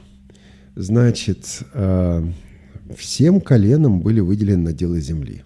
Значит, 0.75 1.63
э, 1.73 2.23
всем 2.95 3.41
коленам 3.41 3.99
были 3.99 4.19
выделены 4.19 4.65
наделы 4.65 5.01
земли. 5.01 5.43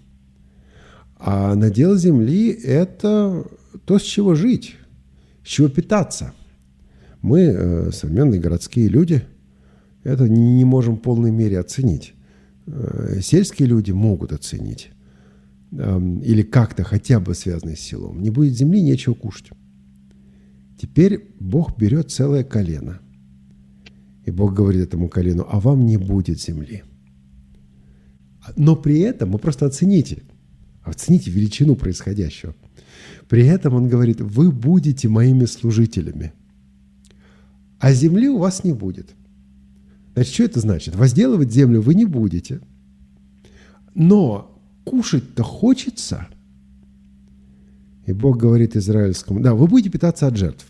А 1.25 1.55
надел 1.55 1.95
земли– 1.95 2.51
это 2.65 3.45
то, 3.85 3.97
с 3.97 4.01
чего 4.01 4.35
жить, 4.35 4.75
с 5.41 5.47
чего 5.47 5.69
питаться. 5.69 6.33
Мы, 7.21 7.39
э, 7.39 7.91
современные 7.93 8.41
городские 8.41 8.89
люди, 8.89 9.23
это 10.03 10.27
не 10.27 10.65
можем 10.65 10.97
в 10.97 10.99
полной 10.99 11.31
мере 11.31 11.59
оценить. 11.59 12.13
Э, 12.67 13.21
сельские 13.21 13.69
люди 13.69 13.91
могут 13.91 14.33
оценить. 14.33 14.89
Эм, 15.71 16.19
или 16.19 16.41
как-то 16.41 16.83
хотя 16.83 17.21
бы 17.21 17.33
связаны 17.35 17.77
с 17.77 17.79
селом. 17.79 18.21
Не 18.21 18.29
будет 18.29 18.53
земли, 18.53 18.81
нечего 18.81 19.13
кушать. 19.13 19.49
Теперь 20.77 21.29
Бог 21.39 21.77
берет 21.77 22.11
целое 22.11 22.43
колено. 22.43 22.99
И 24.25 24.31
Бог 24.31 24.53
говорит 24.53 24.81
этому 24.81 25.07
колену, 25.07 25.47
а 25.49 25.61
вам 25.61 25.85
не 25.85 25.95
будет 25.95 26.41
земли. 26.41 26.83
Но 28.57 28.75
при 28.75 28.99
этом, 28.99 29.31
вы 29.31 29.39
просто 29.39 29.65
оцените, 29.65 30.23
оцените 30.83 31.31
величину 31.31 31.75
происходящего. 31.75 32.55
При 33.29 33.45
этом 33.45 33.73
он 33.73 33.87
говорит, 33.87 34.21
вы 34.21 34.51
будете 34.51 35.07
моими 35.09 35.45
служителями, 35.45 36.33
а 37.79 37.93
земли 37.93 38.29
у 38.29 38.37
вас 38.37 38.63
не 38.63 38.73
будет. 38.73 39.09
Значит, 40.13 40.33
что 40.33 40.43
это 40.43 40.59
значит? 40.59 40.95
Возделывать 40.95 41.51
землю 41.51 41.81
вы 41.81 41.95
не 41.95 42.05
будете. 42.05 42.61
Но 43.95 44.61
кушать-то 44.85 45.43
хочется. 45.43 46.27
И 48.05 48.13
Бог 48.13 48.37
говорит 48.37 48.75
израильскому, 48.75 49.39
да, 49.39 49.53
вы 49.53 49.67
будете 49.67 49.89
питаться 49.89 50.27
от 50.27 50.37
жертв. 50.37 50.67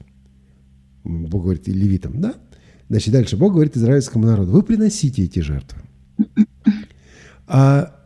Бог 1.03 1.43
говорит 1.43 1.67
и 1.67 1.73
левитам, 1.73 2.21
да? 2.21 2.35
Значит, 2.89 3.13
дальше 3.13 3.37
Бог 3.37 3.53
говорит 3.53 3.75
израильскому 3.75 4.25
народу, 4.25 4.51
вы 4.51 4.63
приносите 4.63 5.23
эти 5.23 5.39
жертвы. 5.39 5.81
А 7.47 8.02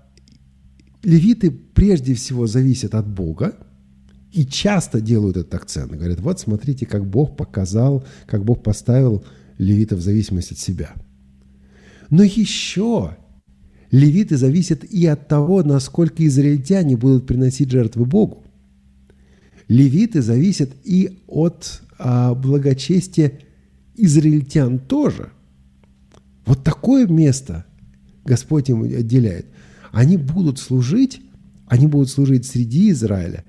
левиты 1.07 1.51
прежде 1.51 2.13
всего 2.13 2.47
зависят 2.47 2.93
от 2.93 3.07
Бога 3.07 3.55
и 4.33 4.45
часто 4.45 4.99
делают 4.99 5.37
этот 5.37 5.55
акцент. 5.55 5.93
Говорят, 5.93 6.19
вот 6.19 6.37
смотрите, 6.37 6.85
как 6.85 7.05
Бог 7.05 7.37
показал, 7.37 8.05
как 8.25 8.43
Бог 8.43 8.61
поставил 8.61 9.23
левитов 9.57 9.99
в 9.99 10.01
зависимость 10.01 10.51
от 10.51 10.57
себя. 10.57 10.91
Но 12.09 12.23
еще 12.23 13.15
левиты 13.89 14.35
зависят 14.35 14.83
и 14.83 15.05
от 15.05 15.29
того, 15.29 15.63
насколько 15.63 16.27
израильтяне 16.27 16.97
будут 16.97 17.25
приносить 17.25 17.71
жертвы 17.71 18.05
Богу. 18.05 18.43
Левиты 19.69 20.21
зависят 20.21 20.71
и 20.83 21.19
от 21.25 21.83
а, 21.97 22.33
благочестия 22.33 23.39
израильтян 23.95 24.77
тоже. 24.77 25.31
Вот 26.45 26.65
такое 26.65 27.07
место 27.07 27.65
Господь 28.25 28.69
им 28.69 28.83
отделяет. 28.83 29.45
Они 29.97 30.15
будут 30.15 30.59
служить, 30.59 31.21
они 31.65 31.87
будут 31.87 32.11
служить 32.11 32.45
среди 32.45 32.91
Израиля. 32.91 33.43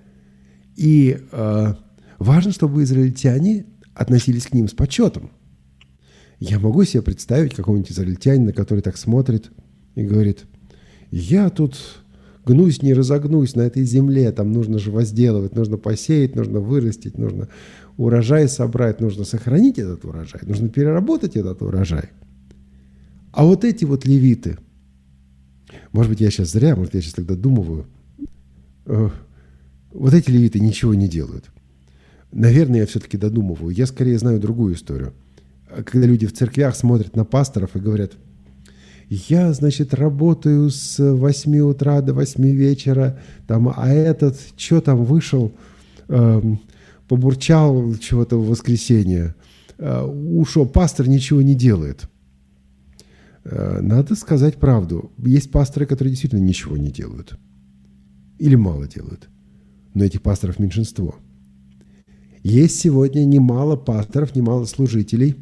И 0.76 1.18
э, 1.30 1.74
важно, 2.18 2.52
чтобы 2.52 2.84
израильтяне 2.84 3.66
относились 3.92 4.46
к 4.46 4.54
ним 4.54 4.66
с 4.66 4.72
почетом. 4.72 5.30
Я 6.40 6.58
могу 6.58 6.84
себе 6.84 7.02
представить 7.02 7.54
какого-нибудь 7.54 7.92
израильтянина, 7.92 8.54
который 8.54 8.80
так 8.80 8.96
смотрит 8.96 9.50
и 9.94 10.04
говорит, 10.04 10.46
я 11.10 11.50
тут 11.50 11.76
гнусь, 12.46 12.80
не 12.80 12.94
разогнусь 12.94 13.54
на 13.54 13.60
этой 13.60 13.84
земле, 13.84 14.32
там 14.32 14.50
нужно 14.50 14.78
же 14.78 14.90
возделывать, 14.90 15.54
нужно 15.54 15.76
посеять, 15.76 16.34
нужно 16.34 16.60
вырастить, 16.60 17.18
нужно 17.18 17.48
урожай 17.98 18.48
собрать, 18.48 19.02
нужно 19.02 19.24
сохранить 19.24 19.78
этот 19.78 20.06
урожай, 20.06 20.40
нужно 20.44 20.70
переработать 20.70 21.36
этот 21.36 21.60
урожай. 21.60 22.08
А 23.32 23.44
вот 23.44 23.66
эти 23.66 23.84
вот 23.84 24.06
левиты, 24.06 24.56
может 25.92 26.10
быть, 26.10 26.20
я 26.20 26.30
сейчас 26.30 26.50
зря, 26.50 26.76
может, 26.76 26.94
я 26.94 27.00
сейчас 27.00 27.14
тогда 27.14 27.34
думаю, 27.34 27.86
э, 28.86 29.10
вот 29.92 30.14
эти 30.14 30.30
левиты 30.30 30.60
ничего 30.60 30.94
не 30.94 31.08
делают. 31.08 31.50
Наверное, 32.32 32.80
я 32.80 32.86
все-таки 32.86 33.16
додумываю. 33.16 33.74
Я 33.74 33.86
скорее 33.86 34.18
знаю 34.18 34.38
другую 34.38 34.74
историю. 34.74 35.14
Когда 35.84 36.06
люди 36.06 36.26
в 36.26 36.32
церквях 36.32 36.76
смотрят 36.76 37.16
на 37.16 37.24
пасторов 37.24 37.74
и 37.76 37.80
говорят, 37.80 38.12
я, 39.08 39.52
значит, 39.54 39.94
работаю 39.94 40.70
с 40.70 40.98
8 40.98 41.58
утра 41.60 42.02
до 42.02 42.12
8 42.12 42.50
вечера, 42.50 43.18
там, 43.46 43.72
а 43.74 43.88
этот, 43.88 44.38
что 44.56 44.82
там 44.82 45.04
вышел, 45.04 45.52
эм, 46.08 46.60
побурчал 47.08 47.94
чего-то 47.96 48.36
в 48.36 48.48
воскресенье. 48.48 49.34
Э, 49.78 50.02
ушел, 50.02 50.66
пастор 50.66 51.08
ничего 51.08 51.40
не 51.40 51.54
делает. 51.54 52.08
Э, 53.44 53.80
надо 53.80 54.14
сказать 54.14 54.56
правду. 54.56 55.12
Есть 55.18 55.50
пасторы, 55.50 55.86
которые 55.86 56.10
действительно 56.12 56.40
ничего 56.40 56.76
не 56.76 56.90
делают. 56.90 57.38
Или 58.38 58.54
мало 58.54 58.86
делают. 58.86 59.28
Но 59.94 60.04
этих 60.04 60.22
пасторов 60.22 60.58
меньшинство. 60.58 61.16
Есть 62.42 62.80
сегодня 62.80 63.24
немало 63.24 63.76
пасторов, 63.76 64.34
немало 64.34 64.64
служителей, 64.64 65.36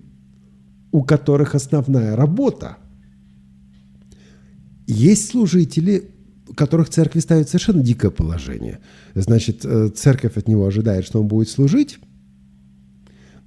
у 0.92 1.02
которых 1.02 1.54
основная 1.54 2.16
работа. 2.16 2.78
Есть 4.86 5.30
служители, 5.30 6.10
которых 6.54 6.88
церкви 6.88 7.20
ставит 7.20 7.48
совершенно 7.48 7.82
дикое 7.82 8.10
положение. 8.10 8.78
Значит, 9.14 9.64
э, 9.64 9.88
церковь 9.88 10.36
от 10.36 10.48
него 10.48 10.66
ожидает, 10.66 11.04
что 11.04 11.20
он 11.20 11.28
будет 11.28 11.48
служить, 11.48 11.98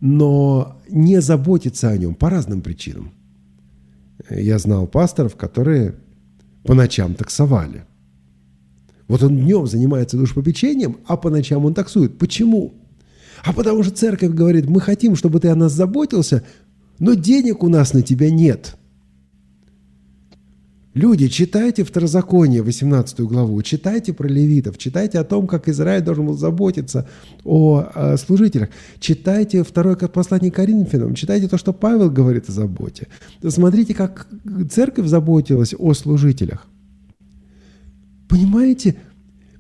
но 0.02 0.82
не 0.89 1.22
заботится 1.22 1.89
о 1.89 1.97
нем 1.97 2.14
по 2.14 2.30
разным 2.30 2.62
причинам. 2.62 3.12
Я 4.30 4.59
знал 4.59 4.88
пасторов, 4.88 5.36
которые 5.36 5.95
по 6.63 6.74
ночам 6.74 7.15
таксовали. 7.15 7.86
Вот 9.07 9.24
он 9.24 9.38
днем 9.38 9.65
занимается 9.65 10.17
душпопечением, 10.17 10.97
а 11.07 11.17
по 11.17 11.30
ночам 11.30 11.65
он 11.65 11.74
таксует. 11.74 12.17
Почему? 12.17 12.74
А 13.43 13.53
потому 13.53 13.84
что 13.84 13.95
церковь 13.95 14.32
говорит, 14.32 14.70
мы 14.70 14.82
хотим, 14.82 15.15
чтобы 15.15 15.39
ты 15.39 15.47
о 15.47 15.55
нас 15.55 15.72
заботился, 15.72 16.43
но 16.99 17.13
денег 17.13 17.63
у 17.63 17.70
нас 17.70 17.93
на 17.93 18.01
тебя 18.01 18.30
нет– 18.30 18.76
Люди, 20.96 21.28
читайте 21.28 21.84
Второзаконие, 21.84 22.64
18 22.64 23.20
главу, 23.20 23.62
читайте 23.62 24.12
про 24.12 24.28
левитов, 24.28 24.80
читайте 24.80 25.20
о 25.20 25.24
том, 25.24 25.46
как 25.46 25.70
Израиль 25.70 26.02
должен 26.02 26.26
был 26.26 26.34
заботиться 26.34 27.08
о, 27.44 27.86
о 27.94 28.18
служителях, 28.18 28.70
читайте 29.00 29.64
второе 29.64 29.96
послание 29.96 30.50
Коринфянам, 30.50 31.14
читайте 31.14 31.48
то, 31.48 31.60
что 31.60 31.74
Павел 31.74 32.10
говорит 32.10 32.50
о 32.50 32.54
заботе. 32.54 33.08
Смотрите, 33.48 33.94
как 33.94 34.28
церковь 34.72 35.06
заботилась 35.06 35.76
о 35.78 35.94
служителях. 35.94 36.66
Понимаете, 38.28 38.96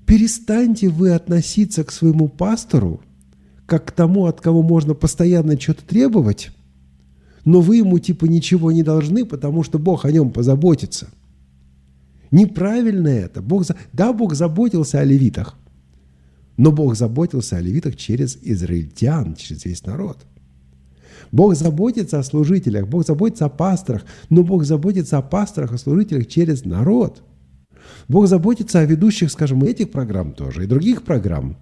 перестаньте 0.07 0.89
вы 0.89 1.11
относиться 1.11 1.83
к 1.83 1.91
своему 1.91 2.27
пастору 2.27 3.01
как 3.67 3.85
к 3.85 3.91
тому, 3.91 4.25
от 4.25 4.41
кого 4.41 4.63
можно 4.63 4.95
постоянно 4.95 5.59
что-то 5.59 5.85
требовать, 5.85 6.49
но 7.45 7.61
вы 7.61 7.77
ему 7.77 7.99
типа 7.99 8.25
ничего 8.25 8.71
не 8.71 8.81
должны, 8.81 9.25
потому 9.25 9.61
что 9.61 9.77
Бог 9.77 10.05
о 10.05 10.11
нем 10.11 10.31
позаботится– 10.31 11.09
Неправильно 12.31 13.07
это. 13.07 13.41
Бог, 13.41 13.65
да, 13.93 14.13
Бог 14.13 14.35
заботился 14.35 14.99
о 14.99 15.03
левитах, 15.03 15.57
но 16.57 16.71
Бог 16.71 16.95
заботился 16.95 17.57
о 17.57 17.61
левитах 17.61 17.95
через 17.95 18.37
израильтян, 18.41 19.35
через 19.35 19.65
весь 19.65 19.85
народ. 19.85 20.25
Бог 21.31 21.55
заботится 21.55 22.19
о 22.19 22.23
служителях, 22.23 22.87
Бог 22.87 23.05
заботится 23.05 23.45
о 23.45 23.49
пасторах, 23.49 24.05
но 24.29 24.43
Бог 24.43 24.63
заботится 24.63 25.17
о 25.17 25.21
пасторах, 25.21 25.73
о 25.73 25.77
служителях 25.77 26.27
через 26.27 26.65
народ. 26.65 27.23
Бог 28.07 28.27
заботится 28.27 28.79
о 28.79 28.85
ведущих, 28.85 29.31
скажем, 29.31 29.63
этих 29.63 29.91
программ 29.91 30.33
тоже, 30.33 30.63
и 30.63 30.67
других 30.67 31.03
программ. 31.03 31.57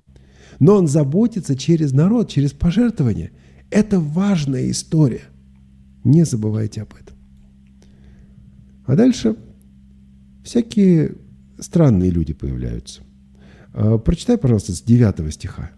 Но 0.60 0.76
Он 0.76 0.88
заботится 0.88 1.56
через 1.56 1.92
народ, 1.92 2.30
через 2.30 2.52
пожертвования. 2.52 3.32
Это 3.70 4.00
важная 4.00 4.70
история. 4.72 5.24
Не 6.04 6.24
забывайте 6.24 6.82
об 6.82 6.94
этом. 6.94 7.16
А 8.86 8.96
дальше 8.96 9.36
всякие 10.48 11.16
странные 11.60 12.10
люди 12.10 12.34
появляются. 12.34 13.02
А, 13.74 13.98
прочитай, 13.98 14.38
пожалуйста, 14.38 14.74
с 14.74 14.82
9 14.82 15.34
стиха. 15.34 15.72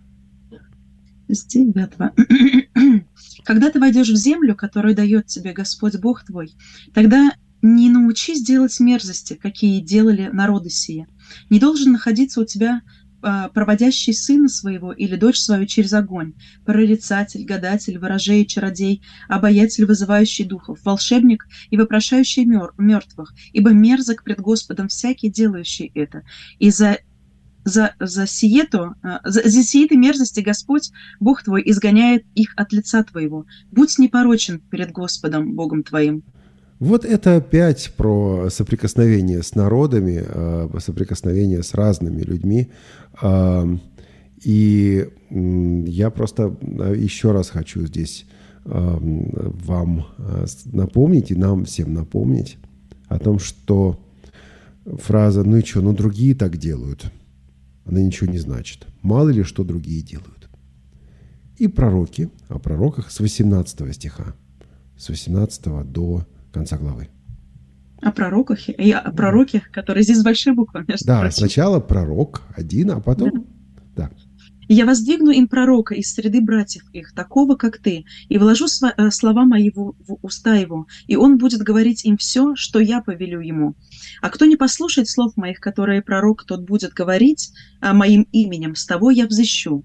С 1.27 1.45
9. 1.45 3.03
Когда 3.43 3.71
ты 3.71 3.79
войдешь 3.79 4.09
в 4.09 4.15
землю, 4.15 4.55
которую 4.55 4.95
дает 4.95 5.25
тебе 5.25 5.53
Господь 5.53 5.97
Бог 5.97 6.23
твой, 6.23 6.53
тогда 6.93 7.31
не 7.61 7.89
научись 7.89 8.43
делать 8.43 8.79
мерзости, 8.79 9.33
какие 9.33 9.81
делали 9.81 10.29
народы 10.31 10.69
сие. 10.69 11.07
Не 11.49 11.59
должен 11.59 11.91
находиться 11.91 12.39
у 12.39 12.45
тебя 12.45 12.81
проводящий 13.21 14.13
сына 14.13 14.47
своего 14.47 14.91
или 14.91 15.15
дочь 15.15 15.39
свою 15.39 15.65
через 15.65 15.93
огонь, 15.93 16.33
прорицатель, 16.65 17.45
гадатель, 17.45 17.97
ворожей, 17.97 18.45
чародей, 18.45 19.01
обаятель, 19.27 19.85
вызывающий 19.85 20.45
духов, 20.45 20.79
волшебник 20.83 21.45
и 21.69 21.77
вопрошающий 21.77 22.45
мертвых, 22.45 23.33
ибо 23.53 23.71
мерзок 23.71 24.23
пред 24.23 24.39
Господом 24.39 24.87
всякий, 24.87 25.29
делающий 25.29 25.91
это. 25.93 26.23
И 26.59 26.69
за 26.71 26.97
за, 27.65 27.93
за, 27.99 28.25
сиету, 28.25 28.95
а, 29.03 29.19
за, 29.23 29.47
за 29.47 29.63
сиеты 29.63 29.95
мерзости 29.97 30.39
Господь, 30.39 30.91
Бог 31.19 31.43
твой, 31.43 31.61
изгоняет 31.65 32.25
их 32.33 32.53
от 32.55 32.71
лица 32.73 33.03
твоего. 33.03 33.45
Будь 33.71 33.99
непорочен 33.99 34.59
перед 34.59 34.91
Господом, 34.91 35.55
Богом 35.55 35.83
твоим. 35.83 36.23
Вот 36.79 37.03
это 37.03 37.35
опять 37.35 37.93
про 37.97 38.49
соприкосновение 38.49 39.43
с 39.43 39.53
народами, 39.53 40.23
э, 40.25 40.69
соприкосновение 40.79 41.61
с 41.61 41.73
разными 41.73 42.21
людьми. 42.21 42.71
Э, 43.21 43.67
и 44.41 45.09
я 45.29 46.09
просто 46.09 46.55
э, 46.61 46.95
еще 46.97 47.33
раз 47.33 47.49
хочу 47.49 47.85
здесь 47.85 48.25
вам 48.65 50.05
напомнить 50.65 51.31
и 51.31 51.35
нам 51.35 51.65
всем 51.65 51.93
напомнить 51.93 52.57
о 53.07 53.17
том, 53.17 53.39
что 53.39 53.99
фраза 54.85 55.43
«ну 55.43 55.57
и 55.57 55.65
что, 55.65 55.81
ну 55.81 55.93
другие 55.93 56.35
так 56.35 56.57
делают», 56.57 57.11
она 57.85 58.01
ничего 58.01 58.29
не 58.29 58.37
значит. 58.37 58.85
Мало 59.01 59.29
ли 59.29 59.43
что 59.43 59.63
другие 59.63 60.03
делают. 60.03 60.49
И 61.57 61.67
пророки, 61.67 62.29
о 62.47 62.59
пророках 62.59 63.09
с 63.09 63.19
18 63.19 63.95
стиха, 63.95 64.35
с 64.97 65.09
18 65.09 65.89
до 65.89 66.27
конца 66.51 66.77
главы. 66.77 67.09
О 68.01 68.11
пророках 68.11 68.69
и 68.69 68.91
о 68.91 69.11
пророке, 69.11 69.61
который 69.71 70.03
здесь 70.03 70.19
с 70.19 70.23
большой 70.23 70.53
буквы. 70.53 70.85
Да, 71.05 71.19
прочим. 71.19 71.35
сначала 71.35 71.79
пророк 71.79 72.41
один, 72.55 72.91
а 72.91 73.01
потом... 73.01 73.45
Да. 73.95 74.09
да. 74.09 74.11
«Я 74.71 74.85
воздвигну 74.85 75.31
им 75.31 75.47
пророка 75.47 75.95
из 75.95 76.13
среды 76.13 76.41
братьев 76.41 76.83
их, 76.93 77.13
такого, 77.13 77.55
как 77.55 77.79
ты, 77.79 78.05
и 78.29 78.37
вложу 78.37 78.67
э, 78.67 79.09
слова 79.09 79.43
мои 79.43 79.71
в 79.71 79.95
уста 80.21 80.55
его, 80.55 80.85
и 81.07 81.15
он 81.15 81.39
будет 81.39 81.61
говорить 81.61 82.05
им 82.05 82.17
все, 82.17 82.55
что 82.55 82.79
я 82.79 83.01
повелю 83.01 83.41
ему. 83.41 83.75
А 84.21 84.29
кто 84.29 84.45
не 84.45 84.57
послушает 84.57 85.09
слов 85.09 85.35
моих, 85.37 85.59
которые 85.59 86.03
пророк 86.03 86.45
тот 86.45 86.61
будет 86.61 86.93
говорить 86.93 87.51
а, 87.81 87.93
моим 87.93 88.27
именем, 88.31 88.75
с 88.75 88.85
того 88.85 89.09
я 89.09 89.25
взыщу. 89.25 89.83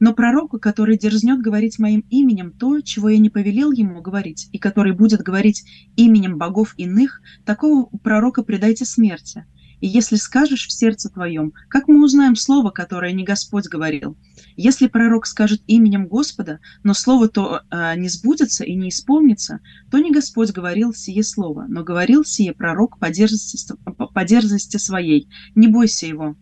Но 0.00 0.14
пророку, 0.14 0.58
который 0.58 0.98
дерзнет 0.98 1.40
говорить 1.40 1.78
моим 1.78 2.04
именем 2.10 2.52
то, 2.52 2.80
чего 2.80 3.08
я 3.08 3.18
не 3.18 3.30
повелел 3.30 3.72
ему 3.72 4.00
говорить, 4.00 4.48
и 4.52 4.58
который 4.58 4.92
будет 4.92 5.22
говорить 5.22 5.64
именем 5.96 6.38
богов 6.38 6.74
иных, 6.76 7.20
такого 7.44 7.86
пророка 8.02 8.42
предайте 8.42 8.84
смерти. 8.84 9.44
И 9.80 9.86
если 9.86 10.16
скажешь 10.16 10.66
в 10.66 10.72
сердце 10.72 11.08
твоем, 11.08 11.52
как 11.68 11.88
мы 11.88 12.02
узнаем 12.02 12.34
слово, 12.34 12.70
которое 12.70 13.12
не 13.12 13.24
Господь 13.24 13.68
говорил? 13.68 14.16
Если 14.56 14.88
пророк 14.88 15.26
скажет 15.26 15.62
именем 15.66 16.08
Господа, 16.08 16.58
но 16.82 16.94
слово 16.94 17.28
то 17.28 17.60
э, 17.70 17.94
не 17.96 18.08
сбудется 18.08 18.64
и 18.64 18.74
не 18.74 18.88
исполнится, 18.88 19.60
то 19.90 19.98
не 19.98 20.10
Господь 20.10 20.50
говорил 20.50 20.92
сие 20.92 21.22
слово, 21.22 21.66
но 21.68 21.84
говорил 21.84 22.24
сие 22.24 22.52
пророк 22.52 22.98
по 22.98 23.10
дерзости, 23.10 23.74
по 23.84 24.24
дерзости 24.24 24.78
своей. 24.78 25.28
Не 25.54 25.68
бойся 25.68 26.06
его. 26.06 26.36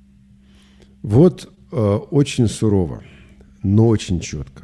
Вот 1.03 1.53
э, 1.73 1.77
очень 1.77 2.49
сурово 2.49 3.03
но 3.67 3.89
очень 3.89 4.21
четко. 4.21 4.63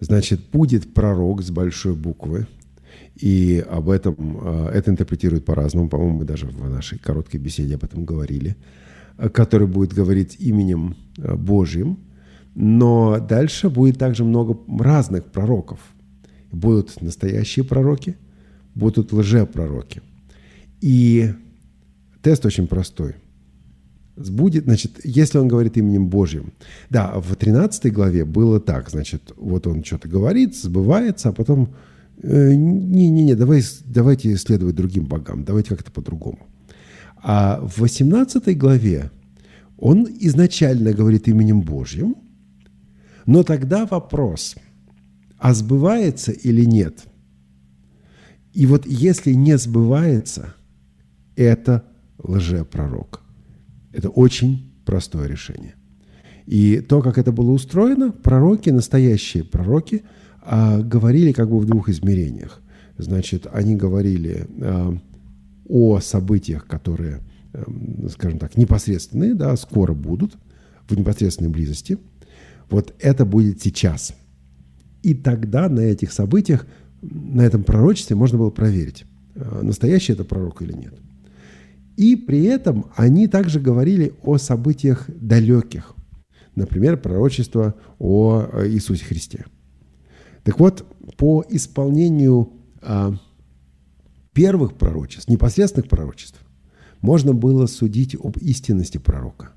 Значит, 0.00 0.50
будет 0.52 0.92
пророк 0.94 1.42
с 1.42 1.50
большой 1.50 1.94
буквы, 1.94 2.46
и 3.16 3.64
об 3.68 3.88
этом, 3.88 4.14
э, 4.40 4.70
это 4.74 4.90
интерпретируют 4.90 5.44
по-разному, 5.44 5.88
по-моему, 5.88 6.18
мы 6.18 6.24
даже 6.24 6.46
в 6.46 6.68
нашей 6.68 6.98
короткой 6.98 7.40
беседе 7.40 7.74
об 7.74 7.84
этом 7.84 8.04
говорили, 8.04 8.56
э, 9.16 9.28
который 9.30 9.66
будет 9.66 9.92
говорить 9.92 10.36
именем 10.38 10.94
э, 11.16 11.34
Божьим, 11.34 11.98
но 12.54 13.18
дальше 13.18 13.70
будет 13.70 13.98
также 13.98 14.24
много 14.24 14.58
разных 14.78 15.24
пророков. 15.24 15.80
Будут 16.52 17.00
настоящие 17.00 17.64
пророки, 17.64 18.16
будут 18.74 19.12
лжепророки. 19.12 20.02
И 20.80 21.32
тест 22.22 22.44
очень 22.46 22.66
простой– 22.66 23.14
сбудет, 24.18 24.64
значит, 24.64 25.00
если 25.04 25.38
он 25.38 25.48
говорит 25.48 25.76
именем 25.76 26.08
Божьим. 26.08 26.52
Да, 26.90 27.14
в 27.16 27.34
13 27.36 27.92
главе 27.92 28.24
было 28.24 28.60
так, 28.60 28.90
значит, 28.90 29.32
вот 29.36 29.66
он 29.66 29.84
что-то 29.84 30.08
говорит, 30.08 30.56
сбывается, 30.56 31.30
а 31.30 31.32
потом 31.32 31.74
не-не-не, 32.22 33.32
э, 33.32 33.36
давай, 33.36 33.62
давайте 33.84 34.36
следовать 34.36 34.74
другим 34.74 35.06
богам, 35.06 35.44
давайте 35.44 35.70
как-то 35.70 35.90
по-другому. 35.90 36.40
А 37.22 37.60
в 37.60 37.78
18 37.78 38.56
главе 38.58 39.10
он 39.76 40.08
изначально 40.20 40.92
говорит 40.92 41.28
именем 41.28 41.60
Божьим, 41.60 42.16
но 43.26 43.42
тогда 43.42 43.86
вопрос, 43.86 44.56
а 45.38 45.54
сбывается 45.54 46.32
или 46.32 46.64
нет? 46.64 47.04
И 48.52 48.66
вот 48.66 48.86
если 48.86 49.32
не 49.32 49.56
сбывается, 49.56 50.54
это 51.36 51.84
лжепророк. 52.18 53.22
Это 53.98 54.10
очень 54.10 54.70
простое 54.84 55.26
решение. 55.26 55.74
И 56.46 56.80
то, 56.80 57.02
как 57.02 57.18
это 57.18 57.32
было 57.32 57.50
устроено, 57.50 58.12
пророки, 58.12 58.70
настоящие 58.70 59.42
пророки, 59.42 60.04
а, 60.40 60.80
говорили 60.80 61.32
как 61.32 61.50
бы 61.50 61.58
в 61.58 61.64
двух 61.64 61.88
измерениях. 61.88 62.62
Значит, 62.96 63.48
они 63.52 63.74
говорили 63.74 64.46
а, 64.62 64.96
о 65.68 65.98
событиях, 65.98 66.68
которые, 66.68 67.22
а, 67.52 67.64
скажем 68.08 68.38
так, 68.38 68.56
непосредственные, 68.56 69.34
да, 69.34 69.56
скоро 69.56 69.94
будут, 69.94 70.36
в 70.88 70.96
непосредственной 70.96 71.50
близости. 71.50 71.98
Вот 72.70 72.94
это 73.00 73.26
будет 73.26 73.60
сейчас. 73.60 74.14
И 75.02 75.12
тогда 75.12 75.68
на 75.68 75.80
этих 75.80 76.12
событиях, 76.12 76.68
на 77.02 77.42
этом 77.42 77.64
пророчестве 77.64 78.14
можно 78.14 78.38
было 78.38 78.50
проверить, 78.50 79.06
а, 79.34 79.60
настоящий 79.62 80.12
это 80.12 80.22
пророк 80.22 80.62
или 80.62 80.72
нет. 80.72 80.94
И 81.98 82.14
при 82.14 82.44
этом 82.44 82.92
они 82.94 83.26
также 83.26 83.58
говорили 83.58 84.14
о 84.22 84.38
событиях 84.38 85.06
далеких. 85.08 85.96
Например, 86.54 86.96
пророчество 86.96 87.74
о 87.98 88.44
э, 88.52 88.68
Иисусе 88.68 89.04
Христе. 89.04 89.46
Так 90.44 90.60
вот, 90.60 90.86
по 91.16 91.44
исполнению 91.50 92.52
а, 92.82 93.14
первых 94.32 94.74
пророчеств, 94.74 95.28
непосредственных 95.28 95.90
пророчеств, 95.90 96.40
можно 97.00 97.34
было 97.34 97.66
судить 97.66 98.14
об 98.14 98.36
истинности 98.38 98.98
пророка. 98.98 99.50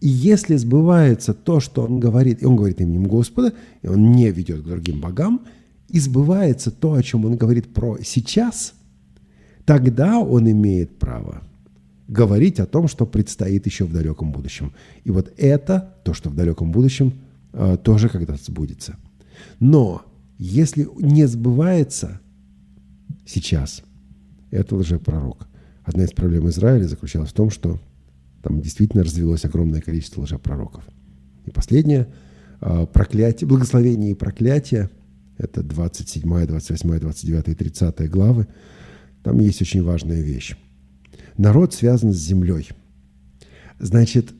И 0.00 0.08
если 0.08 0.56
сбывается 0.56 1.32
то, 1.32 1.60
что 1.60 1.82
он 1.84 1.98
говорит, 1.98 2.42
и 2.42 2.46
он 2.46 2.56
говорит 2.56 2.82
именем 2.82 3.04
Господа, 3.04 3.54
и 3.80 3.88
он 3.88 4.12
не 4.12 4.30
ведет 4.30 4.60
к 4.60 4.66
другим 4.66 5.00
богам, 5.00 5.46
и 5.88 5.98
сбывается 5.98 6.70
то, 6.70 6.92
о 6.92 7.02
чем 7.02 7.24
он 7.24 7.38
говорит 7.38 7.72
про 7.72 7.96
сейчас, 8.02 8.74
тогда 9.64 10.18
он 10.18 10.50
имеет 10.50 10.98
право 10.98 11.42
говорить 12.14 12.60
о 12.60 12.66
том, 12.66 12.88
что 12.88 13.06
предстоит 13.06 13.66
еще 13.66 13.84
в 13.84 13.92
далеком 13.92 14.32
будущем. 14.32 14.72
И 15.02 15.10
вот 15.10 15.32
это, 15.36 15.94
то, 16.04 16.14
что 16.14 16.30
в 16.30 16.34
далеком 16.34 16.70
будущем, 16.70 17.12
э, 17.52 17.76
тоже 17.82 18.08
когда-то 18.08 18.42
сбудется. 18.42 18.96
Но 19.60 20.02
если 20.38 20.88
не 20.96 21.26
сбывается 21.26 22.20
сейчас, 23.26 23.82
это 24.50 24.76
лжепророк. 24.76 25.48
Одна 25.82 26.04
из 26.04 26.12
проблем 26.12 26.48
Израиля 26.48 26.86
заключалась 26.86 27.30
в 27.30 27.34
том, 27.34 27.50
что 27.50 27.80
там 28.42 28.60
действительно 28.60 29.02
развелось 29.02 29.44
огромное 29.44 29.80
количество 29.80 30.22
лжепророков. 30.22 30.84
И 31.46 31.50
последнее, 31.50 32.06
э, 32.60 32.86
проклятие, 32.92 33.48
благословение 33.48 34.12
и 34.12 34.14
проклятие, 34.14 34.88
это 35.36 35.64
27, 35.64 36.46
28, 36.46 37.00
29 37.00 37.48
и 37.48 37.54
30 37.54 38.08
главы, 38.08 38.46
там 39.24 39.40
есть 39.40 39.60
очень 39.62 39.82
важная 39.82 40.20
вещь. 40.20 40.54
Народ 41.36 41.74
связан 41.74 42.12
с 42.12 42.16
землей. 42.16 42.68
Значит, 43.80 44.32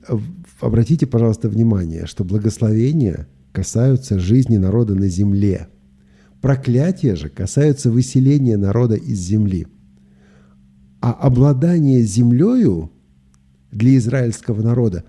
обратите, 0.61 1.07
пожалуйста, 1.07 1.49
внимание, 1.49 2.07
что 2.07 2.25
благословения 2.25 3.27
касаются 3.53 4.19
жизни 4.19 4.57
народа 4.57 4.95
на 4.95 5.09
земле. 5.09 5.69
Проклятия 6.41 7.17
же 7.17 7.29
касаются 7.29 7.91
выселения 7.91 8.57
народа 8.57 8.95
из 8.95 9.19
земли. 9.19 9.67
А 11.01 11.13
обладание 11.13 12.03
землею 12.03 12.91
для 13.73 13.97
израильского 13.97 14.63
народа 14.63 15.05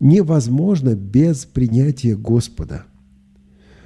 невозможно 0.00 0.94
без 0.94 1.46
принятия 1.46 2.16
Господа. 2.16 2.84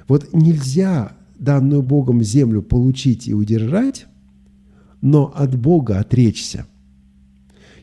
Вот 0.07 0.33
нельзя 0.33 1.13
данную 1.39 1.81
Богом 1.81 2.21
землю 2.21 2.61
получить 2.61 3.27
и 3.27 3.33
удержать, 3.33 4.07
но 5.01 5.33
от 5.35 5.55
Бога 5.55 5.99
отречься– 5.99 6.67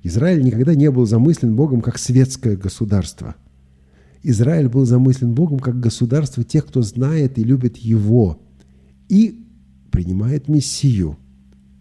Израиль 0.02 0.42
никогда 0.42 0.74
не 0.74 0.90
был 0.90 1.06
замыслен 1.06 1.54
Богом 1.54 1.82
как 1.82 1.98
светское 1.98 2.56
государство. 2.56 3.36
Израиль 4.22 4.68
был 4.68 4.84
замыслен 4.84 5.34
Богом 5.34 5.58
как 5.58 5.80
государство 5.80 6.44
тех, 6.44 6.66
кто 6.66 6.82
знает 6.82 7.38
и 7.38 7.44
любит 7.44 7.76
Его 7.76 8.40
и 9.08 9.46
принимает 9.90 10.48
Мессию, 10.48 11.18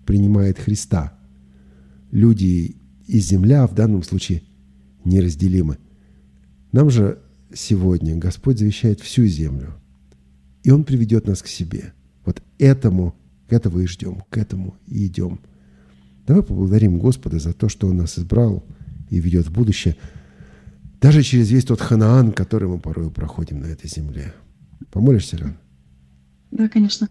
принимает 0.06 0.58
Христа. 0.58 1.18
Люди 2.12 2.76
и 3.08 3.20
земля 3.20 3.68
в 3.68 3.76
данном 3.76 4.04
случае 4.04 4.44
неразделимы. 5.06 5.78
Нам 6.72 6.90
же 6.90 7.20
сегодня 7.54 8.16
Господь 8.16 8.60
завещает 8.60 9.00
всю 9.00 9.26
землю, 9.26 9.76
и 10.64 10.72
Он 10.72 10.84
приведет 10.84 11.28
нас 11.28 11.42
к 11.42 11.48
себе. 11.48 11.94
Вот 12.26 12.42
этому, 12.58 13.16
этого 13.50 13.80
и 13.80 13.86
ждем, 13.86 14.24
к 14.30 14.38
этому 14.38 14.76
и 14.88 15.08
идем– 15.08 15.40
Давай 16.30 16.44
поблагодарим 16.44 17.00
Господа 17.00 17.40
за 17.40 17.54
то, 17.54 17.70
что 17.70 17.88
Он 17.88 17.98
нас 17.98 18.20
избрал 18.20 18.64
и 19.10 19.20
ведет 19.20 19.48
в 19.48 19.52
будущее, 19.52 19.96
даже 21.02 21.24
через 21.24 21.50
весь 21.50 21.66
тот 21.66 21.82
ханаан, 21.82 22.34
который 22.34 22.70
мы 22.70 22.80
порой 22.80 23.10
проходим 23.10 23.62
на 23.62 23.66
этой 23.66 23.90
земле. 23.90 24.36
Помолишься, 24.92 25.38
Лен? 25.38 25.58
Да, 26.52 26.70
конечно. 26.70 27.10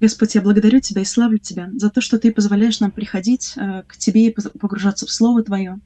Господь, 0.00 0.36
я 0.36 0.40
благодарю 0.40 0.78
Тебя 0.78 1.02
и 1.02 1.04
славлю 1.04 1.38
Тебя 1.38 1.68
за 1.74 1.90
то, 1.90 2.00
что 2.00 2.16
Ты 2.16 2.30
позволяешь 2.30 2.78
нам 2.78 2.92
приходить 2.92 3.54
э, 3.56 3.82
к 3.88 3.96
Тебе 3.96 4.28
и 4.28 4.30
погружаться 4.30 5.04
в 5.04 5.10
Слово 5.10 5.42
Твое. 5.42 5.80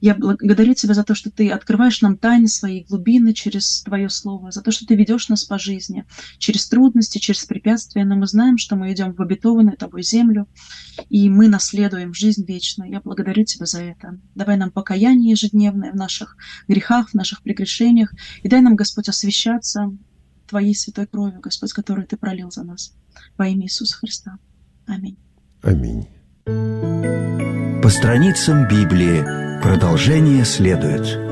Я 0.00 0.14
благодарю 0.14 0.74
Тебя 0.74 0.94
за 0.94 1.04
то, 1.04 1.14
что 1.14 1.30
Ты 1.30 1.50
открываешь 1.50 2.00
нам 2.00 2.16
тайны 2.16 2.48
своей 2.48 2.84
глубины 2.84 3.32
через 3.32 3.82
Твое 3.82 4.08
Слово, 4.10 4.50
за 4.50 4.62
то, 4.62 4.70
что 4.70 4.86
Ты 4.86 4.94
ведешь 4.94 5.28
нас 5.28 5.44
по 5.44 5.58
жизни, 5.58 6.04
через 6.38 6.68
трудности, 6.68 7.18
через 7.18 7.44
препятствия, 7.44 8.04
но 8.04 8.16
мы 8.16 8.26
знаем, 8.26 8.58
что 8.58 8.76
мы 8.76 8.92
идем 8.92 9.12
в 9.14 9.20
обетованную 9.20 9.76
Тобой 9.76 10.02
землю, 10.02 10.48
и 11.08 11.28
мы 11.28 11.48
наследуем 11.48 12.14
жизнь 12.14 12.44
вечную. 12.46 12.90
Я 12.90 13.00
благодарю 13.00 13.44
Тебя 13.44 13.66
за 13.66 13.82
это. 13.82 14.18
Давай 14.34 14.56
нам 14.56 14.70
покаяние 14.70 15.30
ежедневное 15.30 15.92
в 15.92 15.96
наших 15.96 16.36
грехах, 16.68 17.10
в 17.10 17.14
наших 17.14 17.42
прегрешениях, 17.42 18.12
и 18.42 18.48
дай 18.48 18.60
нам, 18.60 18.76
Господь, 18.76 19.08
освящаться 19.08 19.96
Твоей 20.48 20.74
святой 20.74 21.06
кровью, 21.06 21.40
Господь, 21.40 21.72
которую 21.72 22.06
Ты 22.06 22.16
пролил 22.16 22.50
за 22.50 22.64
нас. 22.64 22.94
Во 23.36 23.46
имя 23.46 23.64
Иисуса 23.64 23.96
Христа. 23.96 24.38
Аминь. 24.86 25.16
Аминь. 25.62 26.06
По 26.44 27.88
страницам 27.88 28.68
Библии 28.68 29.43
продолжение 29.64 30.44
следует. 30.44 31.23